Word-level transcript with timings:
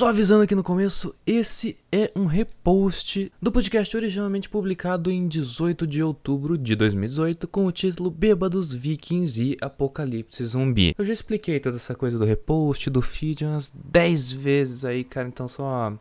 Só 0.00 0.08
avisando 0.08 0.44
aqui 0.44 0.54
no 0.54 0.62
começo, 0.62 1.14
esse 1.26 1.76
é 1.92 2.10
um 2.16 2.24
repost 2.24 3.30
do 3.38 3.52
podcast 3.52 3.94
originalmente 3.94 4.48
publicado 4.48 5.10
em 5.10 5.28
18 5.28 5.86
de 5.86 6.02
outubro 6.02 6.56
de 6.56 6.74
2018 6.74 7.46
com 7.46 7.66
o 7.66 7.70
título 7.70 8.10
Bêbados, 8.10 8.72
Vikings 8.72 9.42
e 9.42 9.56
Apocalipse 9.60 10.42
Zumbi. 10.42 10.94
Eu 10.96 11.04
já 11.04 11.12
expliquei 11.12 11.60
toda 11.60 11.76
essa 11.76 11.94
coisa 11.94 12.16
do 12.16 12.24
repost, 12.24 12.88
do 12.88 13.02
feed 13.02 13.44
umas 13.44 13.70
10 13.70 14.32
vezes 14.32 14.86
aí, 14.86 15.04
cara, 15.04 15.28
então 15.28 15.46
só 15.46 15.92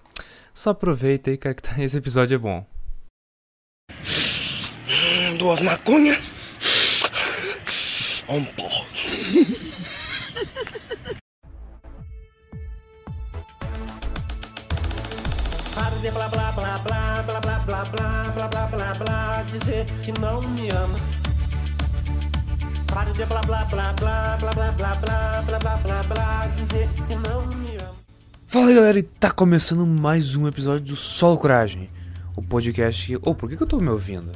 só 0.53 0.69
aproveita 0.69 1.29
aí, 1.29 1.35
cara, 1.35 1.53
que 1.53 1.61
tá, 1.61 1.75
esse 1.83 1.97
episódio 1.97 2.35
é 2.35 2.37
bom. 2.37 2.65
Duas 5.37 5.59
maconhas. 5.59 6.19
Um 8.29 8.45
pó. 8.45 8.69
De 16.01 16.09
blá 16.11 16.29
blá 16.29 16.51
blá 16.53 16.77
blá 16.79 17.23
blá 17.23 17.39
blá 17.41 17.59
blá 17.59 17.83
blá 17.83 18.23
blá 18.33 18.47
blá 18.47 18.67
blá 18.67 18.93
blá 18.93 19.43
dizer 19.51 19.85
que 20.01 20.17
não 20.17 20.39
me 20.39 20.69
ama. 20.69 20.97
Para 22.87 23.11
de 23.11 23.25
blá 23.25 23.41
blá 23.41 23.65
blá 23.65 23.91
blá 23.93 24.37
blá 24.37 24.53
blá 24.53 24.71
blá 24.71 24.95
blá 24.95 25.41
blá 25.41 25.59
blá 25.59 25.77
blá 25.77 26.03
blá 26.03 26.47
dizer 26.55 26.87
que 27.05 27.15
não 27.15 27.45
me 27.47 27.75
ama. 27.75 27.95
Fala 28.47 28.73
galera, 28.73 28.97
e 28.99 29.03
tá 29.03 29.29
começando 29.29 29.85
mais 29.85 30.37
um 30.37 30.47
episódio 30.47 30.85
do 30.85 30.95
Solo 30.95 31.37
Coragem, 31.37 31.89
o 32.33 32.41
podcast 32.41 33.05
que... 33.05 33.19
Oh, 33.21 33.35
por 33.35 33.49
que, 33.49 33.57
que 33.57 33.63
eu 33.63 33.67
tô 33.67 33.79
me 33.81 33.89
ouvindo? 33.89 34.31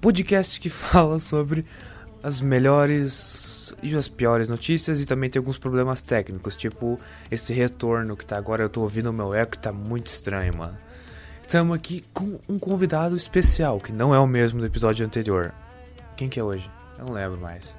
Podcast 0.00 0.58
que 0.58 0.68
fala 0.68 1.20
sobre 1.20 1.64
as 2.22 2.40
melhores 2.40 3.74
e 3.82 3.94
as 3.96 4.08
piores 4.08 4.48
notícias 4.48 5.00
e 5.00 5.06
também 5.06 5.28
tem 5.30 5.38
alguns 5.38 5.58
problemas 5.58 6.02
técnicos, 6.02 6.56
tipo 6.56 6.98
esse 7.30 7.52
retorno 7.52 8.16
que 8.16 8.24
tá 8.24 8.36
agora, 8.36 8.62
eu 8.62 8.68
tô 8.68 8.80
ouvindo 8.80 9.10
o 9.10 9.12
meu 9.12 9.34
eco 9.34 9.54
e 9.54 9.58
tá 9.58 9.72
muito 9.72 10.06
estranho, 10.06 10.56
mano. 10.56 10.76
Estamos 11.42 11.74
aqui 11.76 12.04
com 12.12 12.38
um 12.48 12.58
convidado 12.58 13.16
especial, 13.16 13.80
que 13.80 13.92
não 13.92 14.14
é 14.14 14.18
o 14.18 14.26
mesmo 14.26 14.60
do 14.60 14.66
episódio 14.66 15.06
anterior. 15.06 15.54
Quem 16.16 16.28
que 16.28 16.38
é 16.38 16.44
hoje? 16.44 16.70
Eu 16.98 17.06
não 17.06 17.12
lembro 17.12 17.40
mais. 17.40 17.76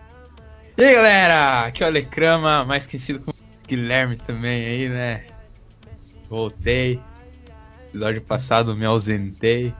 E 0.77 0.83
aí 0.83 0.95
galera, 0.95 1.65
aqui 1.65 1.83
é 1.83 1.85
o 1.85 1.89
Alecrama, 1.89 2.65
mais 2.65 2.87
conhecido 2.87 3.19
como 3.19 3.37
Guilherme 3.67 4.15
também 4.15 4.65
aí, 4.65 4.89
né? 4.89 5.27
Voltei. 6.29 6.99
Episódio 7.89 8.21
passado 8.21 8.75
me 8.75 8.85
ausentei 8.85 9.73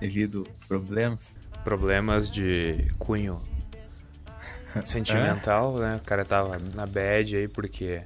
devido 0.00 0.46
a 0.48 0.66
problemas. 0.66 1.35
Problemas 1.66 2.30
de 2.30 2.92
cunho 2.96 3.42
sentimental, 4.86 5.76
né? 5.78 5.96
O 6.00 6.06
cara 6.06 6.24
tava 6.24 6.60
na 6.60 6.86
bad 6.86 7.34
aí 7.34 7.48
porque 7.48 8.02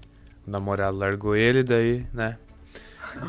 o 0.47 0.51
namorado 0.51 0.97
largou 0.97 1.37
ele, 1.37 1.63
daí, 1.63 2.07
né? 2.11 2.39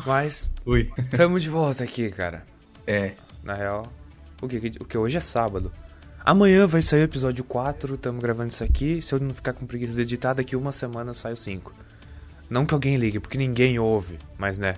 Mas 0.06 0.50
Ui. 0.64 0.90
tamo 1.14 1.38
de 1.38 1.50
volta 1.50 1.84
aqui, 1.84 2.10
cara. 2.10 2.46
É. 2.86 3.12
Na 3.44 3.52
real, 3.52 3.92
o 4.40 4.48
que, 4.48 4.56
o 4.80 4.86
que 4.86 4.96
hoje 4.96 5.18
é 5.18 5.20
sábado. 5.20 5.70
Amanhã 6.24 6.66
vai 6.66 6.80
sair 6.80 7.02
o 7.02 7.04
episódio 7.04 7.44
4, 7.44 7.98
tamo 7.98 8.18
gravando 8.18 8.48
isso 8.48 8.64
aqui. 8.64 9.02
Se 9.02 9.14
eu 9.14 9.20
não 9.20 9.34
ficar 9.34 9.52
com 9.52 9.66
preguiça 9.66 9.96
de 9.96 10.00
editar, 10.00 10.32
daqui 10.32 10.56
uma 10.56 10.72
semana 10.72 11.12
sai 11.12 11.34
o 11.34 11.36
5. 11.36 11.74
Não 12.48 12.64
que 12.64 12.72
alguém 12.72 12.96
ligue, 12.96 13.20
porque 13.20 13.36
ninguém 13.36 13.78
ouve, 13.78 14.18
mas 14.38 14.58
né. 14.58 14.76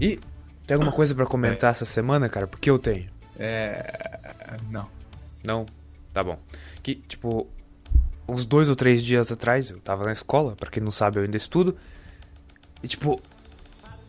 E 0.00 0.20
tem 0.64 0.76
alguma 0.76 0.92
coisa 0.92 1.12
pra 1.12 1.26
comentar 1.26 1.72
essa 1.72 1.84
semana, 1.84 2.28
cara? 2.28 2.46
Porque 2.46 2.70
eu 2.70 2.78
tenho. 2.78 3.18
É. 3.38 4.56
Não. 4.70 4.88
Não? 5.44 5.66
Tá 6.12 6.22
bom. 6.22 6.38
Que, 6.82 6.94
tipo, 6.94 7.48
uns 8.28 8.46
dois 8.46 8.68
ou 8.68 8.76
três 8.76 9.02
dias 9.02 9.30
atrás, 9.30 9.70
eu 9.70 9.80
tava 9.80 10.04
na 10.04 10.12
escola, 10.12 10.56
pra 10.56 10.70
quem 10.70 10.82
não 10.82 10.90
sabe, 10.90 11.18
eu 11.18 11.22
ainda 11.22 11.36
estudo. 11.36 11.76
E, 12.82 12.88
tipo, 12.88 13.20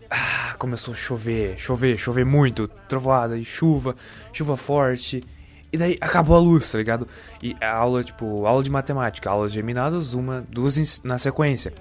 ah, 0.10 0.56
começou 0.58 0.94
a 0.94 0.98
chover, 0.98 1.58
chover, 1.58 1.98
chover 1.98 2.26
muito, 2.26 2.68
trovoada 2.88 3.38
e 3.38 3.46
chuva, 3.46 3.96
chuva 4.34 4.58
forte. 4.58 5.24
E 5.72 5.78
daí 5.78 5.98
acabou 6.02 6.36
a 6.36 6.40
luz, 6.40 6.70
tá 6.70 6.78
ligado? 6.78 7.08
E 7.42 7.56
a 7.62 7.74
aula, 7.74 8.04
tipo, 8.04 8.46
aula 8.46 8.62
de 8.62 8.70
matemática, 8.70 9.30
aulas 9.30 9.54
geminadas, 9.54 10.14
uma, 10.14 10.46
duas 10.50 11.02
na 11.04 11.18
sequência. 11.18 11.74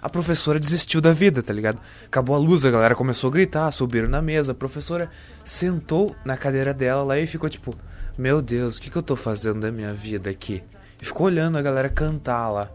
A 0.00 0.08
professora 0.08 0.60
desistiu 0.60 1.00
da 1.00 1.12
vida, 1.12 1.42
tá 1.42 1.52
ligado? 1.52 1.80
Acabou 2.06 2.34
a 2.36 2.38
luz, 2.38 2.64
a 2.64 2.70
galera 2.70 2.94
começou 2.94 3.28
a 3.28 3.32
gritar, 3.32 3.70
subiram 3.70 4.08
na 4.08 4.22
mesa. 4.22 4.52
A 4.52 4.54
professora 4.54 5.10
sentou 5.44 6.14
na 6.24 6.36
cadeira 6.36 6.72
dela 6.72 7.02
lá 7.02 7.18
e 7.18 7.26
ficou 7.26 7.48
tipo: 7.48 7.74
Meu 8.16 8.40
Deus, 8.40 8.76
o 8.76 8.82
que, 8.82 8.90
que 8.90 8.96
eu 8.96 9.02
tô 9.02 9.16
fazendo 9.16 9.60
da 9.60 9.72
minha 9.72 9.92
vida 9.92 10.30
aqui? 10.30 10.62
E 11.00 11.04
ficou 11.04 11.26
olhando 11.26 11.58
a 11.58 11.62
galera 11.62 11.88
cantar 11.88 12.50
lá. 12.50 12.70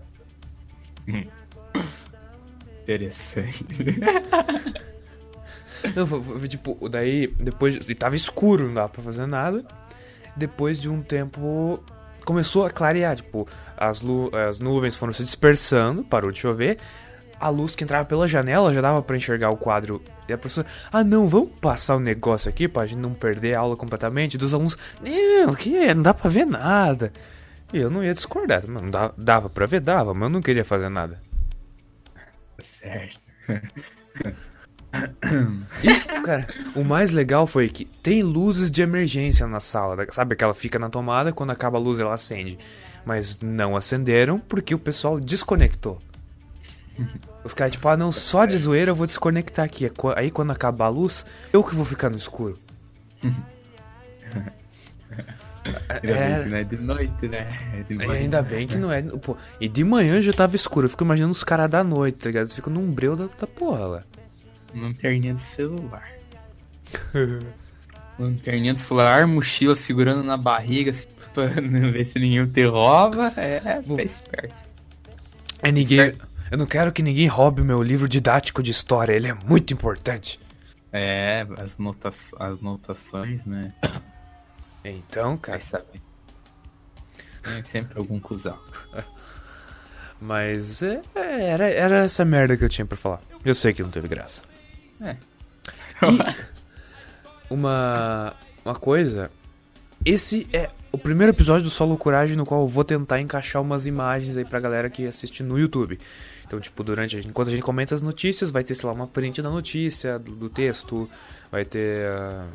Interessante. 2.83 3.65
Não, 5.95 6.07
foi, 6.07 6.21
foi, 6.21 6.47
tipo, 6.47 6.87
daí, 6.87 7.27
depois. 7.27 7.89
E 7.89 7.95
tava 7.95 8.15
escuro, 8.15 8.67
não 8.67 8.73
dava 8.73 8.89
pra 8.89 9.03
fazer 9.03 9.25
nada. 9.25 9.65
Depois 10.35 10.79
de 10.79 10.89
um 10.89 11.01
tempo. 11.01 11.83
Começou 12.23 12.65
a 12.65 12.69
clarear, 12.69 13.17
tipo, 13.17 13.45
as, 13.75 14.01
as 14.47 14.61
nuvens 14.61 14.95
foram 14.95 15.11
se 15.11 15.23
dispersando, 15.23 16.05
parou 16.05 16.31
de 16.31 16.39
chover. 16.39 16.77
A 17.43 17.49
luz 17.49 17.75
que 17.75 17.83
entrava 17.83 18.05
pela 18.05 18.25
janela 18.25 18.73
já 18.73 18.79
dava 18.79 19.01
pra 19.01 19.17
enxergar 19.17 19.49
o 19.49 19.57
quadro. 19.57 20.01
E 20.29 20.31
a 20.31 20.37
professora, 20.37 20.65
ah 20.89 21.03
não, 21.03 21.27
vamos 21.27 21.49
passar 21.59 21.97
o 21.97 21.99
negócio 21.99 22.47
aqui 22.47 22.69
pra 22.69 22.85
gente 22.85 22.99
não 22.99 23.13
perder 23.13 23.55
a 23.55 23.59
aula 23.59 23.75
completamente. 23.75 24.37
Dos 24.37 24.53
alunos, 24.53 24.77
não, 25.01 25.51
o 25.51 25.55
que 25.57 25.75
é? 25.75 25.93
Não 25.93 26.03
dá 26.03 26.13
pra 26.13 26.29
ver 26.29 26.45
nada. 26.45 27.11
E 27.73 27.79
eu 27.79 27.89
não 27.89 28.01
ia 28.01 28.13
discordar, 28.13 28.65
mano, 28.65 28.89
dava, 28.89 29.13
dava 29.17 29.49
pra 29.49 29.65
ver, 29.65 29.81
dava, 29.81 30.13
mas 30.13 30.23
eu 30.23 30.29
não 30.29 30.41
queria 30.41 30.63
fazer 30.63 30.87
nada. 30.87 31.19
certo. 32.59 33.19
E, 35.83 36.21
cara, 36.21 36.47
o 36.73 36.85
mais 36.85 37.11
legal 37.11 37.45
foi 37.45 37.67
que 37.67 37.83
tem 37.83 38.23
luzes 38.23 38.71
de 38.71 38.81
emergência 38.81 39.45
na 39.47 39.59
sala. 39.59 40.07
Sabe 40.11 40.37
que 40.37 40.43
ela 40.45 40.53
fica 40.53 40.79
na 40.79 40.89
tomada, 40.89 41.33
quando 41.33 41.49
acaba 41.49 41.77
a 41.77 41.81
luz 41.81 41.99
ela 41.99 42.13
acende. 42.13 42.57
Mas 43.05 43.41
não 43.41 43.75
acenderam 43.75 44.39
porque 44.39 44.73
o 44.73 44.79
pessoal 44.79 45.19
desconectou. 45.19 45.99
Os 47.43 47.53
caras, 47.53 47.73
tipo, 47.73 47.87
ah, 47.87 47.97
não, 47.97 48.11
só 48.11 48.45
de 48.45 48.57
zoeira 48.57 48.91
eu 48.91 48.95
vou 48.95 49.05
desconectar 49.05 49.65
aqui. 49.65 49.91
Aí 50.15 50.31
quando 50.31 50.51
acabar 50.51 50.85
a 50.85 50.89
luz, 50.89 51.25
eu 51.51 51.63
que 51.63 51.75
vou 51.75 51.85
ficar 51.85 52.09
no 52.09 52.17
escuro. 52.17 52.57
Ainda 55.63 56.13
bem 56.13 56.43
que 56.43 56.49
não 56.49 56.57
é 56.57 56.63
de 56.63 56.77
noite, 56.77 57.27
né? 57.27 57.85
É 57.89 57.93
E 57.93 58.11
ainda 58.11 58.41
bem 58.41 58.67
que 58.67 58.77
não 58.77 58.91
é. 58.91 59.01
Pô, 59.01 59.37
e 59.59 59.69
de 59.69 59.83
manhã 59.83 60.21
já 60.21 60.33
tava 60.33 60.55
escuro. 60.55 60.85
Eu 60.85 60.89
fico 60.89 61.03
imaginando 61.03 61.31
os 61.31 61.43
caras 61.43 61.69
da 61.69 61.83
noite, 61.83 62.17
tá 62.17 62.27
ligado? 62.27 62.43
Eles 62.43 62.53
ficam 62.53 62.73
num 62.73 62.91
breu 62.91 63.15
da, 63.15 63.27
da 63.27 63.47
porra 63.47 63.85
lá. 63.85 64.03
Lanterninha 64.75 65.33
do 65.33 65.39
celular. 65.39 66.09
Lanterninha 68.19 68.73
do 68.73 68.79
celular, 68.79 69.25
mochila 69.25 69.75
segurando 69.75 70.23
na 70.23 70.35
barriga, 70.35 70.91
assim, 70.91 71.07
pra 71.33 71.61
não 71.61 71.91
ver 71.91 72.05
se 72.05 72.19
ninguém 72.19 72.45
te 72.45 72.65
rouba. 72.65 73.31
É, 73.37 73.81
Bom. 73.85 73.95
tá 73.95 74.03
esperto. 74.03 74.55
É 75.61 75.71
ninguém. 75.71 76.13
Eu 76.53 76.57
não 76.59 76.67
quero 76.67 76.91
que 76.91 77.01
ninguém 77.01 77.25
roube 77.25 77.63
o 77.63 77.65
meu 77.65 77.81
livro 77.81 78.07
didático 78.07 78.61
de 78.61 78.69
história. 78.69 79.11
Ele 79.11 79.27
é 79.27 79.33
muito 79.33 79.73
importante. 79.73 80.39
É, 80.91 81.47
as, 81.57 81.79
notas, 81.79 82.31
as 82.39 82.61
notações, 82.61 83.43
né? 83.43 83.73
Então, 84.85 85.35
cara. 85.35 85.57
Vai 85.57 85.61
saber. 85.65 86.01
Tem 87.41 87.65
sempre 87.65 87.97
algum 87.97 88.19
cuzão. 88.19 88.59
Mas 90.21 90.83
é, 90.83 91.01
era, 91.15 91.67
era 91.71 92.03
essa 92.03 92.23
merda 92.23 92.55
que 92.55 92.63
eu 92.63 92.69
tinha 92.69 92.85
pra 92.85 92.97
falar. 92.97 93.23
Eu 93.43 93.55
sei 93.55 93.73
que 93.73 93.81
não 93.81 93.89
teve 93.89 94.07
graça. 94.07 94.43
É. 95.01 95.17
Uma, 97.49 98.35
uma 98.63 98.75
coisa. 98.75 99.31
Esse 100.05 100.47
é 100.53 100.69
o 100.91 100.97
primeiro 100.99 101.33
episódio 101.33 101.63
do 101.63 101.69
Solo 101.71 101.97
Coragem 101.97 102.37
no 102.37 102.45
qual 102.45 102.61
eu 102.61 102.67
vou 102.67 102.83
tentar 102.83 103.19
encaixar 103.19 103.59
umas 103.59 103.87
imagens 103.87 104.37
aí 104.37 104.45
pra 104.45 104.59
galera 104.59 104.89
que 104.89 105.07
assiste 105.07 105.41
no 105.41 105.57
YouTube. 105.57 105.99
Então, 106.53 106.61
tipo, 106.61 106.83
durante 106.83 107.17
enquanto 107.17 107.47
a 107.47 107.51
gente 107.51 107.63
comenta 107.63 107.95
as 107.95 108.03
notícias, 108.03 108.51
vai 108.51 108.63
ter, 108.63 108.75
sei 108.75 108.85
lá, 108.85 108.93
uma 108.93 109.07
print 109.07 109.41
da 109.41 109.49
notícia, 109.49 110.19
do, 110.19 110.35
do 110.35 110.49
texto, 110.49 111.09
vai 111.51 111.65
ter. 111.65 112.05
ah, 112.05 112.45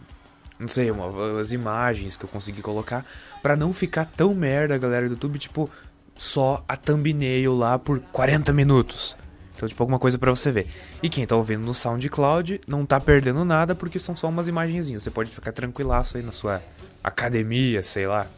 não 0.56 0.68
sei, 0.68 0.88
uma, 0.88 1.40
as 1.40 1.50
imagens 1.50 2.16
que 2.16 2.24
eu 2.24 2.28
consegui 2.28 2.62
colocar. 2.62 3.04
Pra 3.42 3.56
não 3.56 3.72
ficar 3.72 4.04
tão 4.04 4.32
merda, 4.36 4.78
galera 4.78 5.08
do 5.08 5.14
YouTube, 5.14 5.36
tipo, 5.40 5.68
só 6.16 6.64
a 6.68 6.76
thumbnail 6.76 7.56
lá 7.56 7.76
por 7.76 7.98
40 8.12 8.52
minutos. 8.52 9.16
Então, 9.56 9.68
tipo, 9.68 9.82
alguma 9.82 9.98
coisa 9.98 10.16
pra 10.16 10.30
você 10.30 10.52
ver. 10.52 10.68
E 11.02 11.08
quem 11.08 11.26
tá 11.26 11.34
ouvindo 11.34 11.66
no 11.66 11.74
SoundCloud 11.74 12.60
não 12.68 12.86
tá 12.86 13.00
perdendo 13.00 13.44
nada 13.44 13.74
porque 13.74 13.98
são 13.98 14.14
só 14.14 14.28
umas 14.28 14.46
imagenzinhas. 14.46 15.02
Você 15.02 15.10
pode 15.10 15.28
ficar 15.28 15.50
tranquilaço 15.50 16.16
aí 16.16 16.22
na 16.22 16.30
sua 16.30 16.62
academia, 17.02 17.82
sei 17.82 18.06
lá. 18.06 18.28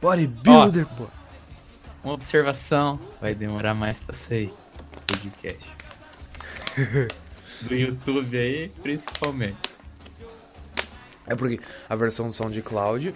Bodybuilder, 0.00 0.86
pô. 0.86 1.08
Uma 2.06 2.14
observação, 2.14 3.00
vai 3.20 3.34
demorar 3.34 3.74
mais 3.74 4.00
pra 4.00 4.14
sair 4.14 4.54
podcast. 5.08 5.68
Do 7.66 7.74
YouTube 7.74 8.38
aí, 8.38 8.70
principalmente. 8.80 9.56
É 11.26 11.34
porque 11.34 11.58
a 11.88 11.96
versão 11.96 12.28
do 12.28 12.32
SoundCloud. 12.32 13.12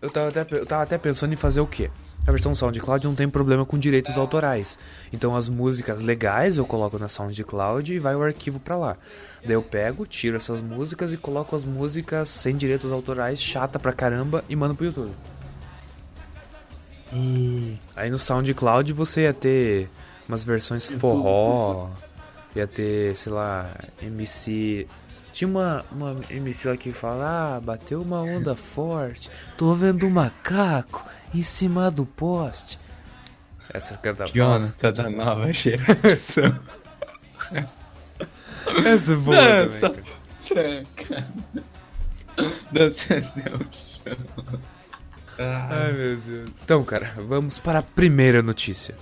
Eu 0.00 0.08
tava, 0.08 0.28
até, 0.28 0.46
eu 0.56 0.64
tava 0.64 0.82
até 0.84 0.96
pensando 0.96 1.34
em 1.34 1.36
fazer 1.36 1.60
o 1.60 1.66
quê? 1.66 1.90
A 2.26 2.30
versão 2.30 2.54
SoundCloud 2.54 3.06
não 3.06 3.14
tem 3.14 3.28
problema 3.28 3.66
com 3.66 3.78
direitos 3.78 4.16
autorais. 4.16 4.78
Então 5.12 5.36
as 5.36 5.50
músicas 5.50 6.02
legais 6.02 6.56
eu 6.56 6.64
coloco 6.64 6.98
na 6.98 7.08
SoundCloud 7.08 7.92
e 7.92 7.98
vai 7.98 8.16
o 8.16 8.22
arquivo 8.22 8.58
pra 8.58 8.74
lá. 8.74 8.96
Daí 9.44 9.52
eu 9.52 9.62
pego, 9.62 10.06
tiro 10.06 10.38
essas 10.38 10.62
músicas 10.62 11.12
e 11.12 11.18
coloco 11.18 11.54
as 11.54 11.62
músicas 11.62 12.30
sem 12.30 12.56
direitos 12.56 12.90
autorais, 12.90 13.38
chata 13.42 13.78
pra 13.78 13.92
caramba, 13.92 14.42
e 14.48 14.56
mando 14.56 14.74
pro 14.74 14.86
YouTube. 14.86 15.12
E... 17.12 17.76
Aí 17.94 18.10
no 18.10 18.18
SoundCloud 18.18 18.92
você 18.92 19.22
ia 19.22 19.34
ter 19.34 19.88
umas 20.28 20.42
versões 20.42 20.88
forró, 20.88 21.90
ia 22.56 22.66
ter, 22.66 23.16
sei 23.16 23.32
lá, 23.32 23.70
MC. 24.00 24.86
Tinha 25.32 25.48
uma, 25.48 25.84
uma 25.92 26.16
MC 26.30 26.68
lá 26.68 26.76
que 26.76 26.92
fala: 26.92 27.56
Ah, 27.56 27.60
bateu 27.60 28.00
uma 28.02 28.22
onda 28.22 28.54
forte, 28.56 29.30
tô 29.56 29.74
vendo 29.74 30.06
um 30.06 30.10
macaco 30.10 31.04
em 31.34 31.42
cima 31.42 31.90
do 31.90 32.06
poste. 32.06 32.78
Essa 33.68 33.96
canta 33.96 34.26
Jonathan 34.26 34.92
da 34.92 35.10
nova 35.10 35.52
geração. 35.52 36.58
Essa 38.84 39.12
é 39.12 39.16
boa 39.16 39.36
Dança 39.36 39.90
também. 39.90 40.86
Dança 42.70 43.20
no 43.20 43.22
chão. 43.22 44.16
Ah, 44.38 44.81
Ai 45.38 45.92
meu 45.92 46.16
Deus. 46.16 46.50
Então, 46.62 46.84
cara, 46.84 47.12
vamos 47.16 47.58
para 47.58 47.78
a 47.78 47.82
primeira 47.82 48.42
notícia. 48.42 48.94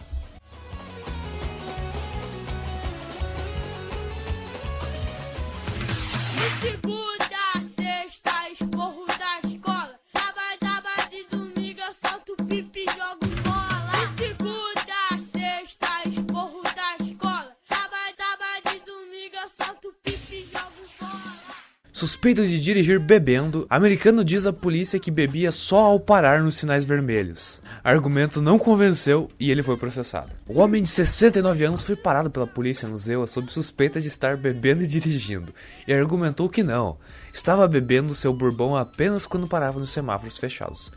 Suspeito 22.00 22.48
de 22.48 22.58
dirigir 22.58 22.98
bebendo, 22.98 23.66
americano 23.68 24.24
diz 24.24 24.46
à 24.46 24.54
polícia 24.54 24.98
que 24.98 25.10
bebia 25.10 25.52
só 25.52 25.80
ao 25.80 26.00
parar 26.00 26.42
nos 26.42 26.56
sinais 26.56 26.82
vermelhos. 26.82 27.62
Argumento 27.84 28.40
não 28.40 28.58
convenceu 28.58 29.28
e 29.38 29.50
ele 29.50 29.62
foi 29.62 29.76
processado. 29.76 30.30
O 30.48 30.60
homem 30.60 30.80
de 30.80 30.88
69 30.88 31.62
anos 31.62 31.82
foi 31.82 31.94
parado 31.94 32.30
pela 32.30 32.46
polícia 32.46 32.88
no 32.88 32.96
Zewa 32.96 33.26
sob 33.26 33.52
suspeita 33.52 34.00
de 34.00 34.08
estar 34.08 34.38
bebendo 34.38 34.82
e 34.82 34.86
dirigindo, 34.86 35.52
e 35.86 35.92
argumentou 35.92 36.48
que 36.48 36.62
não, 36.62 36.96
estava 37.34 37.68
bebendo 37.68 38.14
seu 38.14 38.32
bourbon 38.32 38.76
apenas 38.76 39.26
quando 39.26 39.46
parava 39.46 39.78
nos 39.78 39.90
semáforos 39.90 40.38
fechados. 40.38 40.90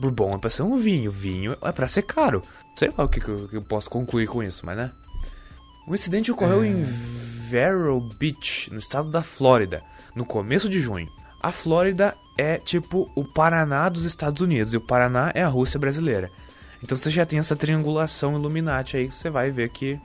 Bourbon 0.00 0.34
é 0.34 0.38
pra 0.38 0.50
ser 0.50 0.62
um 0.62 0.76
vinho, 0.76 1.08
vinho 1.08 1.56
é 1.62 1.70
pra 1.70 1.86
ser 1.86 2.02
caro. 2.02 2.42
Sei 2.74 2.92
lá 2.98 3.04
o 3.04 3.08
que, 3.08 3.20
que 3.20 3.28
eu, 3.28 3.46
que 3.46 3.56
eu 3.58 3.62
posso 3.62 3.88
concluir 3.88 4.26
com 4.26 4.42
isso, 4.42 4.66
mas 4.66 4.76
né? 4.76 4.90
O 5.86 5.94
incidente 5.94 6.32
ocorreu 6.32 6.64
em 6.64 6.82
Vero 6.82 8.00
Beach, 8.18 8.72
no 8.72 8.78
estado 8.80 9.08
da 9.08 9.22
Flórida, 9.22 9.84
no 10.16 10.24
começo 10.24 10.68
de 10.68 10.80
junho. 10.80 11.08
A 11.40 11.52
Flórida 11.52 12.16
é 12.36 12.58
tipo 12.58 13.10
o 13.14 13.24
Paraná 13.24 13.88
dos 13.88 14.04
Estados 14.04 14.40
Unidos 14.40 14.74
e 14.74 14.76
o 14.76 14.80
Paraná 14.80 15.30
é 15.34 15.42
a 15.42 15.48
Rússia 15.48 15.78
brasileira. 15.78 16.30
Então 16.82 16.96
você 16.96 17.10
já 17.10 17.24
tem 17.24 17.38
essa 17.38 17.54
triangulação 17.54 18.34
Illuminati 18.34 18.96
aí 18.96 19.08
que 19.08 19.14
você 19.14 19.30
vai 19.30 19.50
ver 19.50 19.68
que, 19.68 20.00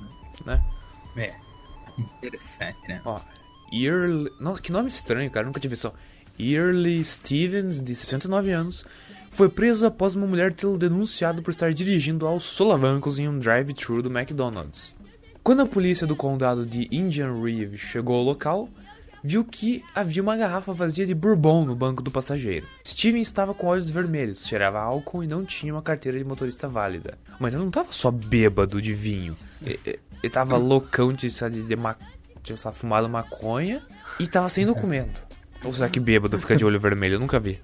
né? 0.46 0.62
é. 1.16 1.34
Interessante, 1.98 2.80
né? 2.88 3.02
Ó, 3.06 3.20
Early... 3.72 4.32
Nossa, 4.40 4.62
que 4.62 4.72
nome 4.72 4.90
estranho, 4.90 5.30
cara, 5.32 5.46
nunca 5.46 5.60
tive 5.60 5.76
só. 5.76 5.94
Early 6.40 7.04
Stevens, 7.04 7.82
de 7.82 7.94
69 7.94 8.52
anos, 8.52 8.86
foi 9.30 9.48
preso 9.48 9.86
após 9.86 10.16
uma 10.16 10.26
mulher 10.26 10.52
tê-lo 10.52 10.78
denunciado 10.78 11.42
por 11.42 11.52
estar 11.52 11.74
dirigindo 11.74 12.26
aos 12.26 12.44
solavancos 12.44 13.20
em 13.20 13.28
um 13.28 13.38
drive-thru 13.40 14.02
do 14.02 14.10
McDonald's. 14.10 14.96
Quando 15.44 15.62
a 15.62 15.66
polícia 15.66 16.06
do 16.06 16.16
condado 16.16 16.66
de 16.66 16.88
Indian 16.92 17.34
River 17.42 17.78
chegou 17.78 18.18
ao 18.18 18.24
local, 18.24 18.70
viu 19.24 19.44
que 19.44 19.84
havia 19.94 20.22
uma 20.22 20.36
garrafa 20.36 20.74
vazia 20.74 21.06
de 21.06 21.14
bourbon 21.14 21.66
no 21.66 21.76
banco 21.76 22.02
do 22.02 22.12
passageiro. 22.12 22.68
Steven 22.86 23.22
estava 23.22 23.54
com 23.54 23.68
olhos 23.68 23.90
vermelhos, 23.90 24.46
cheirava 24.46 24.80
álcool 24.80 25.24
e 25.24 25.28
não 25.28 25.46
tinha 25.46 25.74
uma 25.74 25.82
carteira 25.82 26.18
de 26.18 26.24
motorista 26.24 26.68
válida. 26.68 27.18
Mas 27.40 27.54
ele 27.54 27.62
não 27.62 27.70
estava 27.70 27.94
só 27.94 28.12
bêbado 28.12 28.82
de 28.82 28.94
vinho. 28.94 29.38
Ele, 29.64 30.00
estava 30.24 30.58
loucão 30.58 31.14
de, 31.14 31.28
de, 31.30 31.76
ma... 31.76 31.96
de 32.44 32.54
estar 32.54 32.72
fumado 32.72 33.08
maconha 33.10 33.82
e 34.20 34.24
estava 34.24 34.50
sem 34.50 34.66
documento. 34.66 35.22
Ou 35.64 35.74
será 35.74 35.90
que 35.90 36.00
bêbado 36.00 36.40
fica 36.40 36.56
de 36.56 36.66
olho 36.66 36.80
vermelho? 36.80 37.16
Eu 37.16 37.20
nunca 37.20 37.40
vi. 37.40 37.60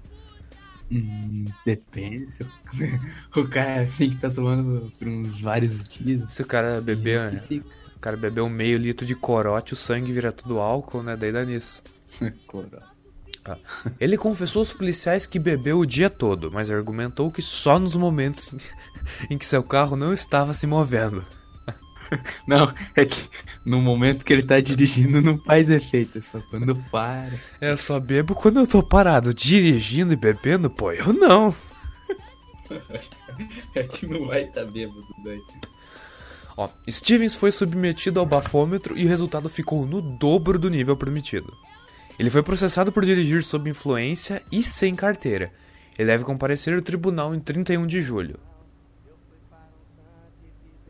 Hum, 0.90 1.44
depende. 1.64 2.28
O 3.36 3.46
cara 3.48 3.88
tem 3.96 4.10
que 4.10 4.16
estar 4.16 4.30
tomando 4.30 4.90
por 4.98 5.06
uns 5.08 5.40
vários 5.40 5.84
dias. 5.84 6.32
Se 6.32 6.42
o 6.42 6.46
cara 6.46 6.80
beber. 6.80 7.42
O 7.98 8.00
cara 8.00 8.16
beber 8.16 8.42
um 8.42 8.48
meio 8.48 8.78
litro 8.78 9.04
de 9.04 9.16
corote, 9.16 9.72
o 9.72 9.76
sangue 9.76 10.12
vira 10.12 10.30
tudo 10.30 10.60
álcool, 10.60 11.02
né? 11.02 11.16
Daí 11.16 11.32
dá 11.32 11.44
nisso. 11.44 11.82
Coro. 12.46 12.80
Ele 13.98 14.16
confessou 14.16 14.60
aos 14.60 14.72
policiais 14.72 15.26
que 15.26 15.38
bebeu 15.38 15.78
o 15.78 15.86
dia 15.86 16.08
todo, 16.08 16.50
mas 16.52 16.70
argumentou 16.70 17.30
que 17.30 17.42
só 17.42 17.76
nos 17.78 17.96
momentos 17.96 18.54
em 19.28 19.36
que 19.36 19.44
seu 19.44 19.64
carro 19.64 19.96
não 19.96 20.12
estava 20.12 20.52
se 20.52 20.66
movendo. 20.66 21.24
Não, 22.46 22.72
é 22.96 23.04
que 23.04 23.28
no 23.66 23.82
momento 23.82 24.24
que 24.24 24.32
ele 24.32 24.42
tá 24.42 24.58
dirigindo 24.60 25.20
não 25.20 25.36
faz 25.36 25.68
efeito, 25.68 26.16
é 26.16 26.20
só 26.22 26.40
quando 26.48 26.74
para. 26.90 27.38
Eu 27.60 27.76
só 27.76 28.00
bebo 28.00 28.34
quando 28.34 28.60
eu 28.60 28.66
tô 28.66 28.82
parado, 28.82 29.34
dirigindo 29.34 30.14
e 30.14 30.16
bebendo, 30.16 30.70
pô, 30.70 30.90
eu 30.90 31.12
não. 31.12 31.54
É 33.74 33.82
que 33.82 34.06
não 34.06 34.24
vai 34.24 34.44
estar 34.44 34.64
tá 34.64 34.70
bêbado 34.70 35.06
daí. 35.22 35.42
Ó, 36.58 36.68
Stevens 36.90 37.36
foi 37.36 37.52
submetido 37.52 38.18
ao 38.18 38.26
bafômetro 38.26 38.98
e 38.98 39.06
o 39.06 39.08
resultado 39.08 39.48
ficou 39.48 39.86
no 39.86 40.02
dobro 40.02 40.58
do 40.58 40.68
nível 40.68 40.96
permitido. 40.96 41.56
Ele 42.18 42.28
foi 42.30 42.42
processado 42.42 42.90
por 42.90 43.04
dirigir 43.04 43.44
sob 43.44 43.70
influência 43.70 44.42
e 44.50 44.64
sem 44.64 44.92
carteira. 44.92 45.52
Ele 45.96 46.08
deve 46.08 46.24
comparecer 46.24 46.74
ao 46.74 46.82
tribunal 46.82 47.32
em 47.32 47.38
31 47.38 47.86
de 47.86 48.02
julho. 48.02 48.40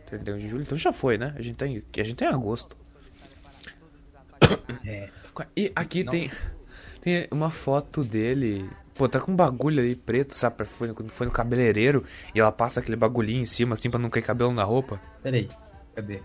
31 0.07 0.39
de 0.39 0.49
julho? 0.49 0.63
Então 0.63 0.79
já 0.79 0.91
foi, 0.91 1.19
né? 1.19 1.35
A 1.37 1.43
gente 1.43 1.57
tem, 1.57 1.85
a 1.99 2.03
gente 2.03 2.15
tem 2.15 2.29
agosto. 2.29 2.75
É. 4.87 5.11
E 5.57 5.71
aqui 5.77 6.03
tem, 6.03 6.29
tem 7.01 7.29
uma 7.31 7.49
foto 7.49 8.03
dele. 8.03 8.69
Pô, 8.99 9.09
tá 9.09 9.21
com 9.21 9.31
um 9.33 9.37
bagulho 9.37 9.81
ali 9.81 9.95
preto, 9.95 10.35
sabe? 10.35 10.65
Foi, 10.65 10.93
quando 10.93 11.11
foi 11.11 11.27
no 11.27 11.33
cabeleireiro 11.33 12.05
e 12.35 12.41
ela 12.41 12.51
passa 12.53 12.81
aquele 12.81 12.97
bagulhinho 12.97 13.41
em 13.41 13.47
cima, 13.47 13.75
assim, 13.75 13.89
pra 13.89 13.99
não 13.99 14.11
cair 14.11 14.25
cabelo 14.25 14.53
na 14.53 14.65
roupa. 14.65 15.01
Pera 15.23 15.37
aí, 15.37 15.49
cadê? 15.95 16.21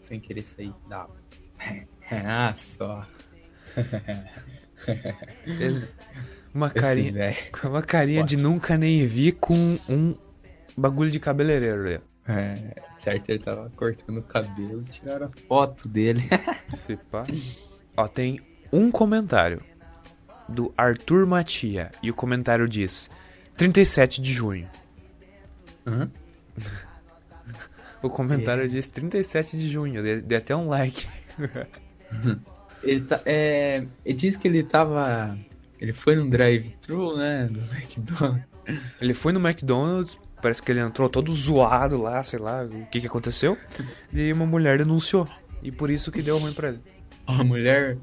Sem 0.00 0.18
querer 0.18 0.42
sair 0.42 0.72
da. 0.88 1.06
Ah, 2.12 2.52
só. 2.56 3.06
Ele- 5.46 5.86
uma 6.52 6.68
carinha. 6.68 7.32
Uma 7.62 7.82
carinha 7.82 8.24
de 8.24 8.36
nunca 8.36 8.76
nem 8.76 9.06
vi 9.06 9.30
com 9.30 9.78
um 9.88 10.16
bagulho 10.76 11.08
de 11.10 11.20
cabeleireiro 11.20 11.80
ali. 11.86 12.00
É, 12.26 12.74
certo, 12.98 13.28
ele 13.30 13.38
tava 13.38 13.70
cortando 13.76 14.18
o 14.18 14.22
cabelo 14.24 14.82
e 14.82 14.90
tiraram 14.90 15.26
a 15.26 15.30
foto 15.46 15.88
dele. 15.88 16.28
Se 16.68 16.96
pá. 16.96 17.24
Ó, 17.96 18.08
tem 18.08 18.40
um 18.72 18.90
comentário 18.90 19.62
do 20.50 20.72
Arthur 20.76 21.26
Matia 21.26 21.90
e 22.02 22.10
o 22.10 22.14
comentário 22.14 22.68
diz 22.68 23.10
37 23.56 24.20
de 24.20 24.32
junho. 24.32 24.68
Hã? 25.86 26.10
O 28.02 28.08
comentário 28.08 28.66
diz 28.66 28.86
37 28.86 29.58
de 29.58 29.68
junho, 29.68 30.02
dei, 30.02 30.22
dei 30.22 30.38
até 30.38 30.56
um 30.56 30.66
like. 30.66 31.06
Ele 32.82 33.00
tá. 33.02 33.20
É. 33.26 33.86
Ele 34.04 34.16
disse 34.16 34.38
que 34.38 34.48
ele 34.48 34.62
tava. 34.62 35.36
Ele 35.78 35.92
foi 35.92 36.16
num 36.16 36.28
drive-thru, 36.28 37.16
né? 37.16 37.46
Do 37.50 37.60
McDonald's. 37.74 38.44
Ele 39.00 39.14
foi 39.14 39.32
no 39.32 39.40
McDonald's, 39.46 40.18
parece 40.40 40.62
que 40.62 40.70
ele 40.70 40.80
entrou 40.80 41.08
todo 41.08 41.32
zoado 41.32 42.00
lá, 42.00 42.22
sei 42.22 42.38
lá 42.38 42.64
o 42.64 42.86
que 42.86 43.00
que 43.00 43.06
aconteceu. 43.06 43.56
E 44.12 44.32
uma 44.32 44.46
mulher 44.46 44.78
denunciou. 44.78 45.28
E 45.62 45.70
por 45.70 45.90
isso 45.90 46.12
que 46.12 46.22
deu 46.22 46.38
ruim 46.38 46.52
pra 46.52 46.68
ele. 46.68 46.80
A 47.26 47.44
mulher 47.44 47.98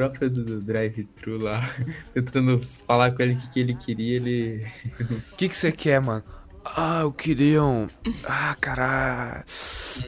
própria 0.00 0.30
do, 0.30 0.62
drive-thru 0.62 1.38
lá, 1.38 1.58
tentando 2.14 2.62
falar 2.86 3.10
com 3.10 3.22
ele 3.22 3.34
o 3.34 3.36
que, 3.36 3.50
que 3.50 3.60
ele 3.60 3.74
queria, 3.74 4.16
ele. 4.16 4.66
O 4.98 5.36
que 5.36 5.46
que 5.46 5.56
você 5.56 5.70
quer, 5.70 6.00
mano? 6.00 6.24
Ah, 6.64 7.00
eu 7.02 7.12
queria 7.12 7.62
um. 7.62 7.86
Ah, 8.24 8.56
caralho. 8.58 9.44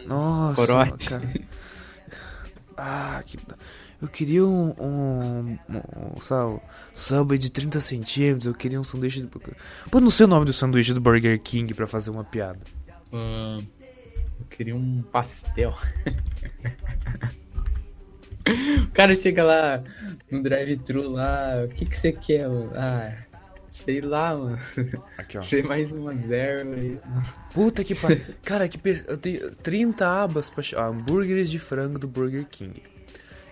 Nossa. 0.06 0.54
Corote. 0.54 1.08
Cara. 1.08 1.30
Ah, 2.74 3.22
que. 3.26 3.38
Eu 4.00 4.08
queria 4.08 4.46
um. 4.46 4.74
Um. 4.80 5.58
um 5.68 6.20
sabe, 6.22 6.58
Subway 6.94 7.38
de 7.38 7.50
30 7.50 7.78
centímetros. 7.80 8.46
Eu 8.46 8.54
queria 8.54 8.80
um 8.80 8.84
sanduíche. 8.84 9.20
De... 9.20 9.28
Pô, 9.90 10.00
não 10.00 10.10
sei 10.10 10.24
o 10.24 10.28
nome 10.28 10.46
do 10.46 10.54
sanduíche 10.54 10.94
do 10.94 11.00
Burger 11.02 11.38
King 11.38 11.74
pra 11.74 11.86
fazer 11.86 12.10
uma 12.10 12.24
piada. 12.24 12.60
Eu 13.12 14.46
queria 14.48 14.74
um 14.74 15.02
pastel. 15.02 15.76
o 18.84 18.90
cara 18.92 19.14
chega 19.14 19.42
lá 19.42 19.82
no 20.30 20.42
drive-thru 20.42 21.10
lá, 21.10 21.64
o 21.64 21.68
que 21.68 21.86
que 21.86 21.96
você 21.96 22.12
quer? 22.12 22.46
Ah, 22.74 23.14
sei 23.72 24.00
lá, 24.00 24.36
mano. 24.36 24.58
Aqui, 25.18 25.38
ó. 25.38 25.40
Tem 25.48 25.62
mais 25.62 25.92
uma 25.92 26.14
zero 26.16 26.72
aí. 26.72 26.98
Puta 27.54 27.84
que 27.84 27.94
pariu. 27.94 28.20
Cara, 28.42 28.68
que 28.68 28.78
pe... 28.78 29.02
eu 29.06 29.16
tenho 29.16 29.50
30 29.56 30.06
abas 30.06 30.50
pra. 30.50 30.62
Ah, 30.76 30.86
hambúrgueres 30.86 31.50
de 31.50 31.58
frango 31.58 31.98
do 31.98 32.08
Burger 32.08 32.46
King. 32.50 32.82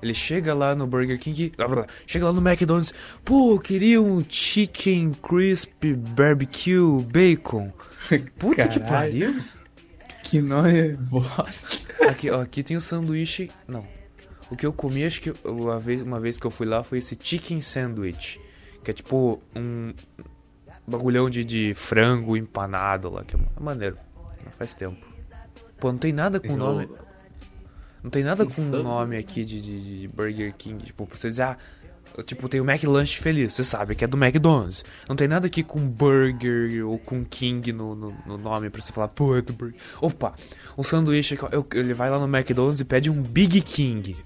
Ele 0.02 0.14
chega 0.14 0.54
lá 0.54 0.75
no 0.75 0.87
Burger 0.87 1.18
King. 1.18 1.52
blá, 1.56 1.66
blá, 1.66 1.76
blá, 1.82 1.87
Chega 2.06 2.25
lá 2.25 2.32
no 2.32 2.40
McDonald's. 2.40 2.92
Pô, 3.25 3.54
eu 3.54 3.59
queria 3.59 4.00
um 4.00 4.25
chicken 4.26 5.12
crisp 5.12 5.94
barbecue 6.14 7.02
bacon. 7.02 7.70
Puta 8.38 8.66
que 8.66 8.80
Caralho. 8.80 9.35
pariu. 9.35 9.42
Que 10.23 10.40
nome 10.40 10.97
bosta. 10.97 11.76
Aqui, 12.09 12.30
ó, 12.30 12.40
aqui 12.40 12.62
tem 12.62 12.76
o 12.76 12.80
sanduíche. 12.80 13.50
Não. 13.68 13.85
O 14.50 14.57
que 14.57 14.66
eu 14.66 14.73
comi, 14.73 15.04
acho 15.04 15.21
que 15.21 15.33
uma 15.45 15.78
vez, 15.78 16.00
uma 16.02 16.19
vez 16.19 16.38
que 16.38 16.47
eu 16.47 16.50
fui 16.50 16.66
lá 16.66 16.83
foi 16.83 16.99
esse 16.99 17.16
chicken 17.21 17.61
sandwich. 17.61 18.40
Que 18.83 18.90
é 18.90 18.95
tipo 18.95 19.40
um 19.54 19.92
bagulhão 20.87 21.28
de, 21.30 21.45
de 21.45 21.73
frango 21.75 22.37
empanado 22.37 23.11
lá. 23.11 23.25
Que 23.25 23.37
é 23.37 23.38
maneiro. 23.61 23.97
Faz 24.52 24.75
tempo. 24.75 24.97
Pô, 25.78 25.92
não 25.92 25.99
tem 25.99 26.12
nada 26.12 26.40
com 26.40 26.49
Eu- 26.49 26.57
nome. 26.57 26.88
Não 28.02 28.11
tem 28.11 28.25
nada 28.25 28.45
com 28.47 28.50
Insano. 28.50 28.83
nome 28.83 29.16
aqui 29.19 29.45
de, 29.45 29.61
de- 29.61 30.00
de 30.00 30.09
Burger 30.09 30.54
King. 30.57 30.83
Tipo, 30.87 31.07
pra 31.07 31.16
você 31.19 31.28
dizer, 31.28 31.42
ah, 31.42 31.59
tipo, 32.25 32.49
tem 32.49 32.59
o 32.59 32.64
McLanche 32.69 33.21
Feliz, 33.21 33.52
você 33.52 33.62
sabe 33.62 33.95
que 33.95 34.02
é 34.02 34.09
do 34.09 34.16
McDonald's. 34.16 34.83
Não 35.07 35.14
tem 35.14 35.28
nada 35.28 35.47
aqui 35.47 35.62
com 35.62 35.78
Burger 35.87 36.87
ou 36.88 36.99
com 36.99 37.23
King 37.23 37.73
no, 37.75 37.95
no, 37.95 38.16
no 38.26 38.38
nome 38.38 38.71
pra 38.71 38.80
você 38.80 38.90
falar, 38.90 39.09
pô, 39.09 39.37
é 39.37 39.42
do 39.42 39.52
Burger. 39.52 39.78
Opa, 40.00 40.33
um 40.78 40.83
sanduíche, 40.83 41.38
eu- 41.52 41.66
ele 41.75 41.92
vai 41.92 42.09
lá 42.09 42.19
no 42.19 42.25
McDonald's 42.35 42.80
e 42.80 42.85
pede 42.87 43.11
um 43.11 43.21
Big 43.23 43.61
King. 43.61 44.16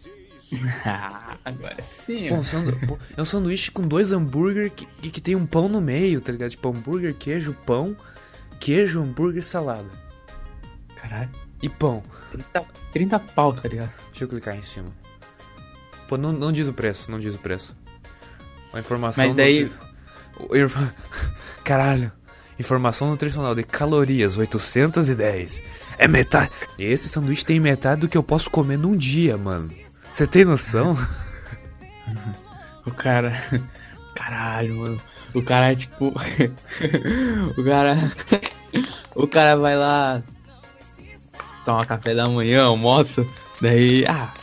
Ah, 0.85 1.37
agora 1.45 1.83
sim. 1.83 2.29
Pô, 2.29 2.37
um 2.37 2.43
sandu- 2.43 2.79
pô, 2.87 2.99
é 3.17 3.21
um 3.21 3.25
sanduíche 3.25 3.71
com 3.71 3.83
dois 3.83 4.13
hambúrguer 4.13 4.71
que, 4.71 4.87
que, 5.11 5.21
tem 5.21 5.35
um 5.35 5.47
pão 5.47 5.69
no 5.69 5.81
meio, 5.81 6.21
tá 6.21 6.31
ligado? 6.33 6.51
Tipo, 6.51 6.69
hambúrguer, 6.69 7.15
queijo, 7.15 7.55
pão, 7.67 7.97
queijo, 8.61 9.01
hambúrguer, 9.03 9.43
salada. 9.45 9.89
Caralho. 10.97 11.31
E 11.63 11.69
pão. 11.69 12.03
30, 12.33 12.65
30 12.93 13.19
pau, 13.19 13.53
tá 13.53 13.69
ligado? 13.69 13.91
Deixa 14.11 14.25
eu 14.25 14.29
clicar 14.29 14.57
em 14.57 14.63
cima. 14.63 14.91
Pô, 16.09 16.17
não, 16.17 16.33
não 16.33 16.53
diz 16.53 16.69
o 16.69 16.73
preço, 16.73 17.11
não 17.11 17.19
diz 17.19 17.35
o 17.35 17.39
preço. 17.39 17.77
A 18.73 18.81
informação. 18.81 19.27
Mas 19.29 19.37
daí- 19.37 19.71
nutri- 20.39 20.69
Caralho. 21.65 22.11
Informação 22.59 23.11
nutricional 23.11 23.55
de 23.55 23.65
calorias 23.65 24.37
810. 24.39 25.63
É 25.99 26.07
metade. 26.07 26.51
Esse 26.79 27.09
sanduíche 27.09 27.45
tem 27.45 27.59
metade 27.59 28.03
do 28.03 28.09
que 28.09 28.17
eu 28.17 28.23
posso 28.23 28.49
comer 28.51 28.77
num 28.79 28.97
dia, 28.97 29.37
mano. 29.37 29.73
Você 30.15 30.29
tem 30.29 30.45
noção? 30.45 30.97
O 32.87 32.91
cara. 32.91 33.33
Caralho, 34.15 34.77
mano. 34.77 35.01
O 35.33 35.43
cara 35.43 35.75
tipo. 35.75 36.13
o 37.57 37.65
cara. 37.65 38.13
o 39.15 39.27
cara 39.27 39.57
vai 39.57 39.75
lá. 39.75 40.23
Toma 41.65 41.87
café 41.87 42.15
da 42.15 42.29
manhã, 42.29 42.65
almoça. 42.65 43.27
Daí. 43.63 44.05
Ah, 44.07 44.35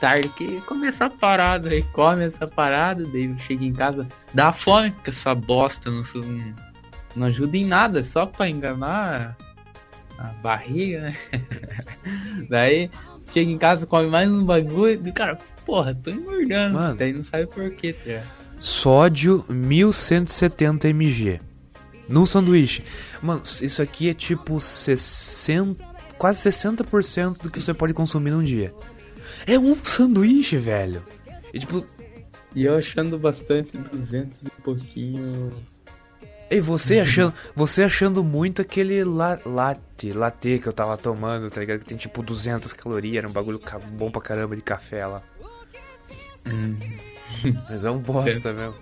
tarde 0.00 0.30
que 0.30 0.62
começa 0.62 1.04
a 1.04 1.10
parada. 1.10 1.68
Aí 1.68 1.82
come 1.92 2.24
essa 2.24 2.46
parada. 2.46 3.04
Daí 3.04 3.38
chega 3.40 3.66
em 3.66 3.72
casa. 3.74 4.08
Dá 4.32 4.50
fome, 4.50 4.90
porque 4.92 5.10
essa 5.10 5.34
bosta 5.34 5.90
não, 5.90 6.02
não, 6.14 6.54
não 7.14 7.26
ajuda 7.26 7.56
em 7.56 7.66
nada. 7.66 8.00
É 8.00 8.02
só 8.02 8.24
pra 8.24 8.48
enganar 8.48 9.36
a 10.18 10.28
barriga, 10.42 11.02
né? 11.02 11.16
Daí. 12.48 12.90
Chega 13.32 13.50
em 13.50 13.58
casa, 13.58 13.86
come 13.86 14.08
mais 14.08 14.30
um 14.30 14.44
bagulho. 14.44 15.06
E, 15.06 15.12
cara, 15.12 15.38
porra, 15.64 15.94
tô 15.94 16.10
engordando. 16.10 16.74
Mano. 16.74 16.96
Daí 16.96 17.12
não 17.12 17.22
sabe 17.22 17.46
por 17.46 17.70
quê, 17.72 17.92
tá 17.92 18.04
ligado? 18.04 18.26
Sódio 18.60 19.44
1170 19.48 20.88
mg. 20.88 21.40
Num 22.08 22.26
sanduíche. 22.26 22.84
Mano, 23.22 23.42
isso 23.42 23.82
aqui 23.82 24.08
é 24.10 24.14
tipo 24.14 24.60
60. 24.60 25.82
Quase 26.18 26.48
60% 26.48 27.42
do 27.42 27.50
que 27.50 27.60
você 27.60 27.74
pode 27.74 27.92
consumir 27.92 28.30
num 28.30 28.44
dia. 28.44 28.72
É 29.46 29.58
um 29.58 29.76
sanduíche, 29.82 30.56
velho. 30.56 31.02
E 31.52 31.58
tipo, 31.58 31.84
E 32.54 32.64
eu 32.64 32.76
achando 32.76 33.18
bastante 33.18 33.76
200 33.76 34.38
e 34.42 34.50
pouquinho. 34.62 35.52
E 36.50 36.60
você 36.60 37.00
achando, 37.00 37.34
você 37.56 37.82
achando 37.82 38.22
muito 38.22 38.62
aquele 38.62 39.02
la, 39.02 39.38
latte, 39.44 40.12
latte 40.12 40.58
que 40.58 40.66
eu 40.68 40.72
tava 40.72 40.96
tomando, 40.96 41.50
tá 41.50 41.60
ligado? 41.60 41.80
Que 41.80 41.86
tem 41.86 41.96
tipo 41.96 42.22
200 42.22 42.72
calorias, 42.72 43.16
era 43.16 43.28
um 43.28 43.32
bagulho 43.32 43.60
bom 43.92 44.10
pra 44.10 44.20
caramba 44.20 44.54
de 44.54 44.62
café 44.62 45.06
lá. 45.06 45.22
Mas 47.68 47.84
é 47.84 47.90
um 47.90 47.98
bosta 47.98 48.52
mesmo. 48.52 48.74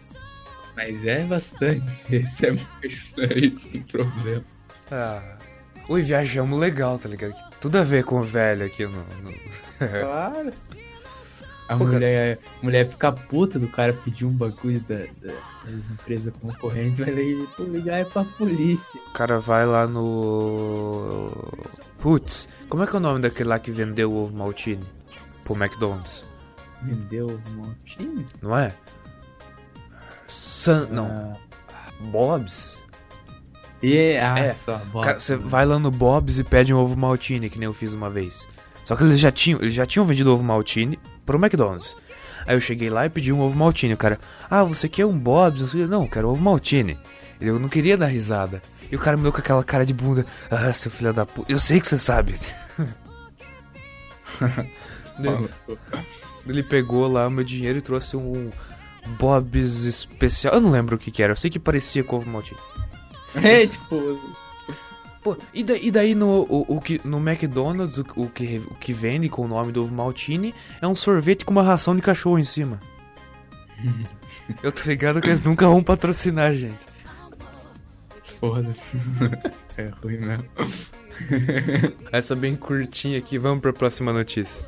Mas 0.76 1.04
é 1.06 1.22
bastante. 1.24 1.84
Esse 2.10 2.46
é 2.46 2.52
mais 2.52 3.12
é 3.16 3.76
o 3.78 3.84
problema. 3.84 4.44
Ah. 4.90 5.36
Oi, 5.88 6.02
viajamos 6.02 6.58
legal, 6.58 6.98
tá 6.98 7.08
ligado? 7.08 7.34
Tudo 7.60 7.78
a 7.78 7.82
ver 7.82 8.04
com 8.04 8.20
o 8.20 8.22
velho 8.22 8.64
aqui 8.66 8.84
no. 8.86 8.92
no- 8.92 9.32
Claro. 9.78 10.52
A 11.68 11.76
Pô, 11.76 11.84
mulher, 11.86 12.38
mulher 12.60 12.88
fica 12.88 13.12
puta 13.12 13.58
do 13.58 13.68
cara 13.68 13.92
pedir 13.92 14.24
um 14.26 14.32
bagulho 14.32 14.80
da, 14.80 14.96
da- 14.96 15.52
das 15.64 15.88
empresas 15.88 16.32
concorrentes, 16.40 16.98
vai 16.98 17.14
ligar 17.66 17.98
é 17.98 18.04
pra 18.04 18.24
polícia. 18.24 19.00
O 19.08 19.12
cara 19.12 19.38
vai 19.38 19.64
lá 19.64 19.86
no. 19.86 21.30
Putz, 21.98 22.48
como 22.68 22.82
é 22.82 22.86
que 22.86 22.94
é 22.94 22.98
o 22.98 23.00
nome 23.00 23.20
daquele 23.20 23.48
lá 23.48 23.58
que 23.58 23.70
vendeu 23.70 24.10
o 24.12 24.24
ovo 24.24 24.34
maltine 24.36 24.84
pro 25.44 25.54
McDonald's? 25.54 26.26
Vendeu 26.82 27.40
um 27.46 27.52
monte. 27.54 27.96
Não 28.42 28.58
é? 28.58 28.72
San. 30.26 30.86
Não. 30.90 31.06
Ah, 31.72 31.90
Bob's? 32.00 32.82
e, 33.82 34.16
ah, 34.18 34.38
É, 34.38 34.50
só. 34.50 34.80
Cara, 35.02 35.18
você 35.20 35.36
vai 35.36 35.64
lá 35.64 35.78
no 35.78 35.90
Bob's 35.90 36.38
e 36.38 36.44
pede 36.44 36.74
um 36.74 36.78
ovo 36.78 36.96
maltine, 36.96 37.48
que 37.48 37.58
nem 37.58 37.66
eu 37.66 37.72
fiz 37.72 37.92
uma 37.92 38.10
vez. 38.10 38.46
Só 38.84 38.96
que 38.96 39.04
eles 39.04 39.18
já 39.20 39.30
tinham, 39.30 39.60
eles 39.60 39.74
já 39.74 39.86
tinham 39.86 40.04
vendido 40.04 40.32
ovo 40.32 40.42
maltine 40.42 40.98
pro 41.24 41.38
McDonald's. 41.38 41.96
Aí 42.46 42.56
eu 42.56 42.60
cheguei 42.60 42.90
lá 42.90 43.06
e 43.06 43.10
pedi 43.10 43.32
um 43.32 43.40
ovo 43.40 43.56
maltine. 43.56 43.94
O 43.94 43.96
cara, 43.96 44.18
ah, 44.50 44.64
você 44.64 44.88
quer 44.88 45.06
um 45.06 45.16
Bob's? 45.16 45.60
Não, 45.60 45.68
sei 45.68 45.86
não, 45.86 46.02
eu 46.02 46.08
quero 46.08 46.28
ovo 46.28 46.42
maltine. 46.42 46.98
Eu 47.40 47.58
não 47.58 47.68
queria 47.68 47.96
dar 47.96 48.06
risada. 48.06 48.62
E 48.90 48.96
o 48.96 48.98
cara 48.98 49.16
me 49.16 49.22
deu 49.22 49.32
com 49.32 49.38
aquela 49.38 49.64
cara 49.64 49.86
de 49.86 49.94
bunda. 49.94 50.26
Ah, 50.50 50.72
seu 50.72 50.90
filho 50.90 51.12
da 51.12 51.24
puta. 51.24 51.50
Eu 51.50 51.58
sei 51.58 51.80
que 51.80 51.86
você 51.86 51.98
sabe. 51.98 52.34
ele, 55.18 55.48
ele 56.46 56.62
pegou 56.62 57.08
lá 57.08 57.26
o 57.26 57.30
meu 57.30 57.44
dinheiro 57.44 57.78
e 57.78 57.82
trouxe 57.82 58.16
um 58.16 58.50
Bob's 59.18 59.84
especial. 59.84 60.54
Eu 60.54 60.60
não 60.60 60.70
lembro 60.70 60.96
o 60.96 60.98
que 60.98 61.10
que 61.10 61.22
era. 61.22 61.32
Eu 61.32 61.36
sei 61.36 61.50
que 61.50 61.58
parecia 61.58 62.04
com 62.04 62.16
ovo 62.16 62.28
maltine. 62.28 62.60
É, 63.34 63.66
tipo, 63.66 64.20
Pô, 65.22 65.36
e, 65.54 65.62
da- 65.62 65.76
e 65.76 65.90
daí 65.90 66.14
no, 66.14 66.42
o, 66.42 66.76
o 66.76 66.80
que, 66.80 67.00
no 67.04 67.18
McDonald's 67.18 67.98
o, 67.98 68.06
o 68.16 68.28
que, 68.28 68.58
o 68.58 68.74
que 68.74 68.92
vende 68.92 69.28
com 69.28 69.42
o 69.44 69.48
nome 69.48 69.70
do 69.70 69.82
ovo 69.82 69.94
maltine 69.94 70.52
é 70.80 70.86
um 70.86 70.96
sorvete 70.96 71.44
com 71.44 71.52
uma 71.52 71.62
ração 71.62 71.94
de 71.94 72.02
cachorro 72.02 72.38
em 72.38 72.44
cima. 72.44 72.80
Eu 74.62 74.72
tô 74.72 74.82
ligado 74.88 75.20
que 75.20 75.28
eles 75.28 75.40
nunca 75.40 75.66
vão 75.66 75.82
patrocinar 75.82 76.50
a 76.50 76.54
gente. 76.54 76.84
foda. 78.40 78.74
é 79.78 79.90
ruim 80.02 80.18
mesmo. 80.18 80.44
Essa 82.10 82.34
bem 82.34 82.56
curtinha 82.56 83.18
aqui, 83.18 83.38
vamos 83.38 83.60
pra 83.62 83.72
próxima 83.72 84.12
notícia. 84.12 84.64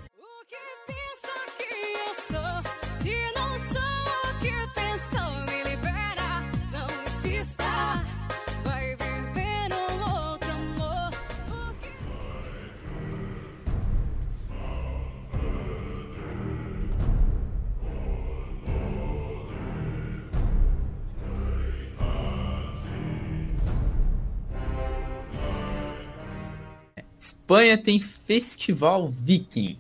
Espanha 27.55 27.79
tem 27.79 28.01
Festival 28.01 29.15
Viking. 29.23 29.79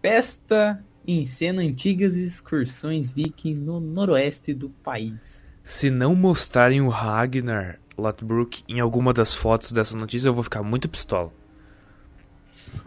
Festa 0.01 0.83
encena 1.07 1.61
antigas 1.61 2.17
excursões 2.17 3.11
vikings 3.11 3.61
no 3.61 3.81
noroeste 3.81 4.55
do 4.55 4.71
país. 4.71 5.43
Se 5.63 5.91
não 5.91 6.15
mostrarem 6.15 6.81
o 6.81 6.89
Ragnar 6.89 7.79
Lothbrok 7.99 8.63
em 8.67 8.81
alguma 8.81 9.13
das 9.13 9.35
fotos 9.35 9.73
dessa 9.73 9.95
notícia, 9.95 10.29
eu 10.29 10.35
vou 10.35 10.43
ficar 10.43 10.63
muito 10.63 10.89
pistola. 10.89 11.31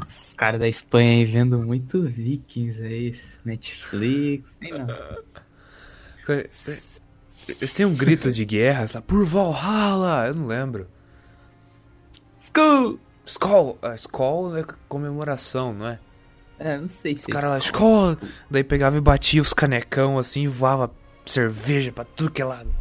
Os 0.08 0.34
caras 0.34 0.60
da 0.60 0.68
Espanha 0.68 1.18
aí 1.18 1.26
vendo 1.26 1.60
muito 1.60 2.02
vikings 2.02 2.82
aí, 2.82 3.16
Netflix, 3.46 4.58
sei 4.60 4.72
não. 4.72 4.88
Eles 7.48 7.74
têm 7.74 7.86
um 7.86 7.94
grito 7.94 8.32
de 8.32 8.44
guerra, 8.44 8.88
lá, 8.92 9.02
por 9.04 9.24
Valhalla, 9.24 10.26
eu 10.28 10.34
não 10.34 10.48
lembro. 10.48 10.88
Skull! 12.56 13.00
Skol, 13.26 13.80
a 13.82 13.96
Skol 13.96 14.58
é 14.58 14.66
comemoração, 14.88 15.74
não 15.74 15.88
é? 15.88 16.00
É, 16.60 16.78
não 16.78 16.88
sei 16.88 17.16
se 17.16 17.22
Os 17.22 17.28
caras 17.28 17.50
lá, 17.50 17.58
escola. 17.58 18.18
Daí 18.50 18.64
pegava 18.64 18.96
e 18.98 19.02
batia 19.02 19.42
os 19.42 19.54
canecão 19.54 20.20
assim 20.20 20.44
e 20.44 20.48
voava 20.48 20.92
cerveja 21.26 21.92
pra 21.92 22.04
tudo 22.04 22.30
que 22.32 22.42
é 22.42 22.46
lado. 22.46 22.74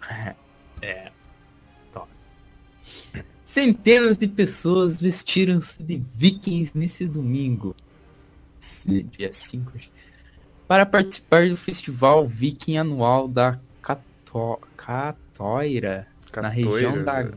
É. 0.82 1.10
Top. 1.94 2.10
Centenas 3.42 4.18
de 4.18 4.28
pessoas 4.28 4.98
vestiram-se 4.98 5.82
de 5.82 6.02
vikings 6.14 6.76
nesse 6.76 7.06
domingo. 7.06 7.74
Esse 8.60 9.02
Dia 9.04 9.32
5. 9.32 9.72
acho. 9.76 9.90
Para 10.68 10.84
participar 10.84 11.48
do 11.48 11.56
festival 11.56 12.28
viking 12.28 12.76
anual 12.76 13.26
da 13.26 13.58
Cato... 13.80 14.60
Catoira, 14.76 16.06
na 16.36 16.48
região 16.50 17.02
da 17.02 17.30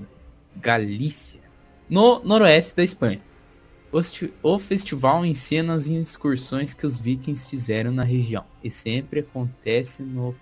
Galícia, 0.61 1.39
no 1.89 2.19
noroeste 2.23 2.75
da 2.75 2.83
Espanha. 2.83 3.21
O 3.91 4.01
festi- 4.01 4.33
O 4.43 4.59
festival 4.59 5.25
encena 5.25 5.73
as 5.73 5.87
excursões 5.87 6.73
que 6.73 6.85
os 6.85 6.99
vikings 6.99 7.49
fizeram 7.49 7.91
na 7.91 8.03
região 8.03 8.43
e 8.63 8.69
sempre 8.69 9.21
acontece 9.21 10.03
no 10.03 10.35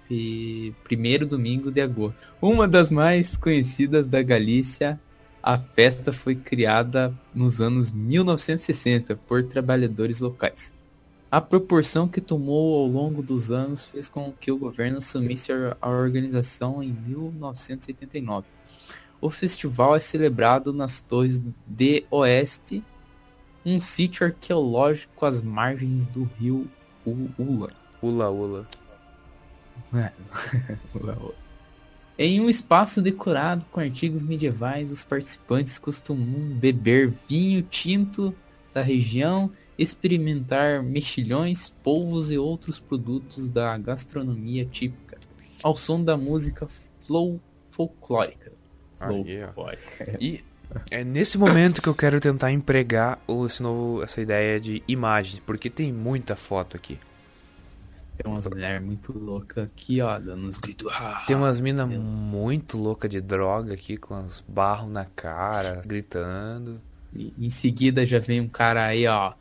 primeiro 0.83 1.27
domingo 1.27 1.71
de 1.71 1.79
agosto. 1.81 2.27
Uma 2.41 2.67
das 2.67 2.89
mais 2.89 3.37
conhecidas 3.37 4.07
da 4.07 4.23
Galícia, 4.23 4.99
a 5.43 5.59
festa 5.59 6.11
foi 6.11 6.33
criada 6.35 7.13
nos 7.35 7.61
anos 7.61 7.91
1960 7.91 9.15
por 9.27 9.43
trabalhadores 9.43 10.19
locais. 10.19 10.73
A 11.29 11.39
proporção 11.39 12.07
que 12.07 12.21
tomou 12.21 12.79
ao 12.81 12.87
longo 12.87 13.21
dos 13.21 13.51
anos 13.51 13.89
fez 13.89 14.07
com 14.09 14.31
que 14.31 14.51
o 14.51 14.57
governo 14.57 14.97
assumisse 14.97 15.51
a 15.51 15.89
organização 15.89 16.81
em 16.81 16.91
1989. 16.91 18.47
O 19.25 19.31
festival 19.31 19.95
é 19.95 19.99
celebrado 19.99 20.71
nas 20.71 21.01
Torres 21.01 21.41
de 21.65 22.05
Oeste, 22.11 22.83
um 23.65 23.79
sítio 23.79 24.23
arqueológico 24.23 25.25
às 25.25 25.41
margens 25.41 26.05
do 26.05 26.29
rio 26.37 26.69
Ula. 27.03 27.71
Ula, 28.03 28.29
ula. 28.29 28.67
Ula, 30.93 31.17
Ula. 31.19 31.33
Em 32.19 32.39
um 32.39 32.47
espaço 32.47 33.01
decorado 33.01 33.65
com 33.71 33.79
artigos 33.79 34.23
medievais, 34.23 34.91
os 34.91 35.03
participantes 35.03 35.79
costumam 35.79 36.55
beber 36.59 37.11
vinho 37.27 37.63
tinto 37.63 38.31
da 38.75 38.83
região, 38.83 39.51
experimentar 39.75 40.83
mexilhões, 40.83 41.67
polvos 41.67 42.29
e 42.29 42.37
outros 42.37 42.77
produtos 42.77 43.49
da 43.49 43.75
gastronomia 43.75 44.67
típica, 44.67 45.17
ao 45.63 45.75
som 45.75 46.03
da 46.03 46.15
música 46.15 46.67
flow 47.07 47.41
Aí, 49.09 49.43
ó. 49.43 49.47
Folclórica. 49.47 50.17
E 50.19 50.43
é 50.89 51.03
nesse 51.03 51.37
momento 51.37 51.81
que 51.81 51.87
eu 51.89 51.95
quero 51.95 52.19
tentar 52.19 52.51
empregar 52.51 53.19
o- 53.27 53.45
esse 53.45 53.61
novo, 53.61 54.03
essa 54.03 54.19
ideia 54.21 54.59
de 54.59 54.81
imagens, 54.87 55.39
porque 55.39 55.69
tem 55.69 55.91
muita 55.93 56.35
foto 56.35 56.75
aqui. 56.75 56.99
Tem 58.17 58.31
umas 58.31 58.45
mulheres 58.47 58.81
muito 58.81 59.11
loucas 59.17 59.65
aqui, 59.65 59.99
ó, 60.01 60.17
dando 60.17 60.47
uns 60.47 60.57
gritos. 60.57 60.91
Tem 61.27 61.35
umas 61.35 61.59
minas 61.59 61.87
muito 61.89 62.77
loucas 62.77 63.09
de 63.09 63.19
droga 63.19 63.73
aqui, 63.73 63.97
com 63.97 64.17
os 64.23 64.41
barros 64.47 64.89
na 64.89 65.03
cara, 65.05 65.81
gritando. 65.85 66.79
E 67.13 67.33
em 67.37 67.49
seguida 67.49 68.05
já 68.05 68.19
vem 68.19 68.39
um 68.39 68.47
cara 68.47 68.85
aí, 68.85 69.05
ó. 69.05 69.33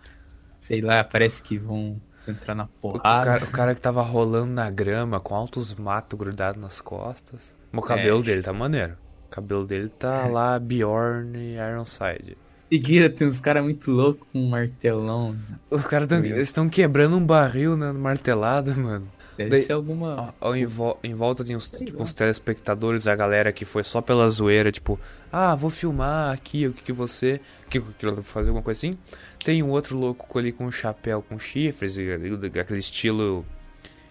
Sei 0.59 0.80
lá, 0.80 1.04
parece 1.04 1.40
que 1.42 1.56
vão 1.56 2.00
entrar 2.26 2.54
na 2.54 2.64
O 2.64 2.68
porrada. 2.68 3.25
cara, 3.25 3.44
o 3.44 3.50
cara 3.50 3.75
que 3.75 3.80
tava 3.80 4.02
rolando 4.02 4.52
na 4.52 4.68
grama, 4.71 5.21
com 5.21 5.35
altos 5.37 5.73
matos 5.75 6.18
grudados 6.18 6.61
nas 6.61 6.80
costas. 6.80 7.54
O 7.73 7.83
cabelo 7.83 8.21
É. 8.21 8.23
dele 8.23 8.42
tá 8.42 8.52
maneiro. 8.52 8.97
O 9.35 9.43
cabelo 9.43 9.67
dele 9.67 9.88
tá 9.88 10.29
lá, 10.29 10.57
Bjorn 10.61 11.37
e 11.37 11.57
Ironside. 11.57 12.38
Seguida 12.73 13.11
tem 13.11 13.26
uns 13.26 13.41
caras 13.41 13.64
muito 13.64 13.91
loucos 13.91 14.25
com 14.33 14.38
um 14.38 14.49
martelão. 14.49 15.37
Os 15.69 15.85
caras 15.87 16.07
tão, 16.07 16.19
eles 16.25 16.49
estão 16.49 16.69
quebrando 16.69 17.17
um 17.17 17.26
barril 17.26 17.76
na 17.76 17.93
martelada, 17.93 18.73
mano. 18.75 19.09
Deve 19.37 19.50
Daí- 19.50 19.62
ser 19.64 19.73
alguma. 19.73 20.33
Ó, 20.41 20.50
ó, 20.50 20.55
em, 20.55 20.64
vo- 20.67 20.97
em 21.03 21.14
volta 21.14 21.45
tem 21.45 21.57
uns, 21.57 21.69
tipo, 21.69 22.00
uns 22.00 22.14
telespectadores, 22.14 23.09
a 23.09 23.17
galera 23.17 23.53
que 23.53 23.64
foi 23.64 23.83
só 23.83 24.00
pela 24.00 24.29
zoeira, 24.29 24.71
tipo, 24.71 25.00
ah, 25.33 25.57
vou 25.57 25.69
filmar 25.69 26.33
aqui, 26.33 26.69
o 26.69 26.73
que 26.73 26.85
que 26.85 26.93
você. 26.93 27.41
Que, 27.69 27.81
que 27.81 28.07
eu 28.07 28.14
vou 28.14 28.23
fazer 28.23 28.50
alguma 28.50 28.62
coisa 28.62 28.79
assim. 28.79 28.97
Tem 29.45 29.64
um 29.64 29.71
outro 29.71 29.99
louco 29.99 30.38
ali 30.38 30.53
com 30.53 30.64
um 30.67 30.71
chapéu 30.71 31.21
com 31.29 31.37
chifres, 31.37 31.97
aquele 31.99 32.79
estilo 32.79 33.45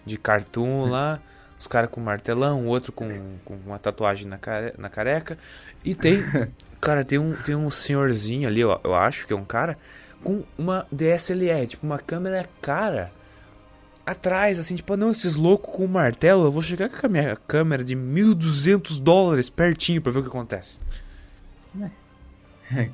de 0.04 0.18
cartoon 0.18 0.90
lá. 0.90 1.18
Os 1.58 1.66
caras 1.66 1.90
com 1.90 2.00
martelão, 2.00 2.64
o 2.64 2.66
outro 2.66 2.92
com, 2.92 3.08
com 3.44 3.54
uma 3.66 3.78
tatuagem 3.78 4.26
na, 4.28 4.38
care, 4.38 4.74
na 4.76 4.88
careca. 4.88 5.38
E 5.84 5.94
tem. 5.94 6.22
Cara, 6.80 7.02
tem 7.02 7.18
um, 7.18 7.34
tem 7.34 7.54
um 7.54 7.70
senhorzinho 7.70 8.46
ali, 8.46 8.62
ó, 8.62 8.78
eu 8.84 8.94
acho 8.94 9.26
que 9.26 9.32
é 9.32 9.36
um 9.36 9.44
cara, 9.44 9.78
com 10.22 10.44
uma 10.58 10.86
DSLR, 10.92 11.66
tipo, 11.66 11.86
uma 11.86 11.98
câmera 11.98 12.46
cara 12.60 13.10
atrás, 14.04 14.58
assim, 14.58 14.76
tipo, 14.76 14.94
não, 14.94 15.10
esses 15.10 15.34
loucos 15.34 15.74
com 15.74 15.86
martelo, 15.86 16.44
eu 16.44 16.52
vou 16.52 16.60
chegar 16.60 16.90
com 16.90 17.06
a 17.06 17.08
minha 17.08 17.36
câmera 17.36 17.82
de 17.82 17.96
1.200 17.96 19.00
dólares 19.00 19.48
pertinho 19.48 20.02
pra 20.02 20.12
ver 20.12 20.18
o 20.18 20.22
que 20.22 20.28
acontece. 20.28 20.78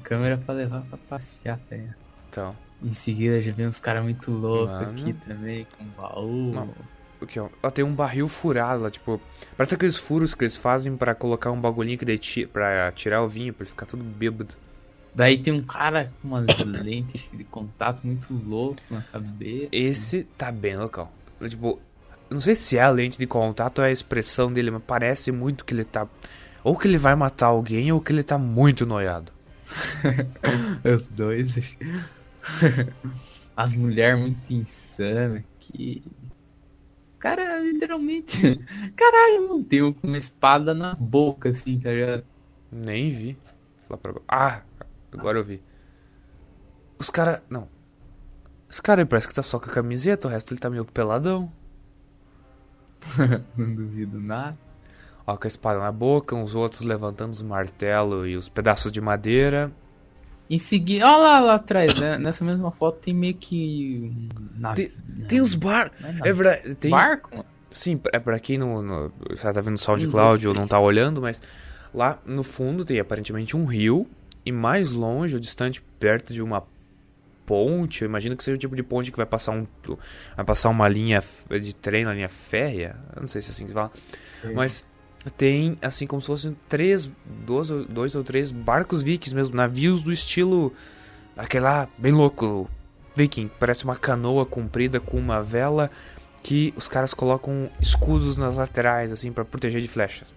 Câmera 0.03 0.37
pra 0.39 0.55
levar 0.55 0.83
pra 0.83 0.99
passear, 1.09 1.59
tá 1.69 1.77
ligado? 1.77 1.97
Então, 2.29 2.57
Em 2.83 2.93
seguida 2.93 3.43
já 3.43 3.53
vem 3.53 3.67
uns 3.67 3.81
caras 3.81 4.03
muito 4.03 4.31
loucos 4.31 4.77
aqui 4.77 5.13
também, 5.13 5.67
com 5.77 5.85
baú. 6.01 6.53
Não. 6.53 6.69
O 7.21 7.27
que 7.27 7.39
ó, 7.39 7.49
ó, 7.63 7.71
tem 7.71 7.85
um 7.85 7.95
barril 7.95 8.29
furado 8.29 8.83
lá, 8.83 8.91
tipo, 8.91 9.21
parece 9.57 9.75
aqueles 9.75 9.97
furos 9.97 10.35
que 10.35 10.45
eles 10.45 10.57
fazem 10.57 10.97
pra 10.97 11.15
colocar 11.15 11.51
um 11.51 11.61
bagulhinho 11.61 11.99
que 11.99 12.05
daí 12.05 12.19
pra 12.47 12.91
tirar 12.93 13.23
o 13.23 13.29
vinho, 13.29 13.53
pra 13.53 13.65
ele 13.65 13.71
ficar 13.71 13.87
tudo 13.87 14.03
bêbado. 14.03 14.55
Daí 15.15 15.39
tem 15.39 15.53
um 15.53 15.63
cara 15.63 16.13
com 16.23 16.29
umas 16.29 16.47
lentes 16.65 17.29
de 17.33 17.45
contato 17.45 18.07
muito 18.07 18.33
louco 18.33 18.81
na 18.91 19.03
cabeça. 19.03 19.69
Esse 19.73 20.25
tá 20.39 20.53
bem 20.53 20.77
local. 20.77 21.13
Tipo, 21.49 21.81
não 22.29 22.41
sei 22.41 22.55
se 22.55 22.77
é 22.77 22.83
a 22.83 22.91
lente 22.91 23.19
de 23.19 23.27
contato 23.27 23.81
ou 23.81 23.85
é 23.85 23.89
a 23.89 23.93
expressão 23.93 24.53
dele, 24.53 24.71
mas 24.71 24.83
parece 24.87 25.33
muito 25.33 25.65
que 25.65 25.75
ele 25.75 25.85
tá. 25.85 26.07
Ou 26.63 26.77
que 26.77 26.87
ele 26.87 26.99
vai 26.99 27.17
matar 27.17 27.47
alguém 27.47 27.91
ou 27.91 28.01
que 28.01 28.13
ele 28.13 28.23
tá 28.23 28.39
muito 28.39 28.87
noiado. 28.87 29.33
Os 30.85 31.09
dois. 31.09 31.77
As 33.57 33.75
mulheres 33.75 34.21
muito 34.21 34.53
insanas 34.53 35.43
que. 35.59 36.03
Cara, 37.21 37.61
literalmente. 37.61 38.57
Caralho, 38.97 39.49
mano, 39.49 39.63
tem 39.63 39.93
com 39.93 40.07
uma 40.07 40.19
espada 40.19 40.75
na 40.75 40.95
boca, 40.95 41.51
assim, 41.51 41.79
tá 41.79 41.91
ligado? 41.91 42.25
Nem 42.73 43.11
vi. 43.11 43.39
Lá 43.89 43.97
pra... 43.99 44.15
Ah, 44.27 44.63
agora 45.13 45.39
eu 45.39 45.45
vi. 45.45 45.63
Os 46.99 47.11
cara. 47.11 47.43
Não. 47.49 47.69
Esse 48.71 48.81
cara 48.81 49.05
parece 49.05 49.29
que 49.29 49.35
tá 49.35 49.43
só 49.43 49.59
com 49.59 49.71
a 49.71 49.73
camiseta, 49.73 50.29
o 50.29 50.31
resto 50.31 50.55
ele 50.55 50.61
tá 50.61 50.71
meio 50.71 50.85
peladão. 50.85 51.53
Não 53.57 53.75
duvido 53.75 54.19
nada. 54.19 54.59
Ó, 55.27 55.37
com 55.37 55.45
a 55.45 55.49
espada 55.49 55.79
na 55.79 55.93
boca, 55.93 56.35
uns 56.35 56.55
outros 56.55 56.83
levantando 56.83 57.33
os 57.33 57.43
martelos 57.43 58.29
e 58.29 58.37
os 58.37 58.49
pedaços 58.49 58.91
de 58.91 59.01
madeira. 59.01 59.71
Em 60.51 60.59
seguida, 60.59 61.07
olha 61.07 61.17
lá, 61.17 61.41
lá 61.41 61.55
atrás, 61.55 61.95
né? 61.95 62.19
Nessa 62.19 62.45
mesma 62.45 62.73
foto 62.73 62.99
tem 62.99 63.15
meio 63.15 63.35
que. 63.35 64.13
nave- 64.57 64.89
Tem, 64.89 65.25
tem 65.29 65.41
os 65.41 65.55
bar... 65.55 65.93
Não 66.01 66.09
é. 66.09 66.29
É 66.29 66.33
verdade, 66.33 66.75
tem... 66.75 66.91
Barco. 66.91 67.45
Sim, 67.71 68.01
é 68.13 68.19
pra 68.19 68.37
quem 68.41 68.59
não, 68.59 68.83
não 68.83 69.13
já 69.37 69.53
tá 69.53 69.61
vendo 69.61 69.77
o 69.77 69.79
SoundCloud 69.79 70.49
ou 70.49 70.53
não 70.53 70.67
tá 70.67 70.81
olhando, 70.81 71.23
mas 71.23 71.41
lá 71.95 72.19
no 72.27 72.43
fundo 72.43 72.85
tem 72.85 72.99
aparentemente 72.99 73.57
um 73.57 73.65
rio 73.65 74.09
e 74.45 74.51
mais 74.51 74.91
longe, 74.91 75.35
ou 75.35 75.41
distante, 75.41 75.81
perto 76.01 76.35
de 76.35 76.43
uma 76.43 76.65
ponte, 77.47 78.03
eu 78.03 78.09
imagino 78.09 78.37
que 78.37 78.43
seja 78.43 78.57
o 78.57 78.59
tipo 78.59 78.75
de 78.75 78.83
ponte 78.83 79.11
que 79.13 79.17
vai 79.17 79.27
passar 79.27 79.53
um 79.53 79.67
vai 80.37 80.45
passar 80.45 80.69
uma 80.69 80.89
linha 80.89 81.23
de 81.61 81.73
trem, 81.75 82.05
uma 82.07 82.15
linha 82.15 82.29
férrea, 82.29 82.97
eu 83.15 83.21
não 83.23 83.29
sei 83.29 83.41
se 83.41 83.51
é 83.51 83.53
assim 83.53 83.65
que 83.65 83.71
se 83.71 83.75
fala, 83.75 83.91
mas 84.55 84.85
tem 85.37 85.77
assim 85.83 86.07
como 86.07 86.23
se 86.23 86.29
fossem 86.29 86.57
três, 86.69 87.11
dois, 87.45 87.69
ou- 87.71 87.85
dois 87.85 88.15
ou 88.15 88.25
três 88.25 88.51
barcos 88.51 89.03
vikings 89.03 89.35
mesmo, 89.35 89.55
navios 89.55 90.03
do 90.03 90.13
estilo 90.13 90.73
aquele 91.37 91.65
lá, 91.65 91.89
bem 91.99 92.13
louco, 92.13 92.71
viking, 93.15 93.51
parece 93.59 93.85
uma 93.85 93.97
canoa 93.97 94.47
comprida 94.47 94.99
com 95.01 95.19
uma 95.19 95.43
vela 95.43 95.91
que 96.43 96.73
os 96.77 96.89
caras 96.89 97.13
colocam 97.13 97.69
escudos 97.81 98.37
nas 98.39 98.57
laterais, 98.57 99.13
assim, 99.13 99.31
pra 99.33 99.45
proteger 99.45 99.81
de 99.83 99.89
flechas. 99.89 100.29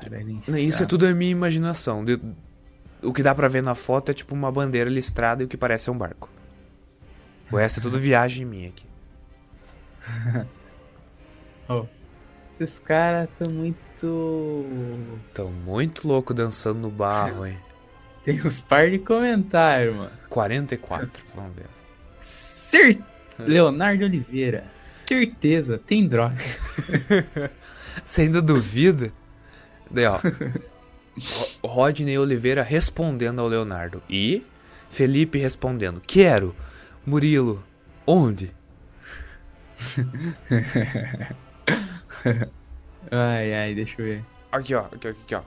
Cara, 0.00 0.20
ele 0.20 0.38
Isso 0.68 0.82
é 0.82 0.86
tudo 0.86 1.06
a 1.06 1.12
minha 1.14 1.30
imaginação. 1.30 2.04
De- 2.04 2.20
O 3.02 3.12
que 3.12 3.22
dá 3.22 3.34
pra 3.34 3.48
ver 3.48 3.62
na 3.62 3.74
foto 3.74 4.10
é 4.10 4.14
tipo 4.14 4.34
uma 4.34 4.50
bandeira 4.50 4.88
listrada 4.90 5.42
e 5.42 5.46
o 5.46 5.48
que 5.48 5.56
parece 5.56 5.84
ser 5.84 5.90
um 5.90 5.98
barco. 5.98 6.30
O 7.52 7.56
resto 7.56 7.80
é 7.80 7.82
tudo 7.82 7.98
viagem 8.00 8.44
minha 8.46 8.68
aqui. 8.68 8.84
Esses 12.58 12.78
caras 12.78 13.28
tão 13.38 13.50
muito. 13.50 14.64
Tão 15.34 15.50
muito 15.50 16.06
louco 16.08 16.32
dançando 16.34 16.80
no 16.80 16.90
barro, 16.90 17.46
hein? 17.46 17.58
Tem 18.24 18.40
uns 18.44 18.60
par 18.60 18.90
de 18.90 18.98
comentários, 18.98 19.94
mano. 19.94 20.10
44, 20.28 21.08
vamos 21.34 21.54
ver. 21.54 21.66
Cer... 22.18 22.98
Leonardo 23.38 24.04
Oliveira. 24.04 24.64
Certeza, 25.04 25.78
tem 25.78 26.08
droga. 26.08 26.34
Você 28.04 28.22
ainda 28.22 28.42
duvida? 28.42 29.12
Daí, 29.90 30.06
ó. 30.06 30.16
Ro- 30.18 31.48
Rodney 31.62 32.18
Oliveira 32.18 32.62
respondendo 32.64 33.40
ao 33.40 33.46
Leonardo. 33.46 34.02
E 34.10 34.44
Felipe 34.90 35.38
respondendo: 35.38 36.02
Quero. 36.04 36.56
Murilo, 37.06 37.62
onde? 38.04 38.52
Ai, 43.10 43.54
ai, 43.54 43.74
deixa 43.74 43.94
eu 44.00 44.04
ver. 44.04 44.24
Aqui, 44.50 44.74
ó, 44.74 44.80
aqui, 44.92 45.06
ó, 45.08 45.10
aqui, 45.10 45.34
ó. 45.34 45.42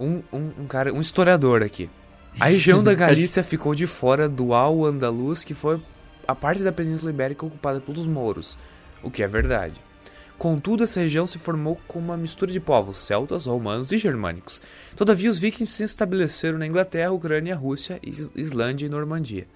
Um, 0.00 0.22
um, 0.32 0.52
um 0.60 0.66
cara, 0.66 0.92
um 0.92 1.00
historiador 1.00 1.62
aqui. 1.62 1.90
A 2.40 2.46
região 2.46 2.82
da 2.82 2.94
Galícia 2.96 3.42
ficou 3.42 3.74
de 3.74 3.86
fora 3.86 4.28
do 4.28 4.54
Al-Andalus, 4.54 5.44
que 5.44 5.54
foi 5.54 5.80
a 6.26 6.34
parte 6.34 6.62
da 6.62 6.72
Península 6.72 7.10
Ibérica 7.10 7.44
ocupada 7.44 7.80
pelos 7.80 8.06
mouros, 8.06 8.56
o 9.02 9.10
que 9.10 9.22
é 9.22 9.26
verdade. 9.26 9.74
Contudo, 10.38 10.84
essa 10.84 11.00
região 11.00 11.26
se 11.26 11.36
formou 11.38 11.80
como 11.88 12.06
uma 12.06 12.16
mistura 12.16 12.52
de 12.52 12.60
povos 12.60 12.96
celtas, 12.96 13.46
romanos 13.46 13.90
e 13.90 13.98
germânicos. 13.98 14.62
Todavia, 14.96 15.28
os 15.28 15.38
vikings 15.38 15.72
se 15.72 15.82
estabeleceram 15.82 16.58
na 16.58 16.66
Inglaterra, 16.66 17.10
Ucrânia, 17.10 17.56
Rússia, 17.56 17.98
Is- 18.04 18.30
Islândia 18.36 18.86
e 18.86 18.88
Normandia. 18.88 19.48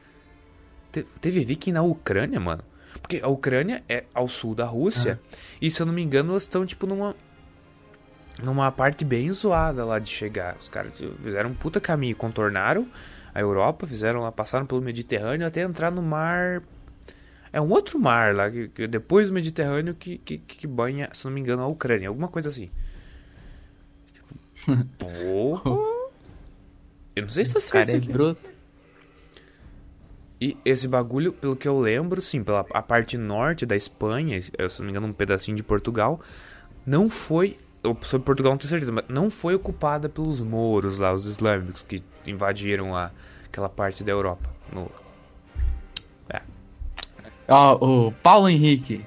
Te- 0.91 1.05
teve 1.21 1.45
viking 1.45 1.73
na 1.73 1.83
Ucrânia, 1.83 2.41
mano? 2.41 2.65
Porque 3.03 3.21
a 3.23 3.29
Ucrânia 3.29 3.83
é 3.89 4.05
ao 4.15 4.29
sul 4.29 4.55
da 4.55 4.65
Rússia, 4.65 5.21
e 5.61 5.71
se 5.71 5.83
eu 5.83 5.87
não 5.87 5.93
me 5.93 6.01
engano, 6.01 6.31
elas 6.31 6.45
estão 6.45 6.65
tipo 6.65 6.87
numa 6.87 7.15
numa 8.43 8.73
parte 8.73 9.05
bem 9.05 9.31
zoada 9.31 9.85
lá 9.85 9.99
de 9.99 10.09
chegar. 10.09 10.57
Os 10.59 10.69
caras 10.69 10.99
fizeram 11.23 11.51
um 11.51 11.55
puta 11.55 11.81
caminho, 11.81 12.17
contornaram 12.17 12.89
a 13.35 13.41
Europa, 13.41 13.87
fizeram 13.87 14.21
lá, 14.21 14.31
passaram 14.33 14.65
pelo 14.67 14.81
Mediterrâneo 14.81 15.47
até 15.47 15.63
entrar 15.63 15.91
no 15.91 16.03
mar. 16.03 16.63
É 17.53 17.61
um 17.61 17.69
outro 17.69 17.99
mar 17.99 18.35
lá, 18.35 18.51
que, 18.51 18.69
que 18.69 18.87
depois 18.87 19.29
do 19.29 19.35
Mediterrâneo 19.35 19.95
que, 19.95 20.19
que, 20.19 20.39
que 20.39 20.67
banha, 20.67 21.11
se 21.13 21.25
não 21.25 21.33
me 21.33 21.41
engano, 21.41 21.63
a 21.63 21.67
Ucrânia, 21.67 22.09
alguma 22.09 22.29
coisa 22.29 22.49
assim. 22.49 22.71
Tipo, 24.13 24.85
Porra! 24.99 25.71
Eu 27.15 27.23
não 27.23 27.29
sei 27.29 27.45
se 27.45 27.53
tá 27.53 27.61
certo 27.61 28.09
cara 28.11 28.39
é. 28.49 28.52
E 30.43 30.57
esse 30.65 30.89
bagulho, 30.89 31.33
pelo 31.33 31.55
que 31.55 31.69
eu 31.69 31.79
lembro, 31.79 32.21
sim, 32.21 32.43
pela 32.43 32.67
a 32.75 32.83
parte 32.83 33.17
norte 33.17 33.65
da 33.65 33.77
Espanha, 33.77 34.43
se 34.43 34.51
não 34.81 34.87
me 34.87 34.91
engano, 34.91 35.07
um 35.07 35.13
pedacinho 35.13 35.57
de 35.57 35.63
Portugal, 35.63 36.21
não 36.85 37.09
foi. 37.09 37.57
Sobre 38.03 38.25
Portugal 38.25 38.51
não 38.51 38.59
tenho 38.59 38.69
certeza, 38.69 38.91
mas 38.91 39.05
não 39.09 39.31
foi 39.31 39.55
ocupada 39.55 40.09
pelos 40.09 40.41
mouros 40.41 40.99
lá, 40.99 41.13
os 41.13 41.27
islâmicos, 41.27 41.85
que 41.85 42.03
invadiram 42.27 42.97
a, 42.97 43.13
aquela 43.45 43.69
parte 43.69 44.03
da 44.03 44.11
Europa. 44.11 44.51
No, 44.73 44.91
Ó, 47.47 48.07
o 48.09 48.13
Paulo 48.13 48.49
Henrique. 48.49 49.07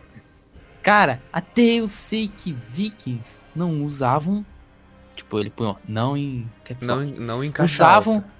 Cara, 0.82 1.21
até 1.34 1.63
eu 1.63 1.88
sei 1.88 2.30
que 2.30 2.54
vikings 2.54 3.41
não 3.54 3.84
usavam. 3.84 4.45
Tipo, 5.17 5.38
ele 5.38 5.50
põe, 5.50 5.67
ó, 5.67 5.76
não 5.86 6.15
em. 6.15 6.50
não, 6.82 7.04
não 7.04 7.43
encaixa 7.43 7.84
usavam 7.84 8.15
alta. 8.15 8.35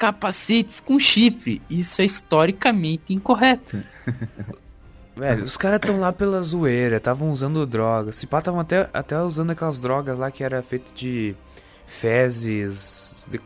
Capacetes 0.00 0.80
com 0.80 0.98
chifre. 0.98 1.60
Isso 1.68 2.00
é 2.00 2.06
historicamente 2.06 3.12
incorreto. 3.12 3.82
Velho, 5.14 5.44
os 5.44 5.58
caras 5.58 5.78
estão 5.78 6.00
lá 6.00 6.10
pela 6.10 6.40
zoeira, 6.40 6.96
estavam 6.96 7.30
usando 7.30 7.66
drogas. 7.66 8.16
Se 8.16 8.26
pá, 8.26 8.38
estavam 8.38 8.60
até, 8.60 8.88
até 8.94 9.20
usando 9.20 9.50
aquelas 9.50 9.78
drogas 9.78 10.16
lá 10.16 10.30
que 10.30 10.42
era 10.42 10.62
feito 10.62 10.94
de 10.94 11.36
fezes. 11.84 13.26
de- 13.30 13.40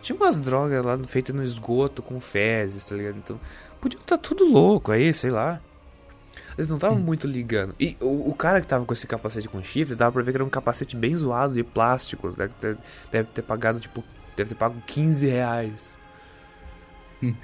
Tinha 0.00 0.16
umas 0.16 0.40
drogas 0.40 0.82
lá 0.82 0.98
feitas 1.06 1.34
no 1.34 1.44
esgoto 1.44 2.02
com 2.02 2.18
fezes, 2.18 2.86
tá 2.88 2.94
ligado? 2.96 3.18
Então, 3.18 3.38
podia 3.78 3.98
estar 4.00 4.16
tudo 4.16 4.46
louco 4.50 4.90
aí, 4.92 5.12
sei 5.12 5.30
lá. 5.30 5.60
Eles 6.56 6.70
não 6.70 6.78
estavam 6.78 6.98
muito 6.98 7.26
ligando. 7.26 7.74
E 7.78 7.96
o, 8.00 8.30
o 8.30 8.34
cara 8.34 8.62
que 8.62 8.66
tava 8.66 8.86
com 8.86 8.92
esse 8.94 9.06
capacete 9.06 9.46
com 9.48 9.62
chifres, 9.62 9.96
dava 9.98 10.12
pra 10.12 10.22
ver 10.22 10.30
que 10.30 10.36
era 10.38 10.44
um 10.44 10.48
capacete 10.48 10.96
bem 10.96 11.14
zoado 11.14 11.52
de 11.52 11.62
plástico. 11.62 12.30
Deve 12.30 12.54
ter, 12.54 12.78
deve 13.10 13.28
ter 13.34 13.42
pagado, 13.42 13.78
tipo, 13.78 14.02
deve 14.36 14.50
ter 14.50 14.54
pago 14.54 14.80
15 14.86 15.26
reais. 15.28 15.98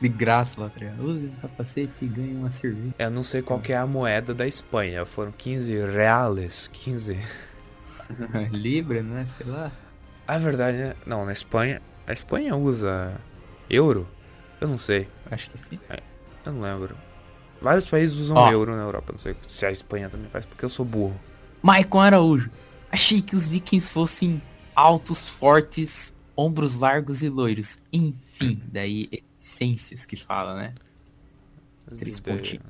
De 0.00 0.08
graça 0.08 0.60
lá, 0.60 0.68
tá 0.68 0.78
ligado? 0.78 1.02
Use 1.04 1.26
um 1.26 1.34
capacete 1.40 1.92
e 2.02 2.06
ganhe 2.06 2.34
uma 2.34 2.50
cerveja. 2.50 2.94
Eu 2.98 3.10
não 3.10 3.22
sei 3.22 3.40
qual 3.42 3.60
que 3.60 3.72
é 3.72 3.76
a 3.76 3.86
moeda 3.86 4.34
da 4.34 4.46
Espanha. 4.46 5.04
Foram 5.06 5.32
15 5.32 5.86
reais. 5.86 6.68
15. 6.68 7.18
Libra, 8.52 9.02
né? 9.02 9.24
Sei 9.26 9.46
lá. 9.46 9.70
Ah, 10.28 10.34
é 10.34 10.38
verdade, 10.38 10.76
né? 10.76 10.94
Não, 11.06 11.24
na 11.24 11.32
Espanha. 11.32 11.80
A 12.06 12.12
Espanha 12.12 12.54
usa 12.56 13.14
euro? 13.70 14.06
Eu 14.60 14.68
não 14.68 14.78
sei. 14.78 15.08
Acho 15.30 15.48
que 15.50 15.58
sim. 15.58 15.78
Eu 16.44 16.52
não 16.52 16.60
lembro. 16.60 16.96
Vários 17.60 17.88
países 17.88 18.18
usam 18.18 18.36
Ó. 18.36 18.50
euro 18.50 18.76
na 18.76 18.82
Europa. 18.82 19.12
Não 19.12 19.18
sei 19.18 19.34
se 19.48 19.64
a 19.64 19.70
Espanha 19.70 20.08
também 20.10 20.28
faz, 20.28 20.44
porque 20.44 20.64
eu 20.64 20.68
sou 20.68 20.84
burro. 20.84 21.18
Maicon 21.62 22.00
Araújo. 22.00 22.50
Achei 22.90 23.20
que 23.22 23.34
os 23.34 23.46
vikings 23.48 23.90
fossem 23.90 24.40
altos, 24.76 25.28
fortes, 25.28 26.14
ombros 26.36 26.76
largos 26.76 27.22
e 27.22 27.28
loiros. 27.28 27.78
Enfim, 27.92 28.62
daí 28.70 29.08
essências 29.40 30.04
que 30.06 30.16
fala, 30.16 30.54
né? 30.56 30.74
Três 31.98 32.20
pontinhos. 32.20 32.64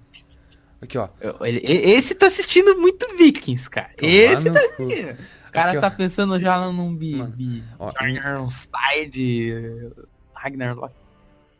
Aqui, 0.81 0.97
ó. 0.99 1.09
Ele- 1.45 1.61
esse 1.66 2.14
tá 2.14 2.27
assistindo 2.27 2.79
muito 2.79 3.07
vikings, 3.16 3.69
cara. 3.69 3.90
Tomar 3.97 4.12
esse 4.12 4.45
tá 4.51 4.61
cu. 4.77 4.83
assistindo. 4.83 5.19
O 5.49 5.53
cara 5.53 5.69
Aqui, 5.71 5.79
ó. 5.79 5.81
tá 5.81 5.90
pensando 5.90 6.38
já 6.38 6.71
num 6.71 6.95
bi... 6.95 7.23
Bi 7.23 7.64
ó, 7.79 7.90
Ironstide, 8.05 9.90
Ragnar 10.35 10.77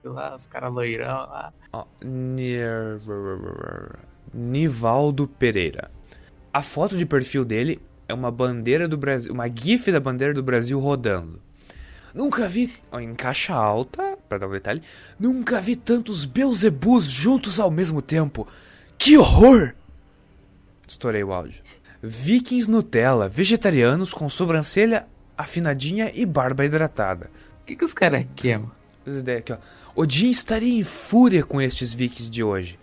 lá, 0.05 0.37
os 0.37 0.47
caras 0.47 0.71
loirão 0.73 1.07
lá. 1.07 1.53
Ó, 1.73 1.87
Nier- 2.05 3.01
Nivaldo 4.35 5.27
Pereira. 5.27 5.91
A 6.53 6.61
foto 6.63 6.97
de 6.97 7.07
perfil 7.07 7.45
dele 7.45 7.81
é 8.09 8.15
uma 8.15 8.31
bandeira 8.31 8.87
do 8.87 8.97
Brasil, 8.97 9.33
uma 9.33 9.49
gif 9.49 9.91
da 9.91 10.01
bandeira 10.01 10.33
do 10.33 10.43
Brasil 10.43 10.79
rodando. 10.79 11.41
Nunca 12.15 12.49
vi, 12.49 12.73
ó, 12.91 12.99
em 12.99 13.15
caixa 13.15 13.53
alta, 13.55 14.17
pra 14.29 14.39
dar 14.39 14.49
um 14.49 14.53
detalhe, 14.53 14.83
nunca 15.19 15.61
vi 15.61 15.77
tantos 15.77 16.25
Beelzebus 16.25 17.05
juntos 17.05 17.61
ao 17.61 17.71
mesmo 17.71 18.01
tempo. 18.01 18.49
Que 18.97 19.19
horror! 19.19 19.75
Estourei 20.89 21.23
o 21.23 21.33
áudio. 21.33 21.61
Vikings 22.03 22.71
Nutella, 22.71 23.29
vegetarianos 23.29 24.15
com 24.15 24.29
sobrancelha 24.29 25.07
afinadinha 25.37 26.11
e 26.15 26.25
barba 26.25 26.65
hidratada. 26.65 27.31
O 27.63 27.67
que 27.67 27.77
que 27.77 27.85
os 27.85 27.93
caras 27.93 28.27
querem, 28.35 28.65
ideia 29.07 29.39
aqui, 29.39 29.53
ó. 29.53 29.59
Odin 29.95 30.31
estaria 30.31 30.79
em 30.79 30.85
fúria 30.85 31.43
com 31.43 31.61
estes 31.61 31.93
vikings 31.95 32.31
de 32.31 32.43
hoje. 32.43 32.79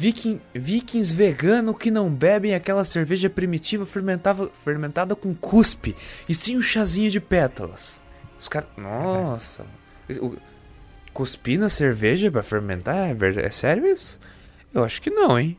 Viking, 0.00 0.40
vikings 0.54 1.14
vegano 1.14 1.74
que 1.74 1.90
não 1.90 2.10
bebem 2.10 2.54
aquela 2.54 2.86
cerveja 2.86 3.28
primitiva 3.28 3.84
fermentada 3.84 5.14
com 5.14 5.34
cuspe, 5.34 5.94
e 6.26 6.34
sim 6.34 6.56
um 6.56 6.62
chazinho 6.62 7.10
de 7.10 7.20
pétalas. 7.20 8.00
Os 8.38 8.48
caras. 8.48 8.70
Nossa. 8.78 9.66
O- 10.22 10.38
Cuspir 11.12 11.58
na 11.60 11.68
cerveja 11.68 12.30
pra 12.30 12.42
fermentar? 12.42 13.10
É, 13.10 13.14
verdade, 13.14 13.46
é 13.46 13.50
sério 13.50 13.86
isso? 13.86 14.18
Eu 14.72 14.82
acho 14.84 15.02
que 15.02 15.10
não, 15.10 15.38
hein? 15.38 15.58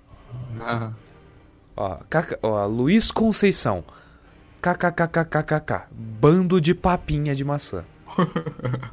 Ah, 0.60 0.92
Ó, 1.76 2.00
caca- 2.10 2.40
ó, 2.42 2.66
Luiz 2.66 3.12
Conceição. 3.12 3.84
KKKKKK. 4.60 5.84
Bando 5.92 6.60
de 6.60 6.74
papinha 6.74 7.36
de 7.36 7.46
maçã. 7.46 7.86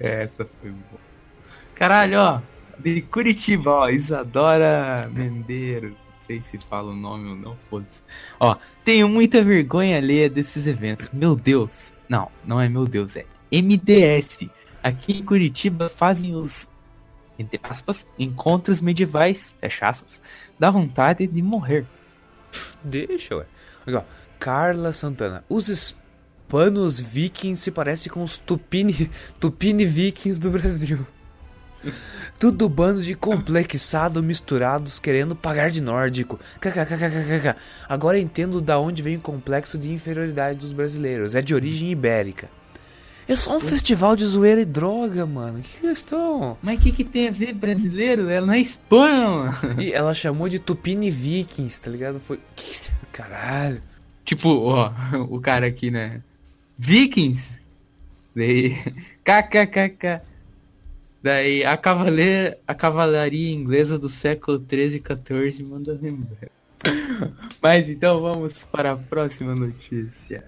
essa 0.00 0.44
foi 0.60 0.70
boa. 0.70 1.00
Caralho, 1.74 2.18
ó. 2.18 2.40
De 2.78 3.00
Curitiba, 3.02 3.70
ó. 3.70 3.88
Isadora 3.88 5.10
Mendeiro. 5.12 5.90
Não 5.90 6.20
sei 6.20 6.40
se 6.40 6.58
fala 6.58 6.92
o 6.92 6.96
nome 6.96 7.28
ou 7.28 7.36
não, 7.36 7.56
foda-se. 7.68 8.02
Ó, 8.40 8.56
tenho 8.84 9.08
muita 9.08 9.42
vergonha 9.42 9.98
alheia 9.98 10.30
desses 10.30 10.66
eventos. 10.66 11.10
Meu 11.12 11.36
Deus. 11.36 11.92
Não, 12.08 12.30
não 12.44 12.60
é 12.60 12.68
meu 12.68 12.86
Deus, 12.86 13.16
é 13.16 13.26
MDS. 13.50 14.48
Aqui 14.82 15.18
em 15.18 15.24
Curitiba 15.24 15.88
fazem 15.88 16.34
os, 16.34 16.68
entre 17.38 17.60
aspas, 17.62 18.06
encontros 18.18 18.80
medievais, 18.80 19.54
fecha 19.60 19.88
aspas, 19.88 20.20
dá 20.58 20.70
vontade 20.70 21.26
de 21.26 21.42
morrer. 21.42 21.86
Deixa, 22.82 23.36
ué. 23.36 23.46
Aqui, 23.86 23.96
ó. 23.96 24.02
Carla 24.38 24.92
Santana. 24.92 25.44
Os 25.48 25.68
hispanos 25.68 27.00
vikings 27.00 27.62
se 27.62 27.70
parecem 27.70 28.12
com 28.12 28.22
os 28.22 28.38
tupini, 28.38 29.10
tupini 29.40 29.86
vikings 29.86 30.40
do 30.40 30.50
Brasil. 30.50 31.06
Tudo 32.38 32.68
bando 32.68 33.02
de 33.02 33.14
complexado 33.14 34.22
misturados 34.22 34.98
querendo 34.98 35.36
pagar 35.36 35.70
de 35.70 35.80
nórdico. 35.80 36.38
KKKKKK. 36.60 37.56
Agora 37.88 38.18
entendo 38.18 38.60
da 38.60 38.78
onde 38.78 39.02
vem 39.02 39.16
o 39.16 39.20
complexo 39.20 39.78
de 39.78 39.92
inferioridade 39.92 40.58
dos 40.58 40.72
brasileiros. 40.72 41.34
É 41.34 41.42
de 41.42 41.54
origem 41.54 41.90
ibérica. 41.90 42.48
É 43.26 43.34
só 43.34 43.56
um 43.56 43.60
festival 43.60 44.14
de 44.14 44.26
zoeira 44.26 44.60
e 44.60 44.66
droga, 44.66 45.24
mano. 45.24 45.60
Que 45.60 45.80
questão? 45.80 46.58
Mas 46.62 46.78
o 46.78 46.82
que, 46.82 46.92
que 46.92 47.04
tem 47.04 47.28
a 47.28 47.30
ver 47.30 47.54
brasileiro? 47.54 48.28
Ela 48.28 48.46
na 48.46 48.58
Espanha, 48.58 49.28
mano. 49.30 49.80
E 49.80 49.92
ela 49.92 50.12
chamou 50.12 50.46
de 50.46 50.58
Tupini 50.58 51.10
Vikings, 51.10 51.80
tá 51.80 51.90
ligado? 51.90 52.20
Foi. 52.20 52.38
Que 52.54 52.70
isso? 52.70 52.92
Caralho. 53.10 53.80
Tipo, 54.26 54.48
ó, 54.50 54.92
o 55.30 55.40
cara 55.40 55.66
aqui, 55.66 55.90
né? 55.90 56.20
Vikings. 56.76 57.52
Daí. 58.36 58.76
KKKK. 59.24 60.20
Daí 61.24 61.64
a 61.64 61.74
cavaleira, 61.74 62.58
a 62.66 62.74
cavalaria 62.74 63.50
inglesa 63.50 63.98
do 63.98 64.10
século 64.10 64.58
13 64.58 64.98
e 64.98 65.00
14 65.00 65.62
manda 65.62 65.98
lembrar. 65.98 66.50
Mas 67.62 67.88
então 67.88 68.20
vamos 68.20 68.66
para 68.66 68.92
a 68.92 68.96
próxima 68.98 69.54
notícia. 69.54 70.44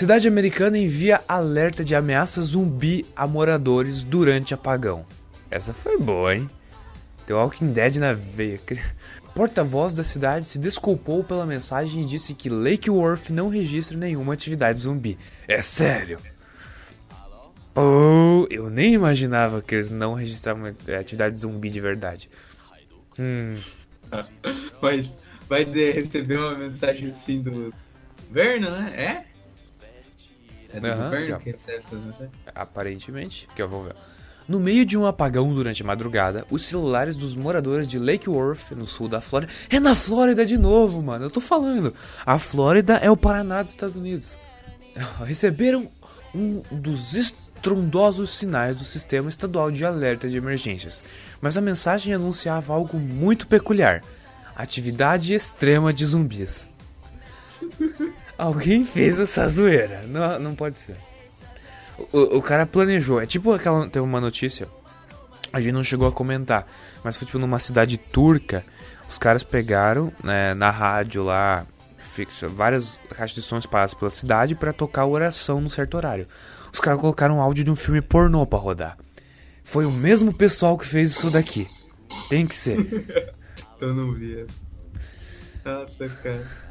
Cidade 0.00 0.26
americana 0.26 0.78
envia 0.78 1.20
alerta 1.28 1.84
de 1.84 1.94
ameaça 1.94 2.40
zumbi 2.40 3.04
a 3.14 3.26
moradores 3.26 4.02
durante 4.02 4.54
apagão. 4.54 5.04
Essa 5.50 5.74
foi 5.74 5.98
boa, 5.98 6.34
hein? 6.34 6.48
The 7.26 7.34
Walking 7.34 7.70
Dead 7.74 7.96
na 7.96 8.14
veia. 8.14 8.58
Porta-voz 9.36 9.94
da 9.94 10.02
cidade 10.02 10.46
se 10.46 10.58
desculpou 10.58 11.22
pela 11.22 11.44
mensagem 11.44 12.02
e 12.02 12.06
disse 12.06 12.32
que 12.32 12.48
Lake 12.48 12.88
Worth 12.88 13.28
não 13.28 13.50
registra 13.50 13.98
nenhuma 13.98 14.32
atividade 14.32 14.78
zumbi. 14.78 15.18
É 15.46 15.60
sério? 15.60 16.18
Pô, 17.74 18.46
eu 18.48 18.70
nem 18.70 18.94
imaginava 18.94 19.60
que 19.60 19.74
eles 19.74 19.90
não 19.90 20.14
registravam 20.14 20.74
atividade 20.98 21.38
zumbi 21.38 21.68
de 21.68 21.78
verdade. 21.78 22.30
Hum, 23.18 23.58
Mas 24.80 25.18
vai 25.46 25.64
receber 25.64 26.38
uma 26.38 26.54
mensagem 26.54 27.10
assim 27.10 27.42
do 27.42 27.70
governo, 28.30 28.70
né? 28.70 28.94
É? 28.96 29.29
É 30.72 30.80
do 30.80 30.86
Aham, 30.86 31.04
governo 31.04 31.26
já. 31.28 31.38
que 31.38 31.50
recebe 31.50 31.78
essas 31.78 31.98
mensagens? 32.04 32.30
aparentemente, 32.54 33.48
que 33.54 33.60
eu 33.62 33.68
vou 33.68 33.84
ver. 33.84 33.94
No 34.48 34.58
meio 34.58 34.84
de 34.84 34.98
um 34.98 35.06
apagão 35.06 35.52
durante 35.54 35.82
a 35.82 35.86
madrugada, 35.86 36.44
os 36.50 36.62
celulares 36.64 37.16
dos 37.16 37.34
moradores 37.36 37.86
de 37.86 37.98
Lake 37.98 38.28
Worth, 38.28 38.72
no 38.72 38.86
sul 38.86 39.06
da 39.08 39.20
Flórida. 39.20 39.52
É 39.68 39.78
na 39.78 39.94
Flórida 39.94 40.44
de 40.44 40.58
novo, 40.58 41.00
mano. 41.00 41.26
Eu 41.26 41.30
tô 41.30 41.40
falando. 41.40 41.94
A 42.26 42.36
Flórida 42.38 42.94
é 42.96 43.08
o 43.10 43.16
Paraná 43.16 43.62
dos 43.62 43.72
Estados 43.72 43.94
Unidos. 43.96 44.36
Receberam 45.24 45.88
um 46.34 46.62
dos 46.72 47.14
estrondosos 47.14 48.32
sinais 48.36 48.76
do 48.76 48.84
sistema 48.84 49.28
estadual 49.28 49.70
de 49.70 49.84
alerta 49.84 50.28
de 50.28 50.36
emergências. 50.36 51.04
Mas 51.40 51.56
a 51.56 51.60
mensagem 51.60 52.12
anunciava 52.12 52.72
algo 52.72 52.98
muito 52.98 53.46
peculiar: 53.46 54.02
atividade 54.56 55.32
extrema 55.32 55.92
de 55.92 56.04
zumbis. 56.06 56.68
Alguém 58.40 58.84
fez 58.84 59.20
essa 59.20 59.46
zoeira. 59.46 60.02
Não, 60.08 60.38
não 60.38 60.54
pode 60.54 60.78
ser. 60.78 60.96
O, 62.10 62.38
o 62.38 62.42
cara 62.42 62.64
planejou. 62.64 63.20
É 63.20 63.26
tipo 63.26 63.52
aquela. 63.52 63.86
Tem 63.86 64.00
uma 64.00 64.18
notícia. 64.18 64.66
A 65.52 65.60
gente 65.60 65.74
não 65.74 65.84
chegou 65.84 66.08
a 66.08 66.12
comentar. 66.12 66.66
Mas 67.04 67.18
foi 67.18 67.26
tipo 67.26 67.38
numa 67.38 67.58
cidade 67.58 67.98
turca. 67.98 68.64
Os 69.06 69.18
caras 69.18 69.42
pegaram 69.42 70.10
né, 70.24 70.54
na 70.54 70.70
rádio 70.70 71.22
lá. 71.22 71.66
Várias 72.48 72.98
caixas 73.10 73.34
de 73.36 73.42
som 73.42 73.58
espalhadas 73.58 73.92
pela 73.92 74.10
cidade 74.10 74.54
pra 74.54 74.72
tocar 74.72 75.04
oração 75.04 75.60
num 75.60 75.68
certo 75.68 75.98
horário. 75.98 76.26
Os 76.72 76.80
caras 76.80 76.98
colocaram 76.98 77.36
um 77.36 77.40
áudio 77.42 77.64
de 77.64 77.70
um 77.70 77.76
filme 77.76 78.00
pornô 78.00 78.46
pra 78.46 78.58
rodar. 78.58 78.96
Foi 79.62 79.84
o 79.84 79.92
mesmo 79.92 80.32
pessoal 80.32 80.78
que 80.78 80.86
fez 80.86 81.10
isso 81.10 81.30
daqui. 81.30 81.68
Tem 82.30 82.46
que 82.46 82.54
ser. 82.54 83.34
Eu 83.80 83.94
não 83.94 84.12
vi 84.12 84.40
essa. 84.40 84.58
Nossa, 85.64 86.08
cara. 86.08 86.69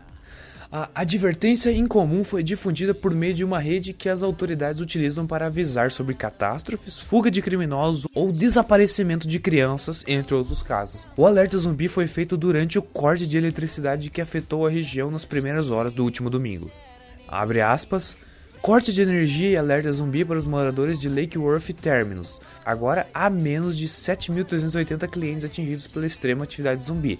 A 0.71 0.87
advertência 0.93 1.71
incomum 1.71 2.23
foi 2.23 2.43
difundida 2.43 2.93
por 2.93 3.15
meio 3.15 3.33
de 3.33 3.43
uma 3.43 3.57
rede 3.57 3.91
que 3.91 4.07
as 4.07 4.21
autoridades 4.21 4.79
utilizam 4.79 5.25
para 5.25 5.47
avisar 5.47 5.89
sobre 5.89 6.13
catástrofes, 6.13 6.99
fuga 6.99 7.31
de 7.31 7.41
criminosos 7.41 8.07
ou 8.13 8.31
desaparecimento 8.31 9.27
de 9.27 9.39
crianças, 9.39 10.05
entre 10.07 10.35
outros 10.35 10.61
casos. 10.61 11.07
O 11.17 11.25
alerta 11.25 11.57
zumbi 11.57 11.87
foi 11.87 12.05
feito 12.05 12.37
durante 12.37 12.77
o 12.77 12.83
corte 12.83 13.25
de 13.25 13.35
eletricidade 13.35 14.11
que 14.11 14.21
afetou 14.21 14.67
a 14.67 14.69
região 14.69 15.09
nas 15.09 15.25
primeiras 15.25 15.71
horas 15.71 15.91
do 15.91 16.03
último 16.03 16.29
domingo. 16.29 16.69
Abre 17.27 17.61
aspas. 17.61 18.15
Corte 18.61 18.93
de 18.93 19.01
energia 19.01 19.49
e 19.49 19.57
alerta 19.57 19.91
zumbi 19.91 20.23
para 20.23 20.37
os 20.37 20.43
moradores 20.43 20.99
de 20.99 21.07
Lake 21.09 21.37
Worth 21.37 21.73
Terminus. 21.81 22.41
Agora 22.63 23.07
há 23.13 23.27
menos 23.29 23.75
de 23.75 23.87
7.380 23.87 25.07
clientes 25.07 25.45
atingidos 25.45 25.87
pela 25.87 26.05
extrema 26.05 26.43
atividade 26.43 26.81
zumbi. 26.81 27.17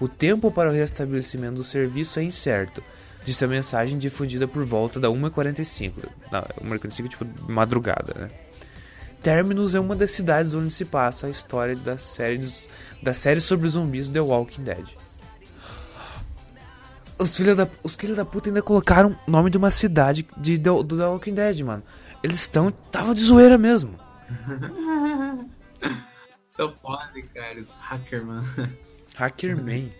O 0.00 0.08
tempo 0.08 0.50
para 0.50 0.70
o 0.70 0.72
restabelecimento 0.72 1.56
do 1.56 1.64
serviço 1.64 2.18
é 2.18 2.22
incerto, 2.22 2.82
disse 3.24 3.44
a 3.44 3.48
mensagem 3.48 3.98
difundida 3.98 4.48
por 4.48 4.64
volta 4.64 4.98
da 4.98 5.08
1h45. 5.08 5.92
Não, 6.32 6.42
1h45 6.70 7.08
tipo 7.08 7.26
madrugada, 7.50 8.14
né? 8.18 8.30
Terminus 9.22 9.74
é 9.74 9.80
uma 9.80 9.94
das 9.94 10.10
cidades 10.12 10.54
onde 10.54 10.72
se 10.72 10.86
passa 10.86 11.26
a 11.26 11.30
história 11.30 11.76
da 11.76 11.98
série, 11.98 12.40
da 13.02 13.12
série 13.12 13.40
sobre 13.40 13.68
zumbis 13.68 14.08
The 14.08 14.20
Walking 14.20 14.62
Dead. 14.64 14.86
Os 17.18 17.36
filhos 17.36 17.54
da, 17.54 17.68
os 17.84 17.96
da 17.96 18.24
puta 18.24 18.48
ainda 18.48 18.62
colocaram 18.62 19.14
o 19.28 19.30
nome 19.30 19.50
de 19.50 19.58
uma 19.58 19.70
cidade 19.70 20.26
de, 20.38 20.56
The- 20.58 20.82
do 20.82 20.96
The 20.96 21.04
Walking 21.04 21.34
Dead, 21.34 21.60
mano. 21.60 21.82
Eles 22.22 22.40
estão. 22.40 22.70
Tava 22.70 23.14
de 23.14 23.20
zoeira 23.22 23.58
mesmo. 23.58 23.94
Só 26.56 26.68
pode, 26.68 27.22
cara, 27.34 27.60
os 27.60 27.68
hackers, 27.78 28.24
mano. 28.24 28.48
Hackerman. 29.20 29.92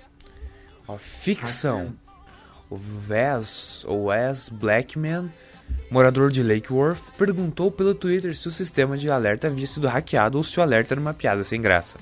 Ó, 0.88 0.96
ficção. 0.96 1.94
O 2.70 2.80
Wes, 3.06 3.84
ou 3.86 4.04
Wes 4.04 4.48
Blackman, 4.48 5.30
morador 5.90 6.30
de 6.30 6.42
Lake 6.42 6.72
Worth, 6.72 7.10
perguntou 7.18 7.70
pelo 7.70 7.94
Twitter 7.94 8.34
se 8.34 8.48
o 8.48 8.50
sistema 8.50 8.96
de 8.96 9.10
alerta 9.10 9.48
havia 9.48 9.66
sido 9.66 9.88
hackeado 9.88 10.38
ou 10.38 10.44
se 10.44 10.58
o 10.58 10.62
alerta 10.62 10.94
era 10.94 11.00
uma 11.00 11.12
piada 11.12 11.44
sem 11.44 11.60
graça. 11.60 11.98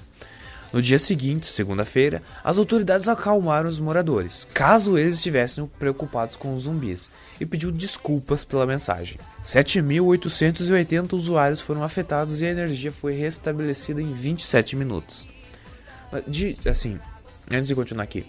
No 0.72 0.80
dia 0.80 0.98
seguinte, 0.98 1.46
segunda-feira, 1.46 2.22
as 2.44 2.56
autoridades 2.56 3.08
acalmaram 3.08 3.68
os 3.68 3.80
moradores, 3.80 4.46
caso 4.54 4.96
eles 4.96 5.14
estivessem 5.14 5.66
preocupados 5.78 6.36
com 6.36 6.54
os 6.54 6.62
zumbis, 6.62 7.10
e 7.40 7.46
pediu 7.46 7.72
desculpas 7.72 8.44
pela 8.44 8.66
mensagem. 8.66 9.18
7.880 9.44 11.14
usuários 11.14 11.62
foram 11.62 11.82
afetados 11.82 12.42
e 12.42 12.46
a 12.46 12.50
energia 12.50 12.92
foi 12.92 13.14
restabelecida 13.14 14.00
em 14.00 14.12
27 14.12 14.76
minutos. 14.76 15.26
De, 16.26 16.56
assim, 16.66 16.98
antes 17.50 17.68
de 17.68 17.74
continuar 17.74 18.04
aqui, 18.04 18.26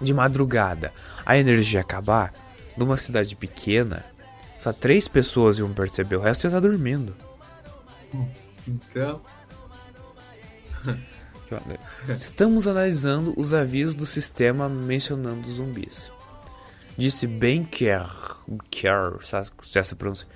de 0.00 0.14
madrugada, 0.14 0.92
a 1.24 1.36
energia 1.36 1.80
acabar, 1.80 2.32
numa 2.76 2.96
cidade 2.96 3.36
pequena, 3.36 4.04
só 4.58 4.72
três 4.72 5.08
pessoas 5.08 5.58
iam 5.58 5.72
perceber, 5.72 6.16
o 6.16 6.20
resto 6.20 6.44
ia 6.44 6.48
estar 6.48 6.60
dormindo. 6.60 7.14
Então, 8.66 9.20
Estamos 12.20 12.68
analisando 12.68 13.34
os 13.36 13.52
avisos 13.52 13.94
do 13.94 14.06
sistema 14.06 14.68
mencionando 14.68 15.50
zumbis. 15.50 16.10
Disse 16.96 17.26
Ben 17.26 17.64
Kerr, 17.64 18.36
Kerr 18.70 19.18
se 19.22 19.78
essa 19.78 19.96
pronúncia, 19.96 20.28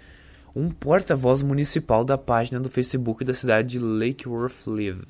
um 0.54 0.70
porta-voz 0.70 1.42
municipal 1.42 2.04
da 2.04 2.16
página 2.16 2.60
do 2.60 2.70
Facebook 2.70 3.24
da 3.24 3.34
cidade 3.34 3.68
de 3.68 3.78
Lake 3.78 4.28
Worth 4.28 4.66
Live. 4.66 5.04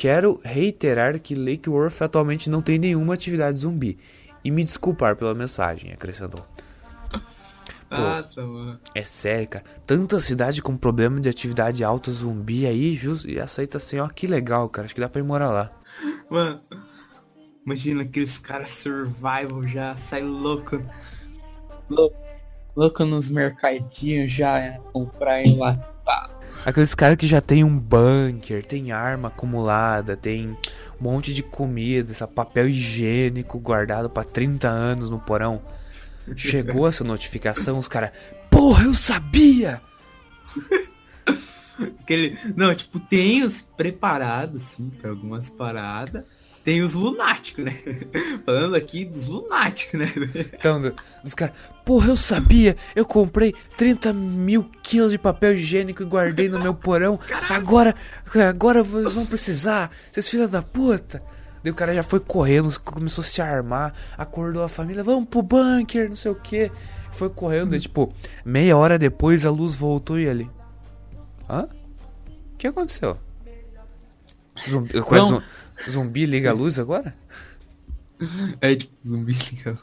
Quero 0.00 0.40
reiterar 0.42 1.20
que 1.20 1.34
Lake 1.34 1.68
Worth 1.68 2.00
atualmente 2.00 2.48
não 2.48 2.62
tem 2.62 2.78
nenhuma 2.78 3.12
atividade 3.12 3.58
zumbi 3.58 3.98
e 4.42 4.50
me 4.50 4.64
desculpar 4.64 5.14
pela 5.14 5.34
mensagem, 5.34 5.92
acrescentou. 5.92 6.42
nossa, 7.90 8.40
mano. 8.40 8.80
É 8.94 9.04
sério, 9.04 9.46
cara. 9.46 9.64
Tanta 9.84 10.18
cidade 10.18 10.62
com 10.62 10.74
problema 10.74 11.20
de 11.20 11.28
atividade 11.28 11.84
alta 11.84 12.10
zumbi 12.10 12.64
aí, 12.64 12.96
justo, 12.96 13.28
e 13.28 13.36
tá 13.66 13.76
assim, 13.76 13.98
ó, 13.98 14.08
que 14.08 14.26
legal, 14.26 14.70
cara. 14.70 14.86
Acho 14.86 14.94
que 14.94 15.02
dá 15.02 15.08
pra 15.10 15.20
ir 15.20 15.24
morar 15.24 15.50
lá. 15.50 15.70
Mano, 16.30 16.62
imagina 17.66 18.02
aqueles 18.02 18.38
caras 18.38 18.70
survival 18.70 19.68
já, 19.68 19.94
sai 19.98 20.22
louco. 20.22 20.82
Louco, 21.90 22.16
louco 22.74 23.04
nos 23.04 23.28
mercadinhos 23.28 24.32
já, 24.32 24.60
é, 24.60 24.80
comprar 24.94 25.42
em 25.42 25.58
lá. 25.58 25.74
Pá. 26.06 26.39
Aqueles 26.64 26.94
caras 26.94 27.16
que 27.16 27.26
já 27.26 27.40
tem 27.40 27.64
um 27.64 27.78
bunker, 27.78 28.64
tem 28.64 28.92
arma 28.92 29.28
acumulada, 29.28 30.16
tem 30.16 30.48
um 30.48 30.56
monte 31.00 31.32
de 31.32 31.42
comida, 31.42 32.12
esse 32.12 32.26
papel 32.26 32.68
higiênico 32.68 33.58
guardado 33.58 34.10
pra 34.10 34.24
30 34.24 34.68
anos 34.68 35.10
no 35.10 35.18
porão. 35.18 35.62
Chegou 36.36 36.86
essa 36.86 37.02
notificação, 37.02 37.78
os 37.78 37.88
caras, 37.88 38.10
porra, 38.50 38.84
eu 38.84 38.94
sabia! 38.94 39.80
Aquele, 42.00 42.38
não, 42.56 42.74
tipo, 42.74 43.00
tem 43.00 43.42
os 43.42 43.62
preparados, 43.62 44.62
assim, 44.62 44.90
pra 44.90 45.10
algumas 45.10 45.48
paradas. 45.48 46.24
Tem 46.62 46.82
os 46.82 46.92
lunáticos, 46.92 47.64
né? 47.64 47.80
Falando 48.44 48.74
aqui 48.74 49.06
dos 49.06 49.26
lunáticos, 49.26 49.98
né? 49.98 50.12
Então, 50.52 50.80
dos 51.22 51.32
caras, 51.32 51.54
porra, 51.90 52.10
eu 52.10 52.16
sabia, 52.16 52.76
eu 52.94 53.04
comprei 53.04 53.52
30 53.76 54.12
mil 54.12 54.62
quilos 54.80 55.10
de 55.10 55.18
papel 55.18 55.54
higiênico 55.56 56.04
e 56.04 56.06
guardei 56.06 56.48
no 56.48 56.60
meu 56.60 56.72
porão. 56.72 57.18
Agora, 57.48 57.96
agora 58.48 58.80
vocês 58.84 59.12
vão 59.12 59.26
precisar, 59.26 59.90
vocês 60.12 60.28
filhos 60.28 60.48
da 60.48 60.62
puta. 60.62 61.20
Daí 61.64 61.72
o 61.72 61.74
cara 61.74 61.92
já 61.92 62.04
foi 62.04 62.20
correndo, 62.20 62.78
começou 62.78 63.22
a 63.22 63.24
se 63.24 63.42
armar, 63.42 63.92
acordou 64.16 64.62
a 64.62 64.68
família, 64.68 65.02
vamos 65.02 65.28
pro 65.28 65.42
bunker, 65.42 66.08
não 66.08 66.14
sei 66.14 66.30
o 66.30 66.36
que. 66.36 66.70
Foi 67.10 67.28
correndo, 67.28 67.74
e 67.74 67.80
tipo, 67.80 68.14
meia 68.44 68.76
hora 68.76 68.96
depois 68.96 69.44
a 69.44 69.50
luz 69.50 69.74
voltou 69.74 70.16
e 70.16 70.26
ele. 70.26 70.48
Hã? 71.48 71.64
O 72.54 72.56
que 72.56 72.68
aconteceu? 72.68 73.18
Zumbi, 74.70 74.96
um- 75.24 75.90
zumbi 75.90 76.24
liga 76.24 76.50
a 76.50 76.54
luz 76.54 76.78
agora? 76.78 77.16
É 78.60 78.76
tipo 78.76 78.94
zumbi 79.04 79.32
liga. 79.32 79.76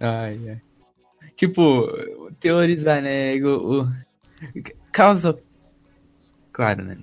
Ai, 0.00 0.48
ai. 0.48 0.62
Tipo, 1.36 1.86
teorizar, 2.40 3.02
né? 3.02 3.34
O, 3.42 3.86
causa. 4.92 5.38
Claro, 6.52 6.84
né? 6.84 6.96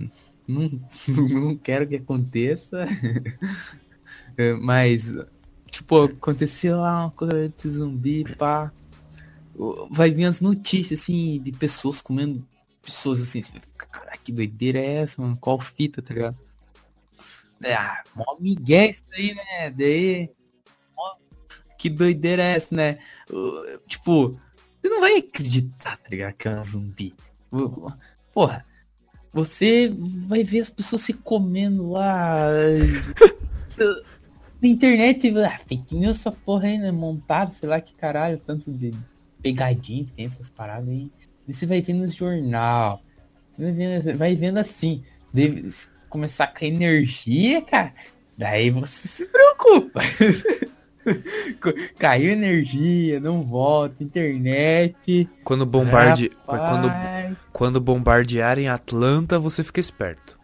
Não, 0.48 0.70
não 1.08 1.58
quero 1.58 1.88
que 1.88 1.96
aconteça. 1.96 2.86
Mas, 4.62 5.16
tipo, 5.70 6.04
aconteceu 6.04 6.78
lá 6.78 7.06
uma 7.06 7.12
coisa 7.12 7.50
de 7.50 7.70
zumbi, 7.70 8.24
pá. 8.36 8.72
Vai 9.90 10.12
vir 10.12 10.26
as 10.26 10.40
notícias, 10.40 11.02
assim, 11.02 11.42
de 11.42 11.52
pessoas 11.52 12.02
comendo 12.02 12.46
pessoas 12.82 13.22
assim. 13.22 13.42
Que 14.24 14.32
doideira 14.32 14.80
é 14.80 14.96
essa, 15.02 15.22
mano? 15.22 15.38
Qual 15.38 15.60
fita, 15.60 16.02
tá 16.02 16.14
ligado? 16.14 16.38
É, 17.64 17.74
Ah, 17.74 18.04
mó 18.16 18.38
migué 18.40 18.92
isso 18.92 19.04
aí, 19.12 19.34
né? 19.34 19.72
Daí. 19.72 20.30
Que 21.88 21.90
doideira 21.90 22.44
é 22.44 22.58
essa, 22.58 22.76
né? 22.76 22.98
Tipo, 23.88 24.38
você 24.82 24.90
não 24.90 25.00
vai 25.00 25.20
acreditar, 25.20 25.96
tá 25.96 26.10
ligado? 26.10 26.34
Que 26.34 26.50
é 26.50 26.52
um 26.52 26.62
zumbi. 26.62 27.16
Porra, 28.34 28.66
você 29.32 29.90
vai 30.28 30.44
ver 30.44 30.60
as 30.60 30.70
pessoas 30.70 31.04
se 31.04 31.14
comendo 31.14 31.92
lá. 31.92 32.50
Na 34.62 34.68
internet, 34.68 35.34
ah, 35.38 35.60
fake 35.66 35.96
news 35.96 36.20
essa 36.20 36.32
porra 36.32 36.68
aí, 36.68 36.78
né? 36.78 36.92
Montado, 36.92 37.54
sei 37.54 37.70
lá 37.70 37.80
que 37.80 37.96
caralho, 37.96 38.38
tanto 38.38 38.70
de 38.70 38.92
pegadinha 39.42 40.08
tem 40.14 40.26
essas 40.26 40.50
paradas 40.50 40.90
aí. 40.90 41.10
E 41.48 41.54
você 41.54 41.66
vai 41.66 41.80
vendo 41.80 42.02
no 42.02 42.08
jornal. 42.10 43.02
Você 43.50 43.62
vai 43.62 43.72
vendo, 43.72 44.18
vai 44.18 44.36
vendo 44.36 44.58
assim. 44.58 45.06
Se 45.34 45.90
começar 46.10 46.48
cair 46.48 46.74
energia, 46.74 47.62
cara. 47.62 47.94
Daí 48.38 48.72
você 48.72 49.08
se 49.08 49.26
preocupa. 49.26 50.02
Caiu 51.98 52.32
energia, 52.32 53.20
não 53.20 53.42
volta, 53.44 54.04
internet. 54.04 55.30
Quando 55.44 55.66
bombarde... 55.66 56.32
Quando, 56.46 56.92
quando 57.52 57.82
bombardearem 57.82 58.68
Atlanta, 58.68 59.40
você 59.40 59.64
fica 59.64 59.80
esperto. 59.80 60.38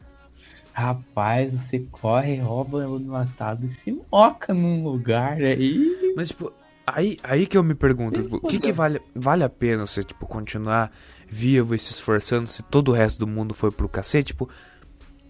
rapaz, 0.73 1.53
você 1.53 1.79
corre, 1.91 2.37
rouba 2.37 2.87
o 2.87 2.99
enlatado 2.99 3.65
e 3.65 3.69
se 3.69 4.01
moca 4.11 4.53
num 4.53 4.83
lugar 4.83 5.37
aí. 5.37 6.13
Mas, 6.17 6.29
tipo, 6.29 6.51
aí, 6.85 7.17
aí 7.23 7.45
que 7.45 7.57
eu 7.57 7.63
me 7.63 7.75
pergunto, 7.75 8.21
tipo, 8.21 8.37
o 8.37 8.41
que 8.41 8.59
que 8.59 8.71
vale, 8.71 8.99
vale 9.15 9.43
a 9.43 9.49
pena 9.49 9.85
você, 9.85 10.03
tipo, 10.03 10.25
continuar 10.25 10.91
vivo 11.27 11.73
e 11.75 11.79
se 11.79 11.91
esforçando 11.91 12.47
se 12.47 12.63
todo 12.63 12.89
o 12.89 12.93
resto 12.93 13.19
do 13.19 13.27
mundo 13.27 13.53
foi 13.53 13.71
pro 13.71 13.87
cacete? 13.87 14.27
Tipo, 14.27 14.49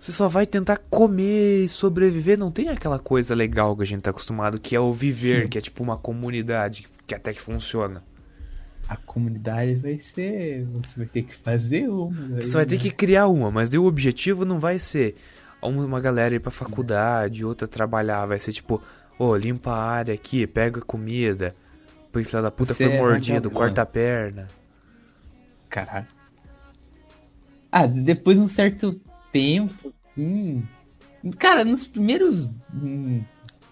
você 0.03 0.11
só 0.11 0.27
vai 0.27 0.45
tentar 0.45 0.75
comer 0.89 1.63
e 1.63 1.69
sobreviver, 1.69 2.37
não 2.37 2.51
tem 2.51 2.67
aquela 2.67 2.99
coisa 2.99 3.33
legal 3.33 3.73
que 3.73 3.83
a 3.83 3.85
gente 3.85 4.01
tá 4.01 4.09
acostumado, 4.09 4.59
que 4.59 4.75
é 4.75 4.79
o 4.79 4.91
viver, 4.91 5.47
que 5.47 5.57
é 5.57 5.61
tipo 5.61 5.81
uma 5.81 5.95
comunidade, 5.95 6.85
que 7.07 7.15
até 7.15 7.31
que 7.31 7.41
funciona. 7.41 8.03
A 8.85 8.97
comunidade 8.97 9.75
vai 9.75 9.97
ser. 9.97 10.65
Você 10.73 10.97
vai 10.97 11.05
ter 11.05 11.21
que 11.21 11.33
fazer 11.37 11.87
uma. 11.87 12.41
Você 12.41 12.51
vai 12.51 12.65
ter 12.65 12.77
que 12.79 12.91
criar 12.91 13.27
uma, 13.27 13.49
mas 13.49 13.73
o 13.73 13.85
objetivo 13.85 14.43
não 14.43 14.59
vai 14.59 14.77
ser 14.77 15.15
uma 15.61 16.01
galera 16.01 16.35
ir 16.35 16.41
pra 16.41 16.51
faculdade, 16.51 17.45
outra 17.45 17.65
trabalhar, 17.65 18.25
vai 18.25 18.39
ser 18.39 18.51
tipo, 18.51 18.81
ô, 19.17 19.33
limpa 19.37 19.71
a 19.71 19.83
área 19.85 20.13
aqui, 20.13 20.45
pega 20.45 20.81
comida, 20.81 21.55
o 22.13 22.21
filho 22.21 22.41
da 22.41 22.51
puta 22.51 22.73
Você 22.73 22.87
foi 22.87 22.93
é 22.97 22.99
mordido, 22.99 23.35
vagabundo. 23.35 23.55
corta 23.55 23.81
a 23.83 23.85
perna. 23.85 24.49
Caralho. 25.69 26.07
Ah, 27.71 27.87
depois 27.87 28.37
de 28.37 28.43
um 28.43 28.49
certo 28.49 28.99
tempo, 29.31 29.92
assim. 30.15 30.63
Cara, 31.37 31.63
nos 31.63 31.87
primeiros. 31.87 32.49
hum, 32.73 33.23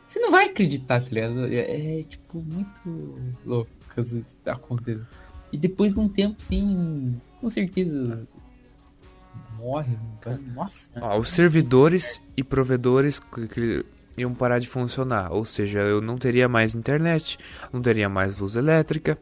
Você 0.08 0.19
não 0.19 0.32
vai 0.32 0.45
acreditar, 0.45 1.01
tá 1.01 1.10
ligado? 1.10 1.47
É, 1.47 1.99
é, 1.99 2.04
tipo 2.04 2.41
muito 2.41 3.19
louco 3.45 3.69
isso 3.97 4.23
tá 4.43 4.54
acontecendo. 4.54 5.06
E 5.51 5.58
depois 5.58 5.93
de 5.93 5.99
um 5.99 6.08
tempo, 6.08 6.41
sim, 6.41 7.19
com 7.41 7.49
certeza. 7.49 8.25
Morre. 9.58 9.97
Nossa. 10.56 10.89
Ó, 11.01 11.19
os 11.19 11.30
servidores 11.30 12.21
e 12.38 12.43
provedores 12.43 13.19
que 13.19 13.86
iam 14.17 14.34
parar 14.34 14.60
de 14.60 14.67
funcionar, 14.67 15.32
ou 15.32 15.43
seja, 15.45 15.80
eu 15.80 16.01
não 16.01 16.17
teria 16.17 16.47
mais 16.47 16.73
internet, 16.73 17.38
não 17.71 17.82
teria 17.82 18.08
mais 18.10 18.39
luz 18.39 18.56
elétrica. 18.56 19.17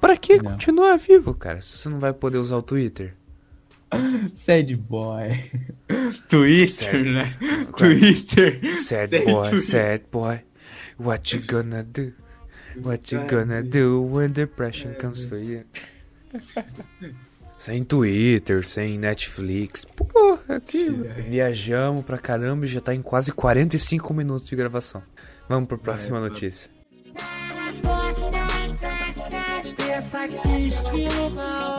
Para 0.00 0.16
que 0.16 0.36
Não. 0.36 0.52
continuar 0.52 0.96
vivo, 0.96 1.32
cara, 1.34 1.60
se 1.60 1.78
você 1.78 1.88
não 1.88 1.98
vai 1.98 2.12
poder 2.12 2.38
usar 2.38 2.56
o 2.56 2.62
Twitter? 2.62 3.14
Sad 4.34 4.76
boy. 4.76 5.50
Twitter, 6.28 6.66
Sad- 6.68 7.04
né? 7.04 7.34
Twitter. 7.76 8.60
Sad 8.78 9.10
Sad 9.10 9.24
boy, 9.24 9.50
Twitter. 9.50 9.60
sad 9.60 10.02
boy, 10.10 10.40
what 10.98 11.34
you 11.36 11.42
gonna 11.46 11.82
do? 11.82 12.12
What 12.82 13.14
you 13.14 13.24
gonna 13.26 13.62
do 13.62 14.02
when 14.02 14.32
depression 14.32 14.94
comes 14.94 15.24
for 15.24 15.38
you? 15.38 15.62
Sem 17.56 17.84
Twitter, 17.84 18.66
sem 18.66 18.98
Netflix. 18.98 19.84
Porra, 19.84 20.56
aqui 20.56 20.90
viajamos 21.28 22.04
pra 22.04 22.18
caramba 22.18 22.64
e 22.66 22.68
já 22.68 22.80
tá 22.80 22.92
em 22.94 23.00
quase 23.00 23.30
45 23.32 24.12
minutos 24.12 24.48
de 24.48 24.56
gravação. 24.56 25.02
Vamos 25.48 25.68
pra 25.68 25.78
próxima 25.78 26.18
notícia. 26.18 26.68
A 30.56 31.73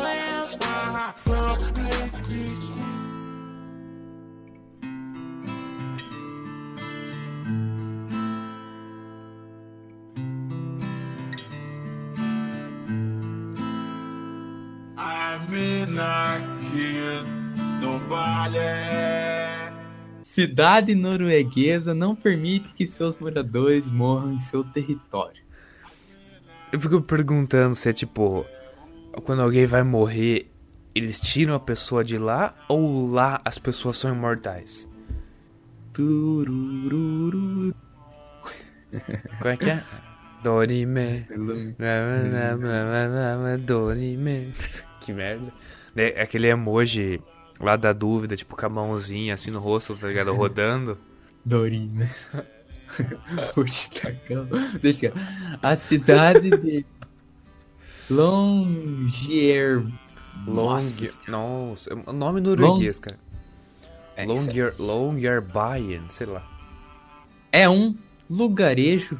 Cidade 20.23 20.95
norueguesa 20.95 21.93
não 21.93 22.15
permite 22.15 22.73
que 22.73 22.87
seus 22.87 23.17
moradores 23.19 23.91
morram 23.91 24.33
em 24.33 24.39
seu 24.39 24.63
território. 24.63 25.43
Eu 26.71 26.81
fico 26.81 26.99
perguntando 27.01 27.75
se 27.75 27.89
é 27.89 27.93
tipo. 27.93 28.43
Quando 29.23 29.43
alguém 29.43 29.65
vai 29.65 29.83
morrer, 29.83 30.51
eles 30.95 31.19
tiram 31.19 31.53
a 31.53 31.59
pessoa 31.59 32.03
de 32.03 32.17
lá 32.17 32.55
ou 32.69 33.11
lá 33.11 33.41
as 33.43 33.57
pessoas 33.59 33.97
são 33.97 34.15
imortais? 34.15 34.89
Turururu. 35.91 37.75
Qual 39.41 39.53
é 39.53 39.57
que 39.57 39.69
é? 39.69 39.83
Dorime. 40.41 41.27
Dorime. 43.65 44.53
Que 45.01 45.13
merda. 45.13 45.51
É 45.97 46.21
Aquele 46.21 46.47
emoji 46.47 47.21
lá 47.59 47.75
da 47.75 47.91
dúvida, 47.91 48.35
tipo 48.35 48.55
com 48.55 48.65
a 48.65 48.69
mãozinha 48.69 49.33
assim 49.33 49.51
no 49.51 49.59
rosto, 49.59 49.95
tá 49.95 50.07
ligado? 50.07 50.33
Rodando. 50.33 50.97
Dorina. 51.43 52.09
Poxa, 53.53 53.89
tá. 54.01 54.11
Deixa 54.81 55.07
eu... 55.07 55.13
A 55.61 55.75
cidade 55.75 56.49
de 56.49 56.85
Longier... 58.09 59.83
Long. 60.47 60.53
Nossa, 60.75 61.19
Nossa, 61.27 61.89
é 61.93 62.09
um 62.09 62.13
nome 62.13 62.41
norueguês, 62.41 62.99
cara. 62.99 63.17
é, 64.15 64.25
Longer, 64.25 64.75
Longyearbyen, 64.79 66.03
sei 66.09 66.27
lá. 66.27 66.43
é 67.51 67.69
um 67.69 67.95
lugarejo... 68.29 69.19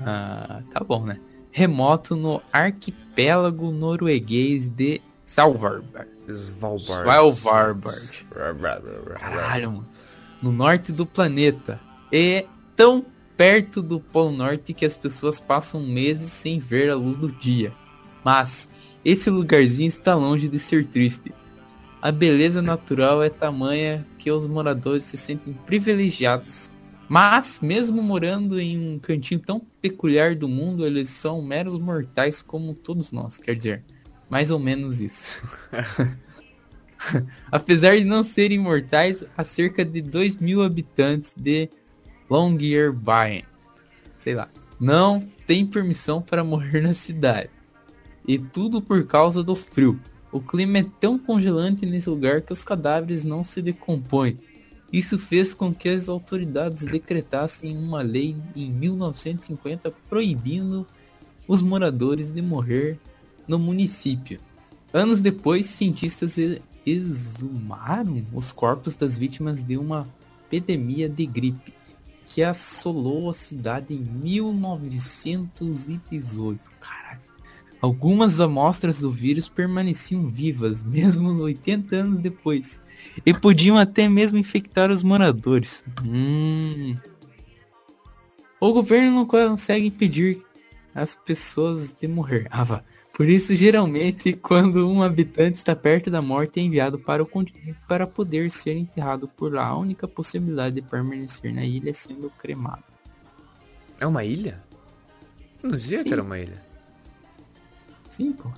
Ah, 0.00 0.62
tá 0.72 0.80
bom, 0.80 1.04
né? 1.04 1.20
Remoto 1.52 2.16
no 2.16 2.42
arquipélago 2.52 3.70
norueguês 3.70 4.68
de 4.68 5.00
Svalbard. 5.26 5.86
Svalbard. 6.28 7.32
Svalbard. 7.36 8.26
Caralho, 9.14 9.72
mano. 9.72 9.88
No 10.42 10.50
norte 10.50 10.90
do 10.92 11.06
planeta. 11.06 11.78
E 12.10 12.46
tão 12.74 13.04
perto 13.36 13.80
do 13.80 14.00
Polo 14.00 14.32
Norte 14.32 14.74
que 14.74 14.84
as 14.84 14.96
pessoas 14.96 15.38
passam 15.40 15.80
meses 15.80 16.30
sem 16.32 16.58
ver 16.58 16.90
a 16.90 16.94
luz 16.96 17.16
do 17.16 17.30
dia. 17.30 17.72
Mas 18.24 18.68
esse 19.04 19.30
lugarzinho 19.30 19.88
está 19.88 20.14
longe 20.14 20.48
de 20.48 20.58
ser 20.58 20.86
triste. 20.86 21.32
A 22.00 22.10
beleza 22.10 22.60
natural 22.60 23.22
é 23.22 23.30
tamanha 23.30 24.06
que 24.18 24.30
os 24.30 24.46
moradores 24.46 25.04
se 25.04 25.16
sentem 25.16 25.52
privilegiados. 25.66 26.68
Mas, 27.08 27.60
mesmo 27.60 28.02
morando 28.02 28.58
em 28.60 28.94
um 28.94 28.98
cantinho 28.98 29.40
tão 29.40 29.60
peculiar 29.80 30.34
do 30.34 30.48
mundo, 30.48 30.86
eles 30.86 31.10
são 31.10 31.42
meros 31.42 31.78
mortais 31.78 32.40
como 32.42 32.74
todos 32.74 33.12
nós. 33.12 33.38
Quer 33.38 33.54
dizer, 33.54 33.84
mais 34.30 34.50
ou 34.50 34.58
menos 34.58 35.00
isso. 35.00 35.26
Apesar 37.50 37.96
de 37.96 38.04
não 38.04 38.22
serem 38.22 38.58
mortais, 38.58 39.24
há 39.36 39.44
cerca 39.44 39.84
de 39.84 40.00
2 40.00 40.36
mil 40.36 40.62
habitantes 40.62 41.34
de 41.36 41.68
Longyearbyen, 42.30 43.44
sei 44.16 44.34
lá, 44.34 44.48
não 44.80 45.20
tem 45.46 45.66
permissão 45.66 46.22
para 46.22 46.42
morrer 46.44 46.80
na 46.80 46.94
cidade. 46.94 47.50
E 48.26 48.38
tudo 48.38 48.80
por 48.80 49.06
causa 49.06 49.42
do 49.42 49.56
frio. 49.56 50.00
O 50.30 50.40
clima 50.40 50.78
é 50.78 50.86
tão 51.00 51.18
congelante 51.18 51.84
nesse 51.84 52.08
lugar 52.08 52.40
que 52.40 52.52
os 52.52 52.64
cadáveres 52.64 53.24
não 53.24 53.44
se 53.44 53.60
decompõem. 53.60 54.38
Isso 54.92 55.18
fez 55.18 55.52
com 55.54 55.74
que 55.74 55.88
as 55.88 56.08
autoridades 56.08 56.84
decretassem 56.84 57.76
uma 57.76 58.02
lei 58.02 58.36
em 58.54 58.70
1950 58.70 59.90
proibindo 60.08 60.86
os 61.48 61.60
moradores 61.62 62.32
de 62.32 62.42
morrer 62.42 62.98
no 63.48 63.58
município. 63.58 64.38
Anos 64.92 65.20
depois, 65.20 65.66
cientistas 65.66 66.36
exumaram 66.84 68.26
os 68.32 68.50
corpos 68.52 68.96
das 68.96 69.16
vítimas 69.16 69.62
de 69.62 69.78
uma 69.78 70.08
epidemia 70.46 71.08
de 71.08 71.24
gripe 71.24 71.72
que 72.26 72.42
assolou 72.42 73.30
a 73.30 73.34
cidade 73.34 73.94
em 73.94 74.00
1918. 74.00 76.60
Caraca. 76.80 77.01
Algumas 77.82 78.40
amostras 78.40 79.00
do 79.00 79.10
vírus 79.10 79.48
permaneciam 79.48 80.28
vivas, 80.28 80.80
mesmo 80.86 81.32
80 81.42 81.96
anos 81.96 82.20
depois, 82.20 82.80
e 83.26 83.34
podiam 83.34 83.76
até 83.76 84.08
mesmo 84.08 84.38
infectar 84.38 84.88
os 84.92 85.02
moradores. 85.02 85.84
Hum. 86.04 86.96
O 88.60 88.72
governo 88.72 89.10
não 89.10 89.26
consegue 89.26 89.88
impedir 89.88 90.40
as 90.94 91.16
pessoas 91.16 91.92
de 91.92 92.06
morrer. 92.06 92.46
Ah, 92.48 92.62
vá. 92.62 92.84
Por 93.12 93.28
isso, 93.28 93.54
geralmente, 93.56 94.32
quando 94.32 94.88
um 94.88 95.02
habitante 95.02 95.58
está 95.58 95.74
perto 95.74 96.08
da 96.08 96.22
morte, 96.22 96.60
é 96.60 96.62
enviado 96.62 96.98
para 96.98 97.22
o 97.22 97.26
continente 97.26 97.78
para 97.88 98.06
poder 98.06 98.50
ser 98.52 98.76
enterrado 98.76 99.26
por 99.26 99.52
lá. 99.52 99.66
A 99.66 99.76
única 99.76 100.06
possibilidade 100.06 100.76
de 100.76 100.82
permanecer 100.82 101.52
na 101.52 101.64
ilha 101.64 101.90
é 101.90 101.92
sendo 101.92 102.30
cremado. 102.30 102.84
É 104.00 104.06
uma 104.06 104.24
ilha? 104.24 104.62
Não 105.62 105.72
dizia 105.72 105.98
Sim. 105.98 106.04
que 106.04 106.12
era 106.12 106.22
uma 106.22 106.38
ilha. 106.38 106.71
Sim, 108.12 108.30
pô. 108.34 108.50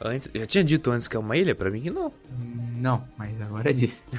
Antes, 0.00 0.28
já 0.34 0.44
tinha 0.44 0.64
dito 0.64 0.90
antes 0.90 1.06
que 1.06 1.16
é 1.16 1.20
uma 1.20 1.36
ilha? 1.36 1.54
Pra 1.54 1.70
mim 1.70 1.80
que 1.80 1.90
não. 1.90 2.12
Não, 2.76 3.04
mas 3.16 3.40
agora 3.40 3.72
disse. 3.72 4.02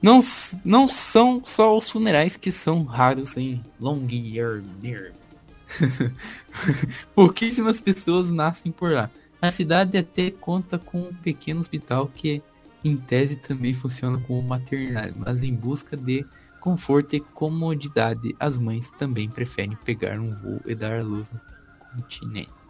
Não, 0.00 0.18
não 0.64 0.88
são 0.88 1.40
só 1.44 1.76
os 1.76 1.88
funerais 1.88 2.36
que 2.36 2.50
são 2.50 2.82
raros 2.82 3.36
em 3.36 3.64
Longyearbyen. 3.80 5.12
Pouquíssimas 7.14 7.80
pessoas 7.80 8.32
nascem 8.32 8.72
por 8.72 8.90
lá. 8.90 9.08
A 9.40 9.48
cidade 9.52 9.96
até 9.96 10.28
conta 10.32 10.76
com 10.76 11.02
um 11.02 11.14
pequeno 11.14 11.60
hospital 11.60 12.08
que, 12.08 12.42
em 12.84 12.96
tese, 12.96 13.36
também 13.36 13.74
funciona 13.74 14.18
como 14.26 14.42
maternário, 14.42 15.14
mas 15.16 15.44
em 15.44 15.54
busca 15.54 15.96
de 15.96 16.26
conforto 16.58 17.14
e 17.14 17.20
comodidade, 17.20 18.34
as 18.40 18.58
mães 18.58 18.90
também 18.90 19.30
preferem 19.30 19.78
pegar 19.84 20.18
um 20.18 20.34
voo 20.34 20.60
e 20.66 20.74
dar 20.74 20.98
à 20.98 21.02
luz 21.04 21.30
no 21.30 21.40
continente. 21.94 22.61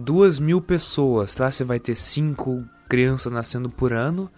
Duas 0.00 0.38
mil 0.38 0.60
pessoas. 0.60 1.36
Lá 1.36 1.50
você 1.50 1.64
vai 1.64 1.78
ter 1.78 1.94
cinco 1.94 2.58
crianças 2.88 3.32
nascendo 3.32 3.68
por 3.68 3.92
ano. 3.92 4.30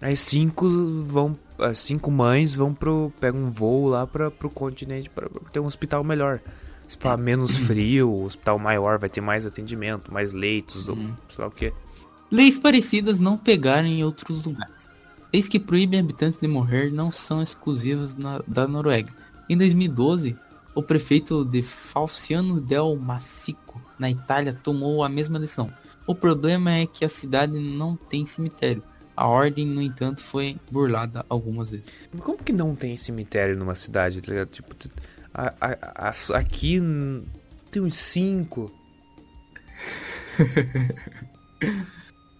Aí 0.00 0.16
cinco 0.16 0.68
vão. 1.02 1.36
As 1.58 1.78
cinco 1.78 2.10
mães 2.10 2.54
vão 2.56 2.72
pro. 2.74 3.12
pegam 3.20 3.42
um 3.42 3.50
voo 3.50 3.88
lá 3.88 4.06
pra, 4.06 4.30
pro 4.30 4.48
continente 4.50 5.10
pra 5.10 5.28
ter 5.52 5.60
um 5.60 5.66
hospital 5.66 6.02
melhor. 6.04 6.40
Hospital 6.86 7.18
menos 7.18 7.56
frio, 7.66 8.22
hospital 8.24 8.58
maior, 8.58 8.98
vai 8.98 9.08
ter 9.10 9.20
mais 9.20 9.44
atendimento, 9.44 10.12
mais 10.12 10.32
leitos, 10.32 10.88
ou 10.88 10.96
sei 10.96 11.38
lá 11.38 11.46
o 11.46 11.50
que. 11.50 11.72
Leis 12.30 12.58
parecidas 12.58 13.18
não 13.20 13.36
pegaram 13.36 13.88
em 13.88 14.04
outros 14.04 14.44
lugares. 14.44 14.88
Leis 15.32 15.48
que 15.48 15.58
proíbem 15.60 16.00
habitantes 16.00 16.38
de 16.40 16.48
morrer 16.48 16.90
não 16.90 17.12
são 17.12 17.42
exclusivas 17.42 18.14
na- 18.14 18.42
da 18.46 18.66
Noruega. 18.66 19.12
Em 19.50 19.56
2012, 19.56 20.36
o 20.74 20.82
prefeito 20.82 21.44
de 21.44 21.62
Falciano 21.62 22.60
del 22.60 22.96
Massico, 22.96 23.80
na 23.98 24.10
Itália, 24.10 24.52
tomou 24.62 25.02
a 25.02 25.08
mesma 25.08 25.38
decisão. 25.38 25.72
O 26.06 26.14
problema 26.14 26.72
é 26.72 26.86
que 26.86 27.04
a 27.04 27.08
cidade 27.08 27.58
não 27.58 27.96
tem 27.96 28.24
cemitério. 28.24 28.82
A 29.16 29.26
ordem, 29.26 29.66
no 29.66 29.82
entanto, 29.82 30.22
foi 30.22 30.56
burlada 30.70 31.24
algumas 31.28 31.70
vezes. 31.70 31.86
Como 32.20 32.38
que 32.38 32.52
não 32.52 32.74
tem 32.76 32.96
cemitério 32.96 33.56
numa 33.56 33.74
cidade, 33.74 34.22
tá 34.22 34.30
ligado? 34.30 34.48
Tipo, 34.48 34.74
a- 35.34 35.54
a- 35.60 36.08
a- 36.08 36.38
aqui 36.38 36.80
tem 37.70 37.82
uns 37.82 37.94
cinco. 37.96 38.72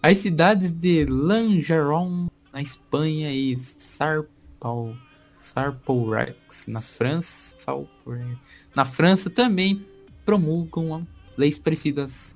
As 0.01 0.17
cidades 0.19 0.71
de 0.71 1.05
Langeron, 1.05 2.27
na 2.53 2.61
Espanha, 2.61 3.31
e 3.33 3.57
Sarpau, 3.57 4.95
Sarporex, 5.41 6.67
na 6.67 6.79
França, 6.81 7.53
Sarporex, 7.57 8.37
na 8.73 8.85
França 8.85 9.29
também 9.29 9.85
promulgam 10.25 11.05
leis 11.39 11.57
parecidas. 11.57 12.35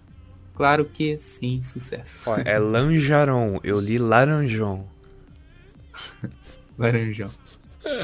Claro 0.56 0.86
que 0.86 1.20
sem 1.20 1.62
sucesso. 1.62 2.22
Ó, 2.26 2.38
é 2.38 2.58
Lanjaron, 2.58 3.60
eu 3.64 3.80
li 3.80 3.97
Laranjon. 3.97 4.88
Laranjão. 6.78 7.30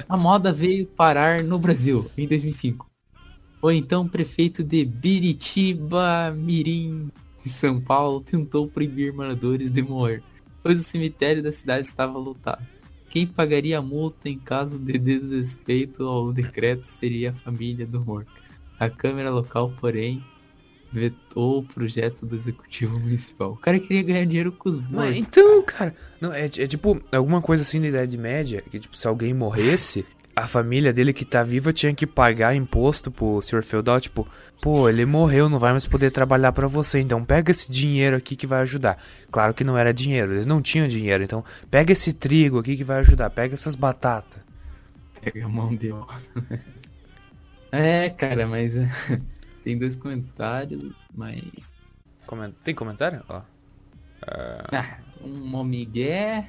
A 0.09 0.17
moda 0.17 0.51
veio 0.51 0.85
parar 0.85 1.41
no 1.41 1.57
Brasil 1.57 2.11
em 2.17 2.27
2005. 2.27 2.85
O 3.61 3.71
então 3.71 4.07
prefeito 4.07 4.63
de 4.63 4.83
Biritiba 4.83 6.31
Mirim, 6.35 7.09
em 7.45 7.49
São 7.49 7.79
Paulo, 7.79 8.21
tentou 8.21 8.67
proibir 8.67 9.13
moradores 9.13 9.71
de 9.71 9.81
morrer, 9.81 10.21
pois 10.61 10.79
o 10.81 10.83
cemitério 10.83 11.41
da 11.41 11.51
cidade 11.51 11.87
estava 11.87 12.17
lotado. 12.17 12.65
Quem 13.09 13.25
pagaria 13.25 13.79
a 13.79 13.81
multa 13.81 14.29
em 14.29 14.37
caso 14.37 14.77
de 14.77 14.97
desrespeito 14.97 16.03
ao 16.03 16.31
decreto 16.31 16.85
seria 16.85 17.31
a 17.31 17.35
família 17.35 17.85
do 17.85 18.03
morto. 18.03 18.31
A 18.79 18.89
Câmara 18.89 19.29
local, 19.29 19.73
porém, 19.79 20.23
vetou 20.91 21.59
o 21.59 21.63
projeto 21.63 22.25
do 22.25 22.35
executivo 22.35 22.99
municipal. 22.99 23.51
O 23.51 23.57
cara 23.57 23.79
queria 23.79 24.01
ganhar 24.03 24.25
dinheiro 24.25 24.51
com 24.51 24.69
os 24.69 24.81
Mas 24.89 24.91
mortos. 24.91 25.17
então, 25.17 25.63
cara, 25.63 25.95
não, 26.19 26.33
é, 26.33 26.45
é 26.45 26.67
tipo 26.67 26.99
alguma 27.11 27.41
coisa 27.41 27.63
assim 27.63 27.79
da 27.79 27.87
Idade 27.87 28.17
Média, 28.17 28.61
que 28.69 28.79
tipo, 28.79 28.97
se 28.97 29.07
alguém 29.07 29.33
morresse, 29.33 30.05
a 30.35 30.47
família 30.47 30.93
dele 30.93 31.13
que 31.13 31.25
tá 31.25 31.43
viva 31.43 31.73
tinha 31.73 31.93
que 31.93 32.07
pagar 32.07 32.55
imposto 32.55 33.11
pro 33.11 33.41
senhor 33.41 33.63
feudal, 33.63 33.99
tipo, 33.99 34.27
pô, 34.61 34.87
ele 34.89 35.05
morreu, 35.05 35.49
não 35.49 35.59
vai 35.59 35.71
mais 35.71 35.85
poder 35.85 36.11
trabalhar 36.11 36.51
pra 36.53 36.67
você, 36.67 36.99
então 36.99 37.23
pega 37.25 37.51
esse 37.51 37.69
dinheiro 37.69 38.15
aqui 38.15 38.35
que 38.35 38.47
vai 38.47 38.61
ajudar. 38.61 38.97
Claro 39.31 39.53
que 39.53 39.63
não 39.63 39.77
era 39.77 39.93
dinheiro, 39.93 40.33
eles 40.33 40.45
não 40.45 40.61
tinham 40.61 40.87
dinheiro, 40.87 41.23
então 41.23 41.43
pega 41.69 41.91
esse 41.93 42.13
trigo 42.13 42.59
aqui 42.59 42.77
que 42.77 42.83
vai 42.83 42.99
ajudar, 42.99 43.29
pega 43.29 43.53
essas 43.53 43.75
batatas. 43.75 44.39
Pega 45.21 45.45
a 45.45 45.49
mão 45.49 45.75
de 45.75 45.91
obra. 45.91 46.15
É, 47.71 48.09
cara, 48.09 48.47
mas 48.47 48.75
é, 48.75 48.89
tem 49.69 49.77
dois 49.77 49.95
comentários, 49.95 50.95
mas. 51.13 51.71
Tem 52.63 52.73
comentário? 52.73 53.23
Ó. 53.29 53.41
Ah, 54.71 54.97
um 55.23 55.61
é 55.61 55.63
Miguel 55.63 56.45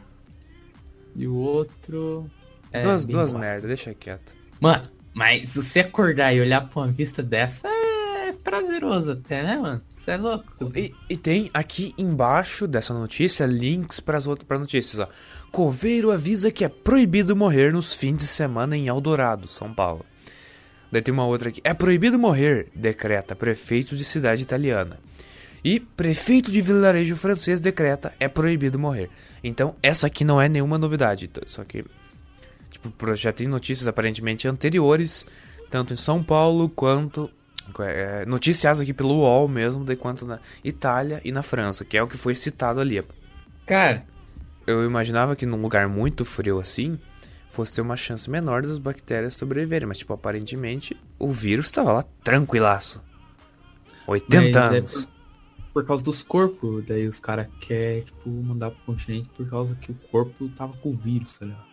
e 1.14 1.26
o 1.26 1.34
outro. 1.34 2.30
É, 2.72 2.82
duas 2.82 3.04
duas 3.04 3.32
merda, 3.32 3.68
deixa 3.68 3.92
quieto. 3.92 4.34
Mano, 4.58 4.88
mas 5.12 5.50
se 5.50 5.62
você 5.62 5.80
acordar 5.80 6.34
e 6.34 6.40
olhar 6.40 6.66
pra 6.66 6.82
uma 6.82 6.88
vista 6.88 7.22
dessa, 7.22 7.68
é 7.68 8.32
prazeroso 8.32 9.12
até, 9.12 9.42
né, 9.42 9.58
mano? 9.58 9.82
Você 9.92 10.12
é 10.12 10.16
louco. 10.16 10.72
E, 10.74 10.94
e 11.08 11.16
tem 11.16 11.50
aqui 11.52 11.94
embaixo 11.98 12.66
dessa 12.66 12.94
notícia 12.94 13.44
links 13.44 14.00
para 14.00 14.16
as 14.16 14.26
outras 14.26 14.58
notícias, 14.58 14.98
ó. 14.98 15.08
Coveiro 15.52 16.10
avisa 16.10 16.50
que 16.50 16.64
é 16.64 16.68
proibido 16.68 17.36
morrer 17.36 17.70
nos 17.72 17.92
fins 17.92 18.16
de 18.16 18.26
semana 18.26 18.76
em 18.76 18.86
Eldorado, 18.86 19.46
São 19.46 19.74
Paulo. 19.74 20.06
Daí 20.92 21.00
tem 21.02 21.12
uma 21.14 21.24
outra 21.26 21.48
aqui. 21.50 21.60
É 21.62 21.72
proibido 21.72 22.18
morrer, 22.18 22.68
decreta 22.74 23.34
prefeito 23.36 23.94
de 23.96 24.04
cidade 24.04 24.42
italiana. 24.42 24.98
E 25.62 25.78
prefeito 25.78 26.50
de 26.50 26.60
vilarejo 26.60 27.14
francês 27.16 27.60
decreta 27.60 28.12
é 28.18 28.26
proibido 28.28 28.78
morrer. 28.78 29.10
Então, 29.44 29.76
essa 29.82 30.06
aqui 30.06 30.24
não 30.24 30.40
é 30.40 30.48
nenhuma 30.48 30.78
novidade. 30.78 31.28
t- 31.28 31.42
Só 31.46 31.62
que, 31.64 31.84
tipo, 32.70 33.14
já 33.14 33.32
tem 33.32 33.46
notícias 33.46 33.86
aparentemente 33.86 34.48
anteriores, 34.48 35.26
tanto 35.70 35.92
em 35.92 35.96
São 35.96 36.22
Paulo 36.24 36.68
quanto. 36.68 37.30
é, 37.80 38.24
noticiadas 38.26 38.80
aqui 38.80 38.92
pelo 38.92 39.18
UOL 39.18 39.46
mesmo, 39.46 39.84
de 39.84 39.94
quanto 39.96 40.26
na 40.26 40.40
Itália 40.64 41.20
e 41.24 41.30
na 41.30 41.42
França, 41.42 41.84
que 41.84 41.96
é 41.96 42.02
o 42.02 42.08
que 42.08 42.16
foi 42.16 42.34
citado 42.34 42.80
ali. 42.80 43.00
Cara, 43.66 44.04
Eu 44.66 44.84
imaginava 44.84 45.36
que 45.36 45.46
num 45.46 45.60
lugar 45.60 45.88
muito 45.88 46.24
frio 46.24 46.58
assim, 46.58 46.98
fosse 47.50 47.74
ter 47.74 47.80
uma 47.82 47.96
chance 47.96 48.30
menor 48.30 48.62
das 48.62 48.78
bactérias 48.78 49.34
sobreviverem, 49.34 49.86
mas, 49.86 49.98
tipo, 49.98 50.12
aparentemente 50.12 50.96
o 51.18 51.30
vírus 51.30 51.66
estava 51.66 51.92
lá 51.92 52.04
tranquilaço. 52.24 53.02
80 54.06 54.60
mas 54.60 54.72
é 54.72 54.78
anos. 54.78 55.04
por, 55.04 55.10
por 55.74 55.86
causa 55.86 56.04
dos 56.04 56.22
corpos, 56.22 56.84
daí 56.86 57.06
os 57.06 57.18
caras 57.18 57.48
querem, 57.60 58.04
tipo, 58.04 58.30
mandar 58.30 58.70
pro 58.70 58.80
continente 58.86 59.28
por 59.30 59.48
causa 59.48 59.74
que 59.74 59.90
o 59.92 59.94
corpo 60.10 60.48
tava 60.50 60.72
com 60.78 60.90
o 60.90 60.96
vírus, 60.96 61.36
tá 61.38 61.46
ligado? 61.46 61.70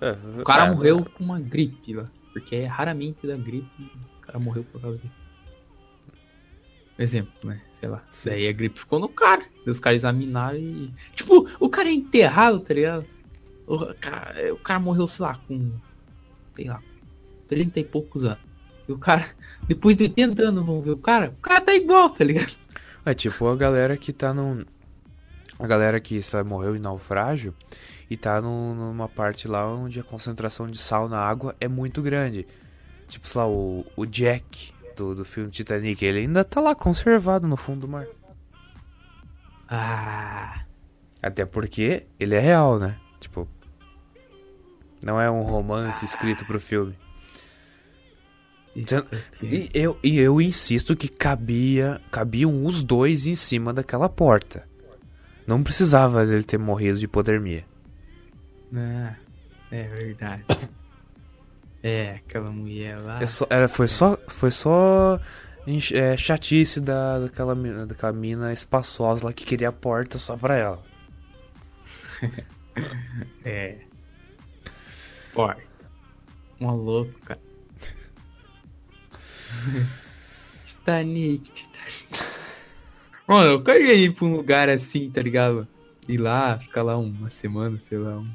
É, 0.00 0.40
O 0.40 0.44
cara 0.44 0.66
é, 0.66 0.70
morreu 0.70 1.04
com 1.04 1.24
uma 1.24 1.40
gripe 1.40 1.94
lá. 1.94 2.04
Porque 2.32 2.54
é 2.56 2.66
raramente 2.66 3.26
da 3.26 3.36
gripe, 3.36 3.90
o 4.18 4.20
cara 4.20 4.38
morreu 4.38 4.64
por 4.64 4.80
causa 4.80 4.98
disso. 4.98 5.12
Exemplo, 6.98 7.32
né? 7.48 7.60
Sei 7.72 7.88
lá. 7.88 8.04
Daí 8.24 8.48
a 8.48 8.52
gripe 8.52 8.78
ficou 8.78 8.98
no 8.98 9.08
cara. 9.08 9.42
Daí 9.64 9.70
os 9.72 9.80
caras 9.80 9.98
examinaram 9.98 10.58
e. 10.58 10.92
Tipo, 11.14 11.48
o 11.58 11.68
cara 11.68 11.88
é 11.88 11.92
enterrado, 11.92 12.60
tá 12.60 12.74
ligado? 12.74 13.06
O 13.68 13.94
cara, 14.00 14.54
o 14.54 14.56
cara 14.58 14.80
morreu, 14.80 15.06
sei 15.06 15.26
lá, 15.26 15.38
com. 15.46 15.72
Sei 16.56 16.64
lá. 16.66 16.82
30 17.48 17.80
e 17.80 17.84
poucos 17.84 18.24
anos. 18.24 18.38
E 18.88 18.92
o 18.92 18.98
cara, 18.98 19.26
depois 19.68 19.96
de 19.96 20.04
80 20.04 20.42
anos, 20.42 20.64
vão 20.64 20.80
ver 20.80 20.90
o 20.92 20.96
cara. 20.96 21.34
O 21.38 21.42
cara 21.42 21.60
tá 21.60 21.74
igual, 21.74 22.08
tá 22.10 22.24
ligado? 22.24 22.52
É 23.04 23.12
tipo 23.14 23.46
a 23.46 23.54
galera 23.56 23.96
que 23.96 24.12
tá 24.12 24.32
num. 24.32 24.64
A 25.58 25.66
galera 25.66 26.00
que 26.00 26.22
sabe, 26.22 26.48
morreu 26.48 26.74
em 26.76 26.78
naufrágio 26.78 27.52
e 28.08 28.16
tá 28.16 28.40
num- 28.40 28.74
numa 28.74 29.08
parte 29.08 29.46
lá 29.48 29.66
onde 29.70 29.98
a 30.00 30.04
concentração 30.04 30.70
de 30.70 30.78
sal 30.78 31.08
na 31.08 31.18
água 31.18 31.54
é 31.60 31.66
muito 31.68 32.00
grande. 32.00 32.46
Tipo, 33.08 33.28
sei 33.28 33.40
lá, 33.40 33.48
o, 33.48 33.84
o 33.96 34.06
Jack 34.06 34.72
do, 34.96 35.14
do 35.14 35.24
filme 35.24 35.50
Titanic, 35.50 36.02
ele 36.04 36.20
ainda 36.20 36.44
tá 36.44 36.60
lá 36.60 36.74
conservado 36.74 37.46
no 37.48 37.56
fundo 37.56 37.80
do 37.80 37.88
mar. 37.88 38.06
Ah. 39.68 40.60
Até 41.22 41.44
porque 41.44 42.06
ele 42.18 42.34
é 42.34 42.40
real, 42.40 42.78
né? 42.78 42.96
Tipo. 43.20 43.48
Não 45.02 45.20
é 45.20 45.30
um 45.30 45.42
romance 45.42 46.04
escrito 46.04 46.44
pro 46.44 46.60
filme. 46.60 46.94
Então. 48.74 49.04
E 49.42 49.68
eu, 49.74 49.98
e 50.02 50.18
eu 50.18 50.40
insisto 50.40 50.94
que 50.96 51.08
cabia, 51.08 52.00
cabiam 52.10 52.64
os 52.64 52.82
dois 52.84 53.26
em 53.26 53.34
cima 53.34 53.72
daquela 53.72 54.08
porta. 54.08 54.66
Não 55.46 55.62
precisava 55.62 56.26
dele 56.26 56.44
ter 56.44 56.58
morrido 56.58 56.98
de 56.98 57.06
hipotermia. 57.06 57.64
Ah, 58.74 59.14
é 59.70 59.82
verdade. 59.84 60.44
É, 61.82 62.16
aquela 62.16 62.50
mulher 62.50 62.98
lá. 62.98 63.22
É 63.22 63.26
só- 63.26 63.46
era, 63.48 63.66
foi 63.68 63.88
só, 63.88 64.18
foi 64.28 64.50
só 64.50 65.18
é, 65.94 66.16
chatice 66.16 66.80
da, 66.80 67.20
daquela, 67.20 67.54
daquela 67.86 68.12
mina 68.12 68.52
espaçosa 68.52 69.24
lá 69.24 69.32
que 69.32 69.44
queria 69.44 69.70
a 69.70 69.72
porta 69.72 70.18
só 70.18 70.36
pra 70.36 70.56
ela. 70.56 70.82
É. 73.44 73.78
Porta. 75.32 75.62
Uma 76.60 76.72
louco, 76.72 77.12
cara. 77.20 77.40
Titanic, 80.66 81.50
Titanic. 81.50 82.08
Mano, 83.26 83.50
eu 83.50 83.62
queria 83.62 83.94
ir 83.94 84.14
pra 84.14 84.24
um 84.24 84.36
lugar 84.36 84.68
assim, 84.68 85.10
tá 85.10 85.20
ligado? 85.20 85.68
Ir 86.08 86.18
lá, 86.18 86.58
ficar 86.58 86.82
lá 86.82 86.96
uma 86.96 87.28
semana, 87.30 87.78
sei 87.80 87.98
lá. 87.98 88.18
Um... 88.18 88.32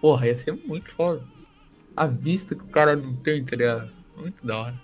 Porra, 0.00 0.28
ia 0.28 0.36
ser 0.36 0.52
muito 0.52 0.90
foda. 0.92 1.22
A 1.96 2.06
vista 2.06 2.54
que 2.54 2.62
o 2.62 2.68
cara 2.68 2.96
não 2.96 3.14
tem, 3.16 3.44
tá 3.44 3.56
ligado? 3.56 3.90
Muito 4.16 4.46
da 4.46 4.58
hora. 4.58 4.80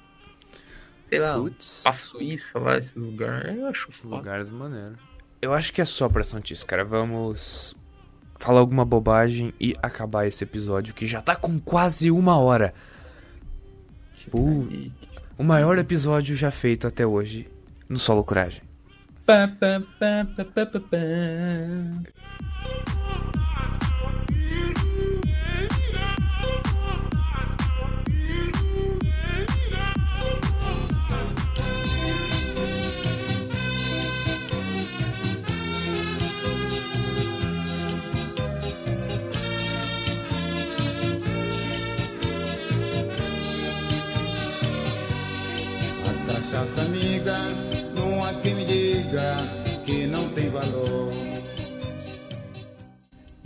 Sei 1.09 1.19
lá, 1.19 1.39
Putz. 1.39 1.83
a 1.85 1.93
Suíça 1.93 2.59
lá, 2.59 2.79
esse 2.79 2.99
lugar, 2.99 3.55
eu 3.55 3.67
acho 3.67 3.91
foda. 3.93 4.17
Lugares 4.17 4.51
maneiros. 4.51 4.99
Eu 5.41 5.53
acho 5.53 5.73
que 5.73 5.81
é 5.81 5.85
só 5.85 6.09
pra 6.09 6.25
Santis, 6.25 6.63
cara. 6.63 6.85
Vamos 6.85 7.75
falar 8.45 8.61
alguma 8.61 8.85
bobagem 8.85 9.55
e 9.59 9.75
acabar 9.83 10.27
esse 10.27 10.45
episódio 10.45 10.93
que 10.93 11.07
já 11.07 11.23
tá 11.23 11.35
com 11.35 11.59
quase 11.59 12.11
uma 12.11 12.37
hora. 12.37 12.75
Titanic. 14.19 14.93
O 15.39 15.43
maior 15.43 15.79
episódio 15.79 16.37
já 16.37 16.51
feito 16.51 16.87
até 16.87 17.07
hoje 17.07 17.49
no 17.89 17.99
Solo 17.99 18.23
Coragem. 18.23 18.63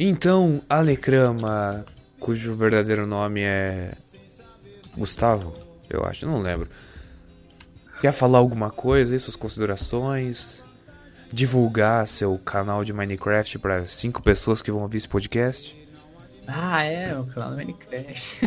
Então, 0.01 0.62
Alecrama, 0.68 1.84
cujo 2.20 2.55
verdadeiro 2.55 3.05
nome 3.05 3.40
é 3.40 3.94
Gustavo, 4.96 5.53
eu 5.90 6.05
acho, 6.05 6.24
não 6.24 6.40
lembro. 6.40 6.68
Quer 8.01 8.12
falar 8.12 8.38
alguma 8.38 8.70
coisa 8.70 9.12
aí, 9.12 9.18
suas 9.18 9.34
considerações? 9.34 10.62
Divulgar 11.32 12.07
seu 12.07 12.38
canal 12.38 12.84
de 12.84 12.92
Minecraft 12.92 13.59
para 13.59 13.86
cinco 13.86 14.22
pessoas 14.22 14.62
que 14.62 14.70
vão 14.70 14.82
ouvir 14.82 14.99
esse 14.99 15.09
podcast? 15.09 15.76
Ah, 16.46 16.84
é, 16.84 17.18
o 17.18 17.26
canal 17.26 17.51
do 17.51 17.57
Minecraft. 17.57 18.46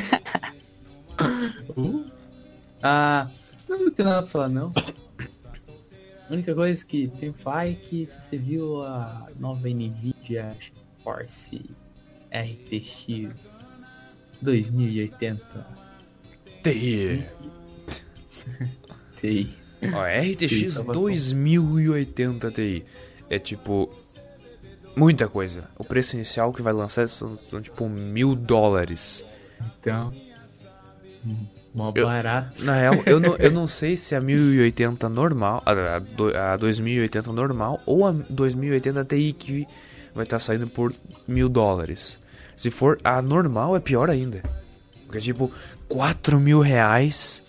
uh. 1.76 2.06
Ah, 2.82 3.28
não 3.68 3.92
tem 3.92 4.06
nada 4.06 4.22
pra 4.22 4.32
falar, 4.32 4.48
não. 4.48 4.72
A 6.30 6.34
única 6.34 6.56
coisa 6.56 6.86
que 6.86 7.10
tem 7.20 7.34
falar 7.34 7.68
é 7.68 7.74
que 7.74 8.08
se 8.08 8.22
você 8.22 8.38
viu 8.38 8.82
a 8.84 9.28
nova 9.38 9.68
NVIDIA 9.68 10.56
Force 11.04 11.62
RTX 12.32 13.30
2080 14.42 15.68
TI. 16.64 17.26
Ti. 19.20 19.58
Ó, 19.94 20.04
RTX 20.06 20.52
Isso, 20.52 20.84
vai 20.84 20.94
2080 20.96 22.52
Ti. 22.52 22.86
É 23.30 23.40
tipo. 23.40 23.94
Muita 24.96 25.28
coisa. 25.28 25.70
O 25.78 25.84
preço 25.86 26.16
inicial 26.18 26.52
que 26.52 26.62
vai 26.62 26.74
lançar 26.74 27.08
são, 27.08 27.38
são 27.38 27.62
tipo 27.62 27.88
mil 27.88 28.36
dólares. 28.36 29.24
Então, 29.80 30.12
hum, 31.26 31.36
mó 31.74 31.94
Eu- 31.96 32.06
barato. 32.06 32.62
Na 32.64 32.76
real, 32.76 32.96
eu 33.06 33.20
não, 33.20 33.36
eu 33.38 33.52
não 33.52 33.68
sei 33.68 33.96
se 33.96 34.14
a 34.16 34.20
1080 34.22 35.08
normal, 35.08 35.64
a, 35.66 35.72
a, 35.72 36.54
a 36.54 36.58
2080 36.58 37.32
normal 37.32 37.80
ou 37.86 38.06
a 38.06 38.12
2080 38.12 39.06
Ti 39.06 39.34
que 39.40 39.68
vai 40.14 40.24
estar 40.24 40.40
saindo 40.40 40.68
por 40.68 40.94
mil 41.28 41.50
dólares. 41.50 42.20
Se 42.56 42.70
for 42.70 43.00
a 43.04 43.22
normal, 43.22 43.76
é 43.76 43.80
pior 43.80 44.10
ainda. 44.10 44.44
Porque 45.06 45.18
é 45.18 45.22
tipo 45.22 45.52
4 45.88 46.40
mil 46.40 46.60
reais 46.60 47.42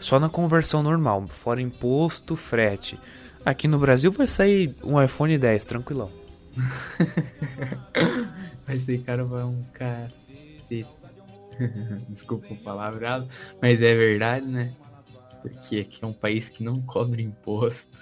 só 0.00 0.20
na 0.20 0.28
conversão 0.28 0.82
normal, 0.82 1.26
fora 1.28 1.60
imposto, 1.60 2.36
frete. 2.36 2.98
Aqui 3.44 3.66
no 3.66 3.78
Brasil 3.78 4.12
vai 4.12 4.26
sair 4.26 4.74
um 4.82 5.02
iPhone 5.02 5.36
10, 5.36 5.64
tranquilão. 5.64 6.10
Mas 8.66 8.88
esse 8.88 8.98
cara 8.98 9.24
vai 9.24 9.44
um 9.44 9.62
cacete. 9.72 10.86
Desculpa 12.08 12.52
o 12.52 12.56
palavrado, 12.56 13.28
mas 13.60 13.80
é 13.80 13.94
verdade, 13.94 14.46
né? 14.46 14.72
Porque 15.40 15.78
aqui 15.78 16.00
é 16.02 16.06
um 16.06 16.12
país 16.12 16.48
que 16.48 16.64
não 16.64 16.80
cobra 16.82 17.22
imposto. 17.22 17.96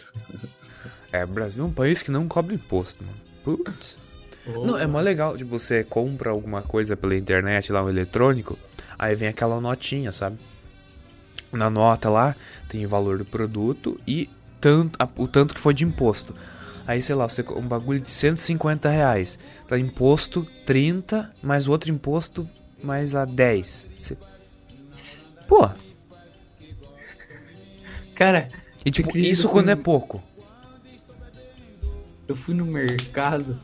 É, 1.13 1.27
Brasil 1.27 1.63
é 1.63 1.67
um 1.67 1.73
país 1.73 2.03
que 2.03 2.11
não 2.11 2.27
cobra 2.27 2.55
imposto, 2.55 3.05
mano. 3.05 3.19
Putz. 3.45 3.99
Não, 4.47 4.77
é 4.77 4.87
mó 4.87 5.01
legal, 5.01 5.37
tipo, 5.37 5.59
você 5.59 5.85
compra 5.85 6.31
alguma 6.31 6.63
coisa 6.63 6.97
pela 6.97 7.15
internet 7.17 7.71
lá, 7.73 7.83
um 7.83 7.89
eletrônico, 7.89 8.59
aí 8.99 9.15
vem 9.15 9.29
aquela 9.29 9.61
notinha, 9.61 10.11
sabe? 10.11 10.37
Na 11.53 11.69
nota 11.71 12.09
lá 12.11 12.35
tem 12.69 12.85
o 12.85 12.89
valor 12.89 13.19
do 13.19 13.25
produto 13.25 14.01
e 14.07 14.29
tanto, 14.61 14.97
a- 14.99 15.09
o 15.17 15.29
tanto 15.29 15.55
que 15.55 15.61
foi 15.61 15.75
de 15.75 15.85
imposto. 15.85 16.35
Aí, 16.87 17.01
sei 17.01 17.15
lá, 17.15 17.29
você, 17.29 17.43
um 17.51 17.63
bagulho 17.63 18.01
de 18.01 18.11
150 18.11 18.89
reais. 18.89 19.39
Tá 19.69 19.79
imposto 19.79 20.45
30, 20.67 21.31
mais 21.43 21.69
o 21.69 21.71
outro 21.71 21.91
imposto 21.93 22.49
mais 22.83 23.15
a 23.15 23.25
10. 23.25 23.87
Você- 24.03 24.17
Pô, 25.47 25.69
Cara, 28.15 28.49
e 28.85 28.91
tipo, 28.91 29.17
isso 29.17 29.49
quando 29.49 29.69
é 29.71 29.73
eu- 29.73 29.77
pouco. 29.79 30.23
eu 32.29 32.37
fui 32.37 32.55
no 32.55 32.65
mercado, 32.65 33.59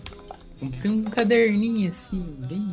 comprei 0.59 0.91
um 0.91 1.05
caderninho 1.05 1.89
assim, 1.89 2.23
bem, 2.49 2.67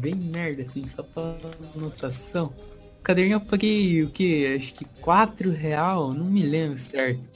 bem 0.00 0.14
merda, 0.14 0.62
assim, 0.62 0.86
só 0.86 1.02
pra 1.02 1.36
anotação. 1.74 2.52
O 2.98 3.02
caderninho 3.02 3.36
eu 3.36 3.40
paguei 3.40 4.02
o 4.02 4.10
que? 4.10 4.56
Acho 4.56 4.74
que 4.74 4.84
4 5.00 5.50
real, 5.50 6.12
não 6.12 6.26
me 6.26 6.42
lembro 6.42 6.78
certo. 6.78 7.28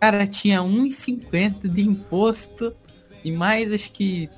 Cara, 0.00 0.26
tinha 0.26 0.60
1,50 0.60 1.68
de 1.68 1.82
imposto 1.82 2.74
e 3.24 3.32
mais 3.32 3.72
acho 3.72 3.90
que. 3.92 4.30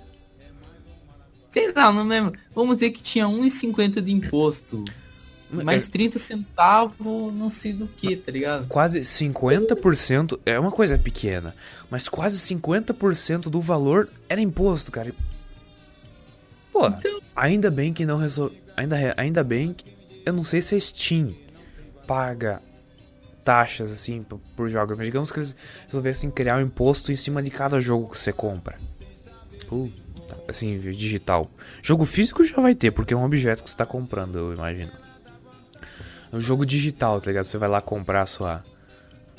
Sei 1.51 1.73
lá, 1.73 1.93
não 1.93 2.05
lembro. 2.05 2.39
Vamos 2.55 2.77
dizer 2.77 2.91
que 2.91 3.03
tinha 3.03 3.27
1,50 3.27 4.01
de 4.01 4.13
imposto. 4.13 4.85
Mais 5.53 5.89
30 5.89 6.19
centavos, 6.19 7.35
não 7.35 7.51
sei 7.51 7.73
do 7.73 7.87
que, 7.89 8.15
tá 8.17 8.31
ligado? 8.31 8.67
quase 8.69 9.01
50%, 9.01 10.39
é 10.47 10.59
uma 10.59 10.71
coisa 10.71 10.97
pequena, 10.99 11.55
mas 11.91 12.09
quase 12.09 12.39
50% 12.39 13.49
do 13.51 13.61
valor 13.61 14.09
era 14.29 14.41
imposto, 14.41 14.93
cara. 14.93 15.13
Pô, 16.73 16.87
Então- 16.87 17.21
ainda 17.35 17.71
bem 17.71 17.93
que 17.93 18.07
não 18.07 18.17
resolve, 18.19 18.57
ainda 18.77 18.97
ainda 19.17 19.43
bem 19.43 19.73
que 19.73 19.85
eu 20.25 20.33
não 20.33 20.45
sei 20.45 20.63
se 20.63 20.75
a 20.75 20.81
Steam 20.81 21.35
paga 22.07 22.63
taxas 23.45 23.91
assim 23.91 24.23
por, 24.23 24.39
por 24.55 24.69
jogos, 24.69 24.97
mas 24.97 25.07
digamos 25.07 25.33
que 25.33 25.39
eles 25.41 25.57
resolvessem 25.87 26.31
criar 26.31 26.59
um 26.59 26.61
imposto 26.61 27.11
em 27.11 27.17
cima 27.17 27.43
de 27.43 27.51
cada 27.51 27.81
jogo 27.81 28.09
que 28.11 28.19
você 28.19 28.33
compra. 28.33 28.79
Puta, 29.69 29.93
assim, 30.49 30.79
digital. 30.79 31.51
Jogo 31.83 32.05
físico 32.05 32.45
já 32.45 32.61
vai 32.61 32.75
ter, 32.75 32.91
porque 32.93 33.15
é 33.15 33.17
um 33.17 33.25
objeto 33.25 33.63
que 33.65 33.71
você 33.71 33.77
tá 33.77 33.87
comprando, 33.87 34.37
eu 34.39 34.53
imagino. 34.55 34.93
É 36.33 36.37
um 36.37 36.41
jogo 36.41 36.65
digital, 36.65 37.21
tá 37.21 37.29
ligado? 37.29 37.45
Você 37.45 37.59
vai 37.59 37.69
lá 37.69 37.81
comprar 37.81 38.23
a 38.23 38.27
sua 38.27 38.63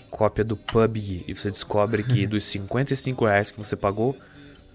cópia 0.09 0.43
do 0.43 0.57
PUBG 0.57 1.23
e 1.27 1.35
você 1.35 1.49
descobre 1.49 2.03
que 2.03 2.25
dos 2.27 2.43
55 2.43 3.25
reais 3.25 3.49
que 3.49 3.57
você 3.57 3.75
pagou, 3.75 4.17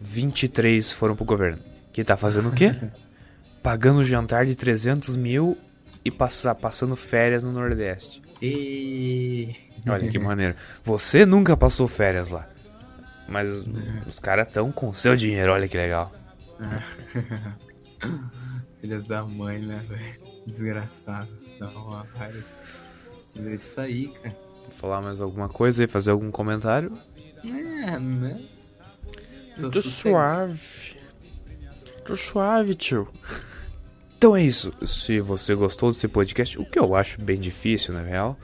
23 0.00 0.92
foram 0.92 1.14
pro 1.14 1.24
governo. 1.24 1.58
Que 1.92 2.02
tá 2.02 2.16
fazendo 2.16 2.48
o 2.48 2.52
quê? 2.52 2.74
Pagando 3.62 4.04
jantar 4.04 4.46
de 4.46 4.54
300 4.54 5.16
mil 5.16 5.58
e 6.04 6.10
passa, 6.10 6.54
passando 6.54 6.94
férias 6.94 7.42
no 7.42 7.52
Nordeste. 7.52 8.22
E... 8.40 9.54
Olha 9.88 10.08
que 10.08 10.18
maneiro. 10.20 10.54
Você 10.84 11.26
nunca 11.26 11.56
passou 11.56 11.88
férias 11.88 12.30
lá. 12.30 12.48
Mas 13.28 13.48
os 14.06 14.20
caras 14.20 14.46
tão 14.52 14.70
com 14.70 14.92
seu 14.94 15.16
dinheiro, 15.16 15.52
olha 15.52 15.66
que 15.66 15.76
legal. 15.76 16.12
Filhas 18.80 19.06
da 19.06 19.24
mãe, 19.24 19.58
né, 19.58 19.82
velho? 19.88 20.14
Desgraçado. 20.46 21.28
Raiva. 21.60 22.44
Mas 23.34 23.46
é 23.46 23.54
isso 23.54 23.80
aí, 23.80 24.08
cara. 24.08 24.36
Falar 24.78 25.00
mais 25.02 25.20
alguma 25.20 25.48
coisa 25.48 25.84
e 25.84 25.86
fazer 25.86 26.10
algum 26.10 26.30
comentário? 26.30 26.92
É, 27.48 27.98
né? 27.98 28.40
Tô 29.60 29.70
Tô 29.70 29.82
suave. 29.82 30.96
Tô 32.04 32.16
suave, 32.16 32.74
tio. 32.74 33.08
Então 34.18 34.36
é 34.36 34.42
isso. 34.42 34.72
Se 34.86 35.20
você 35.20 35.54
gostou 35.54 35.90
desse 35.90 36.08
podcast, 36.08 36.58
o 36.58 36.64
que 36.64 36.78
eu 36.78 36.94
acho 36.94 37.20
bem 37.20 37.38
difícil, 37.38 37.94
na 37.94 38.02
real, 38.02 38.38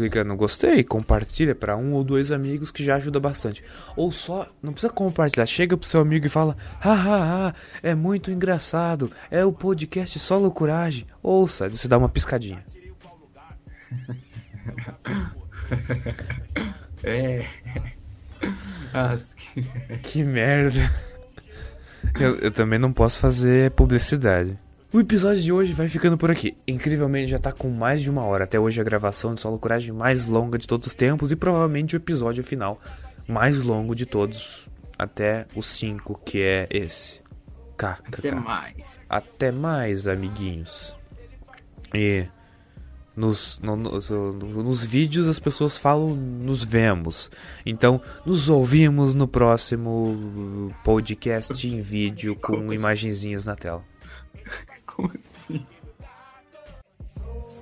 clica 0.00 0.24
no 0.24 0.34
gostei, 0.36 0.82
compartilha 0.82 1.54
pra 1.54 1.76
um 1.76 1.92
ou 1.92 2.02
dois 2.02 2.32
amigos 2.32 2.70
que 2.70 2.82
já 2.82 2.96
ajuda 2.96 3.20
bastante. 3.20 3.62
Ou 3.94 4.10
só, 4.10 4.46
não 4.62 4.72
precisa 4.72 4.92
compartilhar, 4.92 5.44
chega 5.46 5.76
pro 5.76 5.86
seu 5.88 6.00
amigo 6.00 6.24
e 6.26 6.30
fala: 6.30 6.56
hahaha, 6.80 7.54
é 7.82 7.94
muito 7.94 8.30
engraçado, 8.30 9.10
é 9.30 9.44
o 9.44 9.52
podcast 9.52 10.18
só 10.18 10.38
loucuragem. 10.38 11.06
Ouça, 11.22 11.68
você 11.68 11.86
dá 11.86 11.98
uma 11.98 12.08
piscadinha. 12.08 12.64
É. 17.02 17.44
Ah, 18.92 19.16
que- 19.36 19.98
Que 20.02 20.24
merda. 20.24 20.80
Eu, 22.18 22.36
eu 22.38 22.50
também 22.50 22.76
não 22.78 22.92
posso 22.92 23.20
fazer 23.20 23.70
publicidade. 23.72 24.58
O 24.92 24.98
episódio 24.98 25.40
de 25.40 25.52
hoje 25.52 25.72
vai 25.72 25.88
ficando 25.88 26.18
por 26.18 26.30
aqui. 26.30 26.56
Incrivelmente 26.66 27.30
já 27.30 27.38
tá 27.38 27.52
com 27.52 27.70
mais 27.70 28.02
de 28.02 28.10
uma 28.10 28.24
hora. 28.24 28.44
Até 28.44 28.58
hoje 28.58 28.80
a 28.80 28.84
gravação 28.84 29.34
de 29.34 29.40
Solo 29.40 29.58
Coragem 29.58 29.92
mais 29.92 30.26
longa 30.26 30.58
de 30.58 30.66
todos 30.66 30.88
os 30.88 30.94
tempos 30.94 31.30
e 31.30 31.36
provavelmente 31.36 31.94
o 31.94 31.98
episódio 31.98 32.42
final 32.42 32.78
mais 33.28 33.58
longo 33.62 33.94
de 33.94 34.04
todos. 34.04 34.68
Até 34.98 35.46
o 35.54 35.62
5, 35.62 36.20
que 36.24 36.42
é 36.42 36.66
esse. 36.70 37.20
KKK. 37.76 38.18
Até 38.18 38.34
mais. 38.34 39.00
Até 39.08 39.50
mais, 39.52 40.06
amiguinhos. 40.08 40.94
E 41.94 42.26
nos, 43.16 43.60
no- 43.62 43.76
nos, 43.76 44.10
no- 44.10 44.32
nos 44.32 44.84
vídeos 44.84 45.28
as 45.28 45.38
pessoas 45.38 45.78
falam 45.78 46.14
nos 46.16 46.64
vemos. 46.64 47.30
Então, 47.64 48.02
nos 48.26 48.48
ouvimos 48.48 49.14
no 49.14 49.26
próximo 49.28 50.74
podcast 50.84 51.66
em 51.66 51.80
vídeo 51.80 52.34
com 52.36 52.72
imagenzinhas 52.72 53.46
na 53.46 53.54
tela. 53.56 53.82
Como 55.00 55.12
assim? 55.18 55.66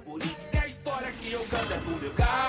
Por 0.05 0.21
isso 0.21 0.49
que 0.51 0.59
a 0.59 0.67
história 0.67 1.13
que 1.13 1.33
eu 1.33 1.45
canto 1.45 1.73
é 1.73 1.79
do 1.79 2.01
meu 2.01 2.13
gato. 2.15 2.48